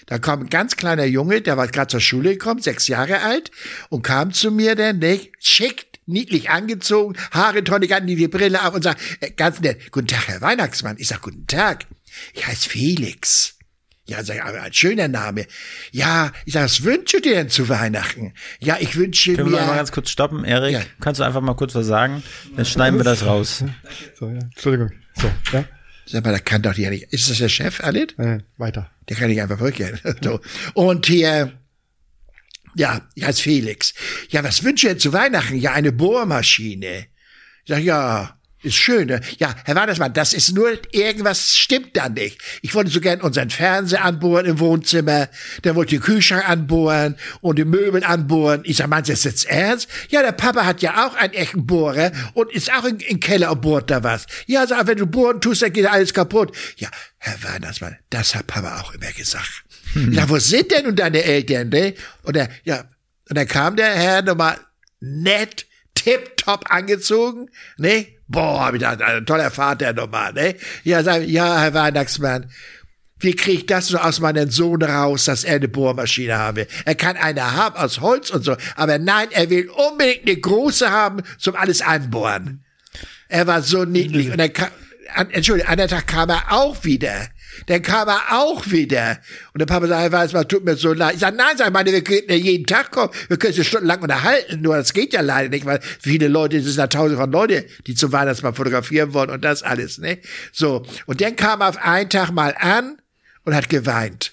Da 0.09 0.19
kam 0.19 0.41
ein 0.41 0.49
ganz 0.49 0.77
kleiner 0.77 1.05
Junge, 1.05 1.43
der 1.43 1.57
war 1.57 1.69
gerade 1.69 1.89
zur 1.89 2.01
Schule 2.01 2.31
gekommen, 2.33 2.61
sechs 2.61 2.89
Jahre 2.89 3.21
alt, 3.21 3.51
und 3.91 4.03
kam 4.03 4.33
zu 4.33 4.51
mir 4.51 4.75
dann, 4.75 4.99
ne, 4.99 5.21
schick, 5.39 5.87
niedlich 6.07 6.49
angezogen, 6.51 7.17
Haare 7.31 7.63
tonic, 7.63 7.93
hatten 7.93 8.07
die, 8.07 8.17
die 8.17 8.29
Brille 8.29 8.67
auf 8.67 8.75
und 8.75 8.83
sagt, 8.83 9.01
äh, 9.21 9.31
ganz 9.31 9.61
nett, 9.61 9.93
guten 9.93 10.07
Tag, 10.07 10.27
Herr 10.29 10.41
Weihnachtsmann. 10.41 10.97
Ich 10.99 11.09
sag, 11.09 11.21
guten 11.21 11.47
Tag. 11.47 11.85
Ich 12.33 12.47
heiße 12.47 12.71
Felix. 12.71 13.55
Ja, 14.07 14.25
sag 14.25 14.37
ich, 14.37 14.43
aber 14.43 14.63
ein 14.63 14.73
schöner 14.73 15.07
Name. 15.09 15.45
Ja, 15.93 16.33
ich 16.47 16.55
sag, 16.55 16.65
was 16.65 16.83
wünschst 16.83 17.13
du 17.13 17.21
dir 17.21 17.35
denn 17.35 17.51
zu 17.51 17.69
Weihnachten? 17.69 18.33
Ja, 18.59 18.79
ich 18.81 18.97
wünsche 18.97 19.35
Können 19.35 19.51
wir 19.51 19.61
mir. 19.61 19.67
mal 19.67 19.77
ganz 19.77 19.93
kurz 19.93 20.09
stoppen, 20.09 20.45
Erik? 20.45 20.73
Ja. 20.73 20.81
Kannst 21.01 21.21
du 21.21 21.25
einfach 21.25 21.43
mal 21.43 21.53
kurz 21.53 21.75
was 21.75 21.87
sagen? 21.87 22.23
Dann 22.57 22.65
schneiden 22.65 22.99
wir 22.99 23.05
das 23.05 23.27
raus. 23.27 23.63
So, 24.19 24.29
ja. 24.29 24.39
Entschuldigung. 24.39 24.91
So, 25.15 25.31
ja. 25.53 25.67
Sag 26.11 26.25
mal, 26.25 26.33
da 26.33 26.39
kann 26.39 26.63
doch 26.63 26.75
hier 26.75 26.91
nicht. 26.91 27.13
Ist 27.13 27.29
das 27.29 27.39
der 27.39 27.49
Chef, 27.49 27.83
Alit? 27.83 28.19
Äh, 28.19 28.39
weiter. 28.57 28.91
Der 29.09 29.17
kann 29.17 29.29
nicht 29.29 29.43
einfach 29.43 29.61
rückgehen. 29.61 30.01
So. 30.23 30.41
Und 30.75 31.07
hier, 31.07 31.53
ja, 32.75 33.03
ich 33.15 33.25
heiße 33.25 33.43
Felix. 33.43 33.95
Ja, 34.31 34.43
was 34.43 34.65
wünsche 34.65 34.87
ich 34.87 34.93
denn 34.93 35.01
zu 35.01 35.13
Weihnachten? 35.13 35.57
Ja, 35.57 35.73
eine 35.73 35.93
Bohrmaschine. 35.93 37.07
Ich 37.65 37.69
sag, 37.75 37.83
ja, 37.83 38.38
ist 38.63 38.77
schön. 38.77 39.09
Ne? 39.09 39.21
Ja, 39.39 39.55
Herr 39.65 39.77
Weihnachtsmann, 39.77 40.13
das 40.13 40.33
ist 40.33 40.53
nur, 40.53 40.79
irgendwas 40.93 41.57
stimmt 41.57 41.97
da 41.97 42.09
nicht. 42.09 42.41
Ich 42.63 42.75
wollte 42.75 42.91
so 42.91 43.01
gern 43.01 43.21
unseren 43.21 43.51
Fernseher 43.51 44.05
anbohren 44.05 44.47
im 44.47 44.59
Wohnzimmer, 44.59 45.29
dann 45.63 45.77
wollte 45.77 45.95
ich 45.95 46.01
den 46.01 46.05
Kühlschrank 46.05 46.49
anbohren 46.49 47.17
und 47.41 47.59
die 47.59 47.65
Möbel 47.65 48.03
anbohren. 48.03 48.63
Ich 48.65 48.79
sag, 48.79 48.89
meinst 48.89 49.09
du 49.09 49.13
das 49.13 49.25
jetzt 49.25 49.47
ernst? 49.47 49.89
Ja, 50.09 50.23
der 50.23 50.33
Papa 50.33 50.65
hat 50.65 50.83
ja 50.83 51.07
auch 51.07 51.15
einen 51.15 51.35
echten 51.35 51.67
Bohrer 51.67 52.11
und 52.35 52.53
ist 52.53 52.73
auch 52.73 52.85
in, 52.85 52.99
in 53.01 53.21
Keller 53.21 53.53
und 53.53 53.61
bohrt 53.61 53.91
da 53.91 54.03
was. 54.03 54.27
Ja, 54.47 54.67
sag, 54.67 54.87
wenn 54.87 54.99
du 54.99 55.07
bohren 55.07 55.41
tust, 55.41 55.63
dann 55.63 55.73
geht 55.73 55.87
alles 55.87 56.13
kaputt. 56.13 56.57
Ja, 56.77 56.89
Herr 57.19 57.43
Weihnachtsmann, 57.43 57.97
das 58.11 58.35
hat 58.35 58.47
Papa 58.49 58.81
auch 58.81 58.93
immer 58.95 59.13
gesagt. 59.13 59.65
Ich 59.95 60.15
sag, 60.17 60.29
wo 60.29 60.39
sind 60.39 60.71
denn 60.71 60.85
nun 60.85 60.97
deine 60.97 61.23
Eltern, 61.23 61.69
ne? 61.69 61.95
Und 62.23 62.37
er, 62.37 62.49
ja, 62.65 62.85
und 63.29 63.37
dann 63.37 63.47
kam 63.47 63.77
der 63.77 63.95
Herr 63.95 64.23
nochmal 64.23 64.59
nett, 65.01 65.67
tipptopp 65.95 66.71
angezogen, 66.71 67.51
ne? 67.77 68.18
Boah, 68.29 68.67
hab 68.67 68.75
ich 68.75 68.81
gedacht, 68.81 69.01
ein 69.01 69.25
toller 69.25 69.51
Vater 69.51 69.93
nochmal, 69.95 70.33
ne? 70.35 70.55
Ja, 70.85 71.03
sag, 71.03 71.27
ja, 71.27 71.61
Herr 71.61 71.75
Weihnachtsmann, 71.75 72.51
wie 73.21 73.35
krieg 73.35 73.55
ich 73.55 73.67
das 73.67 73.89
so 73.89 73.99
aus 73.99 74.21
meinem 74.21 74.51
Sohn 74.51 74.83
raus, 74.83 75.25
dass 75.25 75.45
er 75.45 75.57
eine 75.57 75.69
Bohrmaschine 75.69 76.37
haben 76.37 76.59
will? 76.59 76.69
Er 76.85 76.95
kann 76.95 77.17
eine 77.17 77.57
haben 77.57 77.77
aus 77.77 78.01
Holz 78.01 78.31
und 78.31 78.45
so, 78.45 78.57
aber 78.77 78.99
nein, 78.99 79.29
er 79.31 79.51
will 79.51 79.71
unbedingt 79.71 80.27
eine 80.27 80.37
große 80.37 80.91
haben 80.91 81.23
zum 81.39 81.57
alles 81.57 81.81
anbohren. 81.81 82.65
Er 83.29 83.47
war 83.47 83.63
so 83.63 83.85
niedlich. 83.85 84.31
Und 84.31 84.39
dann 84.39 84.53
kam, 84.53 84.69
an, 85.15 85.31
Entschuldigung, 85.31 85.71
an 85.71 85.79
der 85.79 85.89
Tag 85.89 86.07
kam 86.07 86.29
er 86.29 86.53
auch 86.53 86.85
wieder. 86.85 87.29
Dann 87.67 87.83
kam 87.83 88.09
er 88.09 88.21
auch 88.33 88.71
wieder. 88.71 89.19
Und 89.53 89.61
der 89.61 89.67
Papa 89.67 89.87
sagt, 89.87 90.01
Herr 90.01 90.13
Weißmann, 90.13 90.49
tut 90.49 90.65
mir 90.65 90.77
so 90.77 90.93
leid. 90.93 91.15
Ich 91.15 91.21
sage, 91.21 91.37
nein, 91.37 91.57
sag 91.57 91.73
meine, 91.73 91.93
wir 91.93 92.03
können 92.03 92.23
ja 92.29 92.37
jeden 92.37 92.67
Tag 92.67 92.91
kommen. 92.91 93.13
Wir 93.29 93.37
können 93.37 93.55
uns 93.55 93.67
stundenlang 93.67 94.01
unterhalten. 94.01 94.61
Nur 94.61 94.77
das 94.77 94.93
geht 94.93 95.13
ja 95.13 95.21
leider 95.21 95.49
nicht, 95.49 95.67
weil 95.67 95.81
viele 96.01 96.29
Leute, 96.29 96.59
es 96.59 96.65
sind 96.65 96.79
da 96.79 96.87
tausende 96.87 97.17
von 97.17 97.31
Leute, 97.33 97.67
die 97.87 97.95
zum 97.95 98.13
Weihnachtsmann 98.13 98.55
fotografieren 98.55 99.13
wollen 99.13 99.31
und 99.31 99.45
das 99.45 99.63
alles, 99.63 99.99
ne? 99.99 100.19
So. 100.53 100.85
Und 101.07 101.21
dann 101.21 101.37
kam 101.37 101.61
er 101.61 101.69
auf 101.69 101.79
einen 101.79 102.11
Tag 102.11 102.31
mal 102.31 102.55
an 102.59 102.99
und 103.45 103.55
hat 103.55 103.69
geweint. 103.69 104.33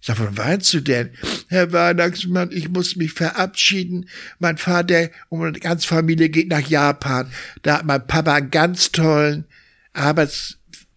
Ich 0.00 0.08
sag, 0.08 0.18
warum 0.18 0.36
weinst 0.36 0.74
du 0.74 0.80
denn? 0.80 1.10
Herr 1.48 1.72
Weihnachtsmann, 1.72 2.50
ich 2.52 2.68
muss 2.68 2.96
mich 2.96 3.12
verabschieden. 3.12 4.08
Mein 4.38 4.58
Vater 4.58 5.08
und 5.30 5.40
meine 5.40 5.58
ganze 5.58 5.88
Familie 5.88 6.28
geht 6.28 6.48
nach 6.48 6.60
Japan. 6.60 7.32
Da 7.62 7.78
hat 7.78 7.86
mein 7.86 8.06
Papa 8.06 8.34
einen 8.34 8.50
ganz 8.50 8.92
tollen 8.92 9.46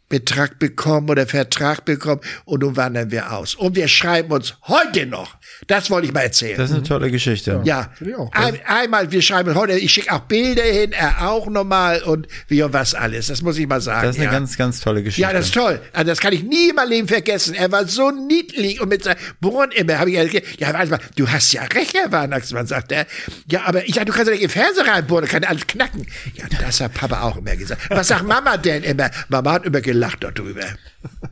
Arbeitsbetrag 0.07 0.59
bekommen 0.59 1.09
oder 1.09 1.27
Vertrag 1.27 1.85
bekommen 1.85 2.21
und 2.45 2.61
nun 2.61 2.75
wandern 2.77 3.11
wir 3.11 3.33
aus. 3.33 3.55
Und 3.55 3.75
wir 3.75 3.87
schreiben 3.87 4.31
uns 4.31 4.55
heute 4.67 5.05
noch. 5.05 5.35
Das 5.67 5.89
wollte 5.89 6.07
ich 6.07 6.13
mal 6.13 6.21
erzählen. 6.21 6.57
Das 6.57 6.69
ist 6.69 6.75
eine 6.75 6.83
tolle 6.83 7.11
Geschichte. 7.11 7.61
Ja, 7.65 7.91
auch. 8.17 8.31
Ein, 8.31 8.59
einmal, 8.65 9.11
wir 9.11 9.21
schreiben 9.21 9.55
heute, 9.55 9.73
ich 9.73 9.91
schicke 9.91 10.11
auch 10.13 10.21
Bilder 10.21 10.63
hin, 10.63 10.93
er 10.93 11.27
auch 11.27 11.47
nochmal 11.47 12.03
und 12.03 12.27
wie 12.47 12.63
und 12.63 12.73
was 12.73 12.93
alles. 12.95 13.27
Das 13.27 13.41
muss 13.41 13.57
ich 13.57 13.67
mal 13.67 13.81
sagen. 13.81 14.07
Das 14.07 14.15
ist 14.15 14.21
eine 14.21 14.31
ja. 14.31 14.31
ganz, 14.31 14.57
ganz 14.57 14.79
tolle 14.79 15.03
Geschichte. 15.03 15.21
Ja, 15.21 15.33
das 15.33 15.47
ist 15.47 15.53
toll. 15.53 15.79
Also 15.93 16.09
das 16.09 16.19
kann 16.19 16.33
ich 16.33 16.43
nie 16.43 16.69
in 16.69 16.75
meinem 16.75 16.89
Leben 16.89 17.07
vergessen. 17.07 17.53
Er 17.53 17.71
war 17.71 17.85
so 17.87 18.11
niedlich 18.11 18.79
und 18.79 18.89
mit 18.89 19.03
seinem 19.03 19.17
Bohren 19.41 19.71
immer 19.71 19.99
habe 19.99 20.11
ich 20.11 20.31
gesagt, 20.31 20.59
ja, 20.59 20.73
warte 20.73 20.91
mal, 20.91 20.99
du 21.15 21.29
hast 21.29 21.51
ja 21.51 21.63
recht, 21.63 21.95
Herr 21.95 22.11
Weihnachtsmann, 22.11 22.67
sagt 22.67 22.91
er. 22.91 23.05
Ja, 23.51 23.63
aber 23.65 23.85
ich 23.87 23.95
sag, 23.95 24.05
du 24.05 24.13
kannst 24.13 24.27
ja 24.27 24.33
nicht 24.33 24.43
im 24.43 24.49
Fernseher 24.49 24.87
reinbohren, 24.87 25.25
da 25.25 25.31
kann 25.31 25.43
ja 25.43 25.49
alles 25.49 25.67
knacken. 25.67 26.07
Ja, 26.35 26.45
das 26.61 26.79
hat 26.79 26.93
Papa 26.93 27.21
auch 27.21 27.37
immer 27.37 27.55
gesagt. 27.55 27.81
Was 27.89 28.07
sagt 28.07 28.25
Mama 28.25 28.57
denn 28.57 28.83
immer? 28.83 29.09
Mama 29.29 29.51
hat 29.51 29.65
immer 29.65 29.81
gelacht 29.81 29.96
darüber. 30.19 30.61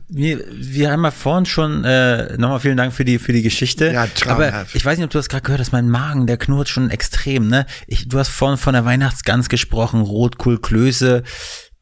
Wir, 0.08 0.44
wir 0.52 0.90
haben 0.90 1.04
ja 1.04 1.10
vorhin 1.10 1.46
schon, 1.46 1.84
äh, 1.84 2.36
nochmal 2.36 2.60
vielen 2.60 2.76
Dank 2.76 2.92
für 2.92 3.04
die, 3.04 3.18
für 3.18 3.32
die 3.32 3.42
Geschichte. 3.42 3.92
Ja, 3.92 4.06
traumhaft. 4.06 4.52
Aber 4.52 4.66
ich 4.74 4.84
weiß 4.84 4.98
nicht, 4.98 5.04
ob 5.04 5.10
du 5.10 5.18
das 5.18 5.28
gerade 5.28 5.42
gehört 5.42 5.60
hast, 5.60 5.72
mein 5.72 5.88
Magen, 5.88 6.26
der 6.26 6.36
knurrt 6.36 6.68
schon 6.68 6.90
extrem, 6.90 7.48
ne? 7.48 7.66
Ich, 7.86 8.08
du 8.08 8.18
hast 8.18 8.28
vorhin 8.28 8.58
von 8.58 8.74
der 8.74 8.84
Weihnachtsgans 8.84 9.48
gesprochen, 9.48 10.00
Rotkohl, 10.00 10.60
Klöße. 10.60 11.22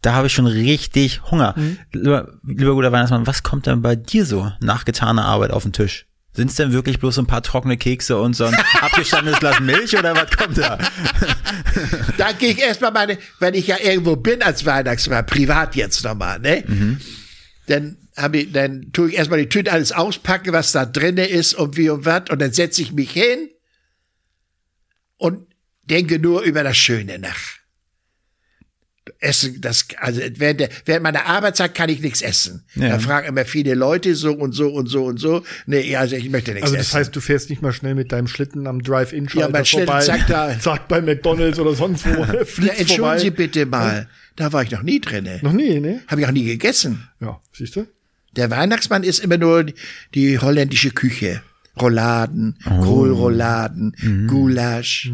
Da 0.03 0.15
habe 0.15 0.27
ich 0.27 0.33
schon 0.35 0.47
richtig 0.47 1.23
Hunger. 1.31 1.55
Mhm. 1.57 1.79
Lieber, 1.93 2.29
lieber 2.43 2.75
guter 2.75 2.93
Weihnachtsmann, 2.93 3.27
was 3.27 3.43
kommt 3.43 3.67
denn 3.67 3.83
bei 3.83 3.97
dir 3.97 4.27
so 4.27 4.53
nach 4.61 4.85
getaner 4.85 5.25
Arbeit 5.25 5.51
auf 5.51 5.63
den 5.63 5.73
Tisch? 5.73 6.07
Sind 6.35 6.51
es 6.51 6.57
denn 6.57 6.73
wirklich 6.73 6.99
bloß 6.99 7.15
so 7.15 7.23
ein 7.23 7.27
paar 7.27 7.43
trockene 7.43 7.77
Kekse 7.77 8.19
und 8.19 8.35
so 8.35 8.45
ein 8.47 8.55
abgestandenes 8.81 9.39
Glas 9.39 9.61
Milch 9.61 9.97
oder 9.97 10.15
was 10.17 10.31
kommt 10.37 10.59
da? 10.59 10.79
Da 12.19 12.33
gehe 12.33 12.51
ich 12.53 12.59
erstmal 12.61 12.93
meine, 12.93 13.19
wenn 13.41 13.55
ich 13.55 13.67
ja 13.67 13.77
irgendwo 13.81 14.15
bin 14.15 14.43
als 14.43 14.65
Weihnachtsmann, 14.65 15.27
privat 15.27 15.75
jetzt 15.75 16.05
nochmal, 16.05 16.39
ne? 16.39 16.63
Dann 17.67 17.97
habe 18.17 18.39
ich, 18.39 18.53
dann 18.53 18.93
tue 18.93 19.09
ich 19.11 19.17
erstmal 19.17 19.41
die 19.41 19.49
Tüte 19.49 19.73
alles 19.73 19.91
auspacken, 19.91 20.53
was 20.53 20.71
da 20.71 20.87
drinne 20.87 21.27
ist 21.27 21.55
und 21.55 21.77
wie 21.77 21.91
und 21.91 22.05
was, 22.05 22.31
und 22.31 22.41
dann 22.41 22.53
setze 22.53 22.83
ich 22.83 22.93
mich 22.93 23.11
hin 23.11 23.51
und 25.17 25.47
denke 25.85 26.19
nur 26.19 26.43
über 26.43 26.63
das 26.63 26.77
Schöne 26.77 27.19
nach. 27.19 27.41
Essen, 29.21 29.61
das, 29.61 29.87
also 29.99 30.21
während, 30.37 30.61
der, 30.61 30.71
während 30.87 31.03
meiner 31.03 31.27
Arbeitszeit 31.27 31.75
kann 31.75 31.91
ich 31.91 32.01
nichts 32.01 32.23
essen. 32.23 32.65
Ja. 32.75 32.89
Da 32.91 32.99
fragen 32.99 33.29
immer 33.29 33.45
viele 33.45 33.75
Leute 33.75 34.15
so 34.15 34.33
und 34.33 34.53
so 34.53 34.69
und 34.73 34.87
so 34.87 35.05
und 35.05 35.19
so. 35.21 35.43
Nee, 35.67 35.95
also 35.97 36.17
ich 36.17 36.31
möchte 36.31 36.53
nichts 36.53 36.65
Also 36.65 36.77
das 36.77 36.87
essen. 36.89 36.99
heißt, 37.01 37.17
du 37.17 37.21
fährst 37.21 37.51
nicht 37.51 37.61
mal 37.61 37.73
schnell 37.73 37.95
mit 37.95 38.13
deinem 38.13 38.29
Schlitten 38.29 38.67
am 38.67 38.83
Drive-In-Schalter 38.83 39.47
Ja, 39.49 39.53
mein 39.53 39.65
Schlitten, 39.67 39.87
vorbei. 39.89 40.05
zack, 40.05 40.27
da. 40.27 40.59
Zack, 40.61 40.89
bei 40.89 41.03
McDonalds 41.03 41.59
oder 41.59 41.75
sonst 41.75 42.07
wo. 42.07 42.11
ja, 42.11 42.25
entschuldigen 42.79 42.89
Sie 42.89 42.97
vorbei. 42.97 43.31
bitte 43.31 43.67
mal. 43.67 44.09
Da 44.37 44.53
war 44.55 44.63
ich 44.63 44.71
noch 44.71 44.83
nie 44.83 45.01
drinne. 45.01 45.39
Noch 45.43 45.53
nie, 45.53 45.81
ne? 45.81 46.01
Habe 46.09 46.23
ich 46.23 46.27
auch 46.27 46.33
nie 46.33 46.45
gegessen. 46.45 47.07
Ja, 47.21 47.41
siehst 47.53 47.77
du? 47.77 47.87
Der 48.37 48.51
Weihnachtsmann 48.51 49.05
ist 49.05 49.21
immer 49.21 49.37
nur 49.37 49.67
die 50.15 50.39
holländische 50.39 50.91
Küche. 50.91 51.43
Rouladen, 51.81 52.57
Oh. 52.67 52.81
Kohlrouladen, 52.83 54.27
Gulasch, 54.29 55.11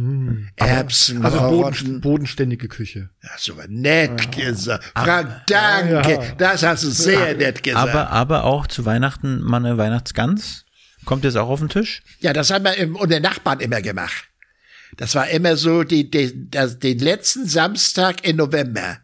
Erbsen, 0.56 1.18
Mhm. 1.18 1.24
Also 1.24 1.38
boden, 1.40 2.00
bodenständige 2.00 2.68
Küche. 2.68 3.08
Ja, 3.22 3.30
so 3.38 3.54
nett 3.68 4.30
gesagt. 4.32 4.84
Frank, 4.94 5.42
danke. 5.46 6.10
Ja. 6.12 6.22
Das 6.36 6.62
hast 6.62 6.84
du 6.84 6.90
sehr 6.90 7.34
nett 7.34 7.62
gesagt. 7.62 7.88
Aber, 7.88 8.10
aber 8.10 8.44
auch 8.44 8.66
zu 8.66 8.84
Weihnachten 8.84 9.40
mal 9.40 9.56
eine 9.64 9.78
Weihnachtsgans? 9.78 10.64
Kommt 11.06 11.24
jetzt 11.24 11.36
auch 11.36 11.48
auf 11.48 11.60
den 11.60 11.70
Tisch? 11.70 12.02
ja, 12.20 12.32
das 12.34 12.50
haben 12.50 12.64
wir 12.64 12.76
im, 12.76 12.94
und 12.94 13.10
der 13.10 13.20
Nachbarn 13.20 13.60
immer 13.60 13.80
gemacht. 13.80 14.24
Das 14.96 15.14
war 15.14 15.28
immer 15.30 15.56
so 15.56 15.82
die, 15.84 16.10
die, 16.10 16.50
das, 16.50 16.78
den 16.78 16.98
letzten 16.98 17.46
Samstag 17.46 18.26
im 18.26 18.36
November. 18.36 18.98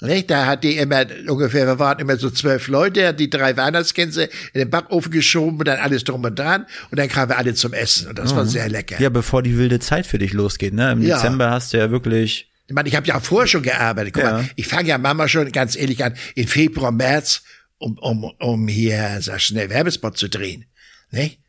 Nicht? 0.00 0.30
Da 0.30 0.46
hat 0.46 0.62
die 0.62 0.76
immer 0.76 1.06
ungefähr, 1.28 1.66
wir 1.66 1.78
waren 1.80 1.98
immer 1.98 2.16
so 2.16 2.30
zwölf 2.30 2.68
Leute, 2.68 3.08
hat 3.08 3.18
die 3.18 3.28
drei 3.30 3.56
Weihnachtsgänse 3.56 4.24
in 4.52 4.60
den 4.60 4.70
Backofen 4.70 5.10
geschoben 5.10 5.58
und 5.58 5.66
dann 5.66 5.80
alles 5.80 6.04
drum 6.04 6.22
und 6.22 6.38
dran 6.38 6.66
und 6.90 6.98
dann 7.00 7.08
kamen 7.08 7.30
wir 7.30 7.38
alle 7.38 7.54
zum 7.54 7.72
Essen 7.72 8.06
und 8.08 8.16
das 8.18 8.34
war 8.36 8.46
sehr 8.46 8.68
lecker. 8.68 9.00
Ja, 9.00 9.08
bevor 9.08 9.42
die 9.42 9.58
wilde 9.58 9.80
Zeit 9.80 10.06
für 10.06 10.18
dich 10.18 10.32
losgeht, 10.32 10.72
ne? 10.72 10.92
Im 10.92 11.02
Ja. 11.02 11.16
Dezember 11.16 11.50
hast 11.50 11.72
du 11.72 11.78
ja 11.78 11.90
wirklich. 11.90 12.48
Ich 12.68 12.74
meine, 12.74 12.88
ich 12.88 12.94
habe 12.94 13.06
ja 13.08 13.16
auch 13.16 13.22
vorher 13.22 13.48
schon 13.48 13.62
gearbeitet. 13.62 14.14
Guck 14.14 14.22
Ja. 14.22 14.32
mal, 14.32 14.48
ich 14.54 14.68
fange 14.68 14.88
ja 14.88 14.98
Mama 14.98 15.26
schon 15.26 15.50
ganz 15.50 15.74
ehrlich 15.74 16.04
an, 16.04 16.14
in 16.36 16.46
Februar, 16.46 16.92
März, 16.92 17.42
um, 17.78 17.98
um, 17.98 18.22
um 18.38 18.68
hier, 18.68 19.18
sag 19.20 19.40
schnell, 19.40 19.68
Werbespot 19.70 20.16
zu 20.16 20.28
drehen. 20.28 20.66
Nicht? 21.10 21.40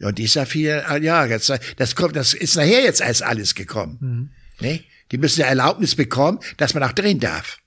Und 0.00 0.16
die 0.18 0.24
ist 0.24 0.34
ja 0.34 0.46
viel, 0.46 0.82
ah, 0.86 0.96
ja, 0.96 1.26
jetzt, 1.26 1.52
das 1.76 1.94
kommt, 1.94 2.16
das 2.16 2.32
ist 2.32 2.56
nachher 2.56 2.82
jetzt 2.82 3.00
erst 3.02 3.22
alles 3.22 3.54
gekommen. 3.54 4.30
Nicht? 4.60 4.84
Die 5.10 5.18
müssen 5.18 5.40
ja 5.40 5.46
Erlaubnis 5.46 5.94
bekommen, 5.94 6.38
dass 6.56 6.72
man 6.74 6.82
auch 6.84 6.92
drehen 6.92 7.20
darf. 7.20 7.58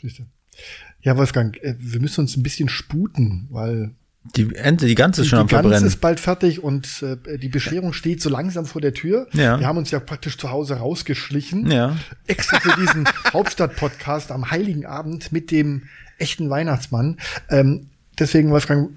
Siehst 0.00 0.18
du? 0.18 0.22
Ja, 1.02 1.16
Wolfgang, 1.16 1.56
äh, 1.62 1.74
wir 1.78 2.00
müssen 2.00 2.20
uns 2.22 2.36
ein 2.36 2.42
bisschen 2.42 2.68
sputen, 2.68 3.46
weil 3.50 3.92
Die 4.36 4.54
Ente, 4.54 4.86
die 4.86 4.94
Gans 4.94 5.18
ist 5.18 5.24
die, 5.26 5.30
schon 5.30 5.38
am 5.38 5.46
die 5.46 5.52
Gans 5.52 5.62
Verbrennen. 5.62 5.86
ist 5.86 6.00
bald 6.00 6.20
fertig 6.20 6.62
und 6.62 7.02
äh, 7.02 7.38
die 7.38 7.48
Bescherung 7.48 7.92
steht 7.92 8.20
so 8.20 8.28
langsam 8.28 8.66
vor 8.66 8.80
der 8.80 8.92
Tür. 8.92 9.26
Ja. 9.32 9.58
Wir 9.58 9.66
haben 9.66 9.78
uns 9.78 9.90
ja 9.90 10.00
praktisch 10.00 10.36
zu 10.36 10.50
Hause 10.50 10.74
rausgeschlichen. 10.74 11.70
Ja. 11.70 11.96
Extra 12.26 12.60
für 12.60 12.78
diesen 12.80 13.08
Hauptstadt-Podcast 13.32 14.30
am 14.30 14.50
Heiligen 14.50 14.84
Abend 14.86 15.32
mit 15.32 15.50
dem 15.50 15.84
echten 16.18 16.50
Weihnachtsmann. 16.50 17.18
Ähm, 17.48 17.88
deswegen, 18.18 18.50
Wolfgang, 18.50 18.90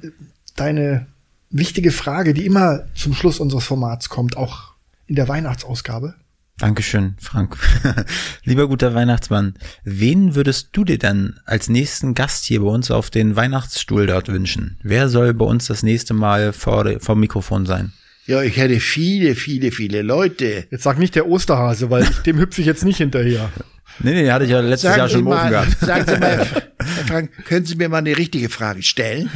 deine 0.57 1.07
wichtige 1.49 1.91
Frage, 1.91 2.33
die 2.33 2.45
immer 2.45 2.83
zum 2.95 3.13
Schluss 3.13 3.39
unseres 3.39 3.63
Formats 3.63 4.09
kommt, 4.09 4.35
auch 4.35 4.73
in 5.07 5.15
der 5.15 5.27
Weihnachtsausgabe. 5.29 6.15
Dankeschön, 6.63 7.15
Frank. 7.19 7.57
Lieber 8.45 8.69
guter 8.69 8.93
Weihnachtsmann, 8.93 9.55
wen 9.83 10.33
würdest 10.33 10.69
du 10.71 10.85
dir 10.85 10.97
denn 10.97 11.37
als 11.43 11.67
nächsten 11.67 12.13
Gast 12.13 12.45
hier 12.45 12.61
bei 12.61 12.67
uns 12.67 12.89
auf 12.89 13.09
den 13.09 13.35
Weihnachtsstuhl 13.35 14.07
dort 14.07 14.29
wünschen? 14.29 14.77
Wer 14.81 15.09
soll 15.09 15.33
bei 15.33 15.43
uns 15.43 15.65
das 15.65 15.83
nächste 15.83 16.13
Mal 16.13 16.53
vor, 16.53 16.85
vor 17.01 17.15
dem 17.15 17.19
Mikrofon 17.19 17.65
sein? 17.65 17.91
Ja, 18.27 18.41
ich 18.43 18.55
hätte 18.55 18.79
viele, 18.79 19.35
viele, 19.35 19.71
viele 19.71 20.03
Leute. 20.03 20.65
Jetzt 20.71 20.83
sag 20.83 20.99
nicht 20.99 21.15
der 21.15 21.27
Osterhase, 21.27 21.89
weil 21.89 22.07
dem 22.25 22.39
hüpfe 22.39 22.61
ich 22.61 22.67
jetzt 22.67 22.85
nicht 22.85 22.99
hinterher. 22.99 23.51
Nee, 23.99 24.13
nee, 24.13 24.31
hatte 24.31 24.45
ich 24.45 24.51
ja 24.51 24.61
letztes 24.61 24.95
Jahr 24.95 25.09
schon 25.09 25.19
im 25.19 25.27
Ofen 25.27 25.39
mal, 25.39 25.49
gehabt. 25.49 25.77
sagen 25.81 26.05
Sie 26.07 26.17
mal, 26.17 26.37
Herr 26.79 27.05
Frank, 27.05 27.31
können 27.43 27.65
Sie 27.65 27.75
mir 27.75 27.89
mal 27.89 27.97
eine 27.97 28.17
richtige 28.17 28.47
Frage 28.47 28.83
stellen? 28.83 29.29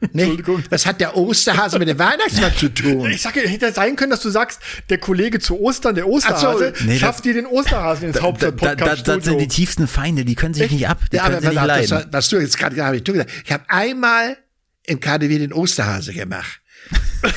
Nicht? 0.00 0.12
Entschuldigung. 0.14 0.62
Was 0.68 0.84
hat 0.84 1.00
der 1.00 1.16
Osterhase 1.16 1.78
mit 1.78 1.88
dem 1.88 1.98
Weihnachtsmann 1.98 2.54
zu 2.56 2.68
tun? 2.68 3.10
Ich 3.10 3.22
sage, 3.22 3.40
hätte 3.40 3.72
sein 3.72 3.96
können, 3.96 4.10
dass 4.10 4.20
du 4.20 4.28
sagst, 4.30 4.60
der 4.90 4.98
Kollege 4.98 5.38
zu 5.40 5.58
Ostern, 5.58 5.94
der 5.94 6.06
Osterhase, 6.06 6.74
so, 6.76 6.84
nee, 6.84 6.98
schafft 6.98 7.24
dir 7.24 7.32
den 7.34 7.46
Osterhasen 7.46 8.08
ins 8.08 8.18
Da, 8.18 8.30
da, 8.32 8.74
da, 8.74 8.94
das 8.96 9.24
sind 9.24 9.38
die 9.40 9.48
tiefsten 9.48 9.88
Feinde, 9.88 10.24
die 10.26 10.34
können 10.34 10.52
sich 10.54 10.70
nicht 10.70 10.86
ab, 10.88 10.98
die 11.10 11.16
Ja, 11.16 11.22
können 11.24 11.36
aber 11.36 11.40
sich 11.42 11.50
nicht 11.50 11.60
auf, 11.60 11.66
das, 11.80 11.90
leiden. 11.90 12.08
was 12.12 12.28
du 12.28 12.38
jetzt 12.38 12.58
gerade 12.58 12.74
gesagt 12.74 13.08
hast, 13.08 13.16
ich. 13.16 13.44
Ich 13.46 13.52
habe 13.52 13.64
einmal 13.68 14.36
im 14.84 15.00
KDW 15.00 15.38
den 15.38 15.52
Osterhase 15.52 16.12
gemacht. 16.12 16.60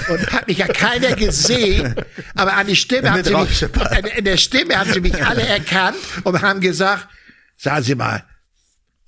Und 0.10 0.32
hat 0.34 0.47
mich 0.47 0.57
ja 0.60 0.68
keiner 0.68 1.16
gesehen, 1.16 1.95
aber 2.36 2.53
an 2.53 2.68
die 2.68 2.76
Stimme 2.76 3.10
haben 3.12 3.24
sie 3.24 3.34
mich, 3.34 3.64
an- 3.80 4.05
in 4.18 4.26
der 4.26 4.38
Stimme 4.38 4.78
haben 4.78 4.91
sie 4.93 4.99
mich 5.01 5.26
alle 5.26 5.41
erkannt 5.41 5.95
und 6.24 6.41
haben 6.41 6.60
gesagt, 6.60 7.07
sagen 7.57 7.84
Sie 7.84 7.95
mal, 7.95 8.24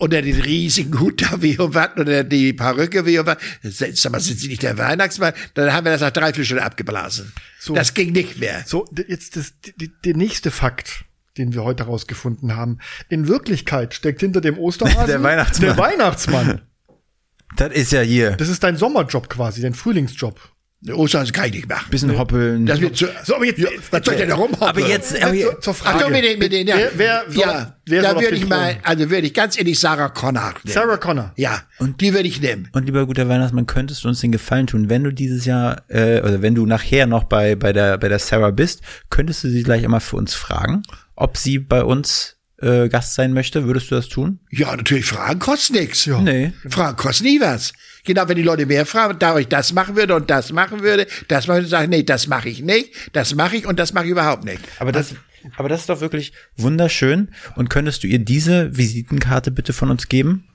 unter 0.01 0.21
den 0.21 0.41
riesigen 0.41 0.99
Hut 0.99 1.21
da 1.21 1.41
wie 1.41 1.57
und 1.59 1.75
was, 1.75 1.95
oder 1.97 2.23
die 2.23 2.53
Perücke 2.53 3.05
wie 3.05 3.19
und 3.19 3.27
was, 3.27 3.37
sag 3.61 4.11
mal, 4.11 4.19
sind 4.19 4.39
Sie 4.39 4.47
nicht 4.47 4.63
der 4.63 4.77
Weihnachtsmann? 4.77 5.33
Dann 5.53 5.71
haben 5.73 5.85
wir 5.85 5.91
das 5.91 6.01
nach 6.01 6.11
drei, 6.11 6.33
vier 6.33 6.43
Stunden 6.43 6.63
abgeblasen. 6.63 7.31
So. 7.59 7.75
Das 7.75 7.93
ging 7.93 8.11
nicht 8.11 8.39
mehr. 8.39 8.63
So, 8.65 8.87
jetzt 9.07 9.35
das, 9.35 9.53
d- 9.61 9.91
der 10.03 10.15
nächste 10.15 10.49
Fakt, 10.49 11.05
den 11.37 11.53
wir 11.53 11.63
heute 11.63 11.85
herausgefunden 11.85 12.55
haben. 12.55 12.79
In 13.09 13.27
Wirklichkeit 13.27 13.93
steckt 13.93 14.21
hinter 14.21 14.41
dem 14.41 14.57
Osterhasen 14.57 15.05
Der 15.07 15.21
Weihnachtsmann. 15.21 15.67
Der 15.69 15.77
Weihnachtsmann. 15.77 16.61
Das 17.57 17.71
ist 17.73 17.91
ja 17.91 18.01
hier. 18.01 18.31
Das 18.31 18.49
ist 18.49 18.63
dein 18.63 18.77
Sommerjob 18.77 19.29
quasi, 19.29 19.61
dein 19.61 19.73
Frühlingsjob. 19.75 20.39
Den 20.83 20.95
Osterhase 20.95 21.31
kann 21.31 21.45
ich 21.45 21.51
nicht 21.53 21.69
machen. 21.69 21.91
Bisschen 21.91 22.17
hoppeln. 22.17 22.65
Das 22.65 22.81
wird 22.81 22.97
zu, 22.97 23.05
So, 23.23 23.35
aber 23.35 23.45
jetzt, 23.45 23.59
ja, 23.59 23.69
was 23.91 24.03
soll 24.03 24.15
ich 24.15 24.19
denn 24.21 24.29
da 24.29 24.35
rumhoppen? 24.35 24.67
aber 24.67 24.79
jetzt, 24.87 25.21
aber 25.21 25.33
Jetzt 25.35 25.61
zur, 25.61 25.73
Ach 25.73 25.77
Frage. 25.77 26.05
so, 26.05 26.09
mit 26.09 26.23
den, 26.23 26.39
mit 26.39 26.51
den, 26.51 26.67
ja. 26.67 26.75
Wer, 26.75 26.91
wer 26.95 27.23
soll, 27.27 27.43
ja, 27.43 27.77
wer 27.85 28.01
da 28.01 28.07
soll 28.09 28.17
auf 28.17 28.23
würde 28.23 28.35
ich 28.37 28.47
mal, 28.49 28.77
also 28.81 29.09
würde 29.11 29.27
ich 29.27 29.33
ganz 29.35 29.59
ehrlich 29.59 29.79
Sarah 29.79 30.09
Connor 30.09 30.53
nehmen. 30.63 30.73
Sarah 30.73 30.97
Connor. 30.97 31.33
Ja, 31.35 31.61
und 31.77 32.01
die 32.01 32.13
würde 32.15 32.27
ich 32.27 32.41
nehmen. 32.41 32.67
Und 32.73 32.87
lieber 32.87 33.05
guter 33.05 33.29
Weihnachtsmann, 33.29 33.67
könntest 33.67 34.03
du 34.03 34.07
uns 34.07 34.21
den 34.21 34.31
Gefallen 34.31 34.65
tun, 34.65 34.89
wenn 34.89 35.03
du 35.03 35.11
dieses 35.13 35.45
Jahr, 35.45 35.83
äh, 35.87 36.19
oder 36.21 36.41
wenn 36.41 36.55
du 36.55 36.65
nachher 36.65 37.05
noch 37.05 37.25
bei, 37.25 37.53
bei 37.55 37.73
der, 37.73 37.99
bei 37.99 38.09
der 38.09 38.17
Sarah 38.17 38.49
bist, 38.49 38.81
könntest 39.11 39.43
du 39.43 39.49
sie 39.49 39.61
gleich 39.61 39.83
einmal 39.83 39.99
für 39.99 40.15
uns 40.15 40.33
fragen, 40.33 40.81
ob 41.15 41.37
sie 41.37 41.59
bei 41.59 41.83
uns 41.83 42.37
äh, 42.59 42.89
Gast 42.89 43.13
sein 43.13 43.33
möchte? 43.33 43.65
Würdest 43.65 43.91
du 43.91 43.95
das 43.95 44.07
tun? 44.09 44.39
Ja, 44.49 44.75
natürlich, 44.75 45.05
Fragen 45.05 45.39
kostet 45.39 45.75
nichts. 45.75 46.05
Ja. 46.05 46.19
Nee. 46.21 46.53
Fragen 46.67 46.97
kosten 46.97 47.25
nie 47.25 47.39
was. 47.39 47.71
Genau, 48.03 48.27
wenn 48.27 48.35
die 48.35 48.43
Leute 48.43 48.65
mehr 48.65 48.85
fragen, 48.85 49.19
da 49.19 49.37
ich 49.37 49.47
das 49.47 49.73
machen 49.73 49.95
würde 49.95 50.15
und 50.15 50.29
das 50.29 50.51
machen 50.51 50.81
würde, 50.81 51.07
das 51.27 51.47
machen 51.47 51.57
würde, 51.57 51.67
sage 51.67 51.83
ich, 51.85 51.89
nee, 51.89 52.03
das 52.03 52.27
mache 52.27 52.49
ich 52.49 52.61
nicht, 52.61 52.93
das 53.13 53.35
mache 53.35 53.57
ich 53.57 53.65
und 53.65 53.79
das 53.79 53.93
mache 53.93 54.05
ich 54.05 54.11
überhaupt 54.11 54.43
nicht. 54.43 54.59
Aber 54.79 54.91
das, 54.91 55.15
aber 55.57 55.69
das 55.69 55.81
ist 55.81 55.89
doch 55.89 56.01
wirklich 56.01 56.33
wunderschön. 56.57 57.29
Und 57.55 57.69
könntest 57.69 58.03
du 58.03 58.07
ihr 58.07 58.19
diese 58.19 58.75
Visitenkarte 58.75 59.51
bitte 59.51 59.73
von 59.73 59.89
uns 59.89 60.07
geben? 60.07 60.47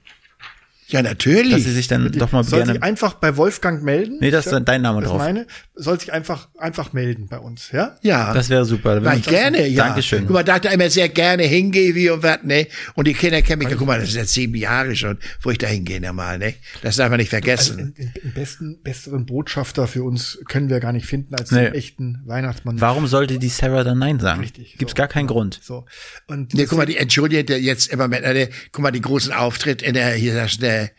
Ja, 0.88 1.02
natürlich. 1.02 1.52
Dass 1.52 1.64
sie 1.64 1.72
sich 1.72 1.88
dann 1.88 2.10
doch 2.12 2.30
mal 2.32 2.44
Soll 2.44 2.60
gerne. 2.60 2.74
sich 2.74 2.82
einfach 2.82 3.14
bei 3.14 3.36
Wolfgang 3.36 3.82
melden? 3.82 4.18
Nee, 4.20 4.30
da 4.30 4.38
ist 4.38 4.50
dein 4.64 4.82
Name 4.82 5.00
das 5.00 5.10
drauf. 5.10 5.18
meine. 5.18 5.46
Soll 5.74 5.98
sich 5.98 6.12
einfach, 6.12 6.48
einfach 6.58 6.92
melden 6.92 7.26
bei 7.28 7.38
uns, 7.38 7.70
ja? 7.72 7.96
ja. 8.02 8.32
Das 8.32 8.48
wäre 8.48 8.64
super. 8.64 9.02
Ich 9.14 9.26
gerne, 9.26 9.66
ja. 9.66 9.84
Dankeschön. 9.86 10.22
Guck 10.26 10.30
mal, 10.34 10.42
da 10.44 10.56
ich 10.56 10.62
da 10.62 10.70
immer 10.70 10.88
sehr 10.88 11.08
gerne 11.08 11.42
hingehe, 11.42 11.94
wie 11.94 12.08
und 12.10 12.22
was, 12.22 12.42
ne? 12.44 12.66
Und 12.94 13.06
die 13.06 13.14
Kinder 13.14 13.42
kennen 13.42 13.58
mich, 13.58 13.68
ja, 13.70 13.76
guck 13.76 13.86
mal, 13.86 13.98
das 13.98 14.10
ist 14.10 14.14
jetzt 14.14 14.32
sieben 14.32 14.54
Jahre 14.54 14.94
schon, 14.96 15.18
wo 15.42 15.50
ich 15.50 15.58
da 15.58 15.66
hingehe 15.66 16.00
normal, 16.00 16.38
ne? 16.38 16.54
Das 16.82 16.96
darf 16.96 17.10
man 17.10 17.18
nicht 17.18 17.30
vergessen. 17.30 17.92
Den, 17.98 18.12
den 18.22 18.32
besten, 18.32 18.78
besseren 18.82 19.26
Botschafter 19.26 19.86
für 19.88 20.02
uns 20.04 20.38
können 20.48 20.70
wir 20.70 20.80
gar 20.80 20.92
nicht 20.92 21.06
finden 21.06 21.34
als 21.34 21.50
Nee. 21.50 21.64
den 21.64 21.74
echten 21.74 22.22
Weihnachtsmann. 22.26 22.80
Warum 22.80 23.06
sollte 23.06 23.38
die 23.38 23.48
Sarah 23.48 23.82
dann 23.84 23.98
Nein 23.98 24.20
sagen? 24.20 24.40
Richtig, 24.40 24.76
Gibt's 24.78 24.92
so, 24.92 24.96
gar 24.96 25.08
keinen. 25.08 25.26
Grund. 25.26 25.58
So. 25.62 25.84
Und 26.28 26.54
Ne, 26.54 26.66
guck 26.66 26.78
mal, 26.78 26.86
die, 26.86 26.96
entschuldige, 26.96 27.44
der 27.44 27.60
jetzt 27.60 27.88
immer 27.92 28.06
mit, 28.06 28.22
ne, 28.22 28.48
guck 28.70 28.82
mal, 28.82 28.92
die 28.92 29.00
großen 29.00 29.32
Auftritt 29.32 29.82
in 29.82 29.94
der, 29.94 30.10
hier, 30.12 30.34
das, 30.34 30.58
der 30.76 30.90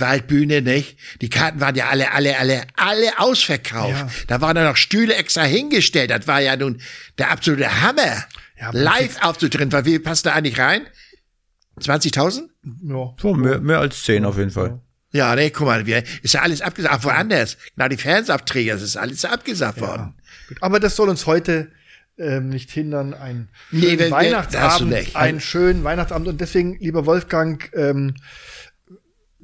Waldbühne, 0.00 0.62
nicht? 0.62 0.98
Die 1.20 1.28
Karten 1.28 1.60
waren 1.60 1.74
ja 1.74 1.88
alle, 1.88 2.12
alle, 2.12 2.38
alle, 2.38 2.62
alle 2.76 3.18
ausverkauft. 3.18 3.90
Ja. 3.90 4.08
Da 4.28 4.40
waren 4.40 4.54
dann 4.54 4.66
noch 4.66 4.76
Stühle 4.76 5.14
extra 5.14 5.42
hingestellt. 5.42 6.10
Das 6.10 6.26
war 6.26 6.40
ja 6.40 6.56
nun 6.56 6.80
der 7.18 7.30
absolute 7.30 7.82
Hammer. 7.82 8.24
Ja, 8.58 8.70
Live 8.72 9.22
aufzutreten. 9.22 9.72
Weil 9.72 9.84
wie 9.84 9.98
passt 9.98 10.26
da 10.26 10.32
eigentlich 10.32 10.58
rein? 10.58 10.86
20.000? 11.80 12.48
ja. 12.88 13.14
So, 13.20 13.34
mehr, 13.34 13.60
mehr 13.60 13.80
als 13.80 14.02
zehn 14.04 14.24
auf 14.24 14.38
jeden 14.38 14.50
Fall. 14.50 14.80
Ja, 15.12 15.34
ne, 15.36 15.50
guck 15.50 15.66
mal, 15.66 15.86
wir, 15.86 16.02
ist 16.22 16.34
ja 16.34 16.42
alles 16.42 16.60
abgesagt. 16.60 16.94
Auch 16.94 17.04
woanders. 17.04 17.56
Genau, 17.76 17.88
die 17.88 17.96
Fernsehabträger, 17.96 18.74
das 18.74 18.82
ist 18.82 18.96
alles 18.96 19.24
abgesagt 19.24 19.80
worden. 19.80 20.14
Gut. 20.48 20.58
Aber 20.60 20.80
das 20.80 20.96
soll 20.96 21.08
uns 21.08 21.26
heute 21.26 21.70
ähm, 22.18 22.48
nicht 22.48 22.70
hindern, 22.70 23.14
ein 23.14 23.48
Nee, 23.70 23.80
schönen 23.80 24.00
hast 24.00 24.06
du 24.08 24.10
Weihnachtsabend, 24.12 25.16
einen 25.16 25.40
schönen 25.40 25.84
Weihnachtsabend. 25.84 26.28
Und 26.28 26.40
deswegen, 26.40 26.78
lieber 26.80 27.06
Wolfgang, 27.06 27.70
ähm, 27.74 28.14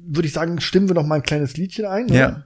würde 0.07 0.27
ich 0.27 0.33
sagen, 0.33 0.59
stimmen 0.61 0.87
wir 0.87 0.95
noch 0.95 1.05
mal 1.05 1.15
ein 1.15 1.23
kleines 1.23 1.57
Liedchen 1.57 1.85
ein. 1.85 2.07
Ja. 2.07 2.27
oder? 2.27 2.45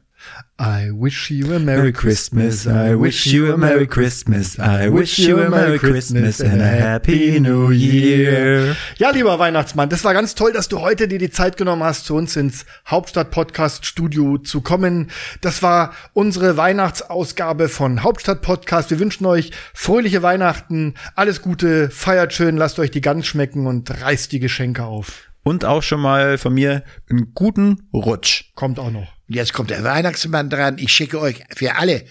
I 0.57 0.89
wish 0.89 1.29
you 1.29 1.53
a 1.53 1.59
Merry 1.59 1.91
Christmas, 1.91 2.65
I 2.65 2.95
wish 2.95 3.27
you 3.27 3.51
a 3.51 3.57
Merry 3.57 3.85
Christmas, 3.85 4.57
I 4.57 4.87
wish 4.87 5.19
you 5.19 5.37
a 5.37 5.49
Merry 5.49 5.77
Christmas 5.77 6.39
and 6.39 6.61
a 6.61 6.65
Happy 6.65 7.41
New 7.41 7.71
Year. 7.71 8.75
Ja, 8.97 9.09
lieber 9.09 9.37
Weihnachtsmann, 9.37 9.89
das 9.89 10.05
war 10.05 10.13
ganz 10.13 10.33
toll, 10.33 10.53
dass 10.53 10.69
du 10.69 10.79
heute 10.79 11.09
dir 11.09 11.19
die 11.19 11.29
Zeit 11.29 11.57
genommen 11.57 11.83
hast, 11.83 12.05
zu 12.05 12.15
uns 12.15 12.37
ins 12.37 12.65
Hauptstadt-Podcast-Studio 12.87 14.37
zu 14.37 14.61
kommen. 14.61 15.11
Das 15.41 15.61
war 15.61 15.93
unsere 16.13 16.55
Weihnachtsausgabe 16.55 17.67
von 17.67 18.01
Hauptstadt-Podcast. 18.01 18.91
Wir 18.91 18.99
wünschen 18.99 19.25
euch 19.25 19.51
fröhliche 19.73 20.23
Weihnachten, 20.23 20.93
alles 21.15 21.41
Gute, 21.41 21.89
feiert 21.89 22.33
schön, 22.33 22.55
lasst 22.55 22.79
euch 22.79 22.91
die 22.91 23.01
Gans 23.01 23.27
schmecken 23.27 23.67
und 23.67 23.91
reißt 24.01 24.31
die 24.31 24.39
Geschenke 24.39 24.85
auf. 24.85 25.29
Und 25.47 25.63
auch 25.63 25.83
schon 25.83 26.01
mal 26.01 26.39
von 26.39 26.55
mir 26.55 26.83
einen 27.07 27.33
guten 27.35 27.87
Rutsch. 27.93 28.45
Kommt 28.55 28.79
auch 28.79 28.89
noch. 28.89 29.07
Und 29.27 29.35
jetzt 29.35 29.53
kommt 29.53 29.69
der 29.69 29.83
Weihnachtsmann 29.83 30.49
dran. 30.49 30.77
Ich 30.79 30.91
schicke 30.91 31.19
euch 31.19 31.43
für 31.55 31.75
alle 31.75 32.03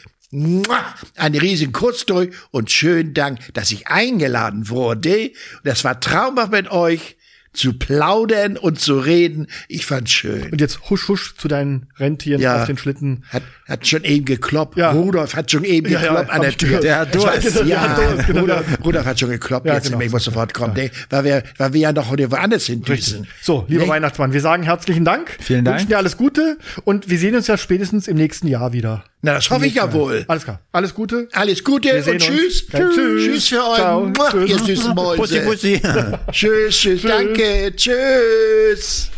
einen 1.16 1.34
riesigen 1.38 1.72
Kussdrück 1.72 2.32
und 2.52 2.70
schönen 2.70 3.12
Dank, 3.12 3.40
dass 3.54 3.72
ich 3.72 3.88
eingeladen 3.88 4.68
wurde. 4.68 5.32
Das 5.64 5.82
war 5.84 5.98
traumhaft 6.00 6.52
mit 6.52 6.70
euch 6.70 7.16
zu 7.52 7.72
plaudern 7.78 8.56
und 8.56 8.80
zu 8.80 8.98
reden. 8.98 9.48
Ich 9.68 9.84
fand's 9.86 10.10
schön. 10.12 10.50
Und 10.50 10.60
jetzt 10.60 10.90
husch 10.90 11.08
husch 11.08 11.36
zu 11.36 11.46
deinen 11.48 11.88
Rentieren 11.98 12.40
Ja. 12.40 12.60
auf 12.60 12.66
den 12.66 12.76
Schlitten. 12.78 13.24
Hat, 13.30 13.42
hat 13.68 13.86
schon 13.86 14.04
eben 14.04 14.24
gekloppt. 14.24 14.76
Ja. 14.76 14.90
Rudolf 14.90 15.34
hat 15.34 15.50
schon 15.50 15.64
eben 15.64 15.90
Ja, 15.90 16.00
ja, 16.00 16.08
gekloppt 16.08 16.30
an 16.30 16.40
der 16.42 16.56
Tür. 16.56 16.80
Der 16.80 16.98
hat 17.00 17.14
Durst. 17.14 17.64
Ja, 17.64 17.80
hat 17.80 17.98
Durst. 17.98 18.28
Rudolf, 18.28 18.64
Rudolf 18.84 19.06
hat 19.06 19.18
schon 19.20 19.30
gekloppt. 19.30 19.66
Ja, 19.66 19.74
jetzt 19.74 19.90
genau. 19.90 20.00
ich 20.00 20.10
muss 20.10 20.24
sofort 20.24 20.52
kommen, 20.52 20.74
ne? 20.74 20.90
weil, 21.10 21.24
wir, 21.24 21.42
weil 21.56 21.72
wir 21.72 21.80
ja 21.80 21.92
noch 21.92 22.10
heute 22.10 22.30
woanders 22.30 22.66
hin 22.66 22.82
düsen. 22.82 23.26
So, 23.42 23.64
lieber 23.68 23.84
Nee. 23.84 23.88
Weihnachtsmann, 23.90 24.32
wir 24.32 24.40
sagen 24.40 24.62
herzlichen 24.64 25.04
Dank. 25.04 25.36
Vielen 25.40 25.64
Dank. 25.64 25.76
Wünschen 25.78 25.88
dir 25.88 25.98
alles 25.98 26.16
Gute 26.16 26.58
und 26.84 27.08
wir 27.08 27.18
sehen 27.18 27.34
uns 27.34 27.46
ja 27.46 27.56
spätestens 27.56 28.06
im 28.08 28.16
nächsten 28.16 28.48
Jahr 28.48 28.72
wieder. 28.72 29.04
Na, 29.22 29.32
das 29.34 29.48
hoffe 29.48 29.66
ich 29.66 29.74
ja 29.74 29.90
wohl. 29.92 30.24
Alles 30.28 30.44
klar. 30.44 30.60
Alles 30.72 30.92
Gute. 30.92 31.28
Alles 31.32 31.64
Gute 31.64 32.04
und 32.04 32.18
tschüss. 32.18 32.66
Ja, 32.70 32.80
tschüss. 32.90 33.24
Tschüss 33.24 33.48
für 33.48 33.66
euch. 33.66 33.76
Ciao. 33.76 34.12
Tschüss. 34.30 34.50
Ihr 34.50 34.58
süßen 34.58 34.94
Mäuse. 34.94 35.16
Pussy, 35.16 35.40
pussy. 35.40 35.82
Tschüss, 36.30 36.76
tschüss, 36.76 37.02
danke, 37.02 37.72
tschüss. 37.74 39.10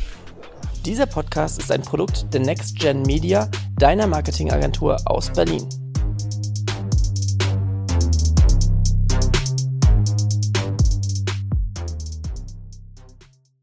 Dieser 0.86 1.06
Podcast 1.06 1.58
ist 1.58 1.72
ein 1.72 1.82
Produkt 1.82 2.32
der 2.32 2.38
Next 2.38 2.78
Gen 2.78 3.02
Media, 3.02 3.50
deiner 3.76 4.06
Marketingagentur 4.06 4.96
aus 5.06 5.32
Berlin. 5.32 5.68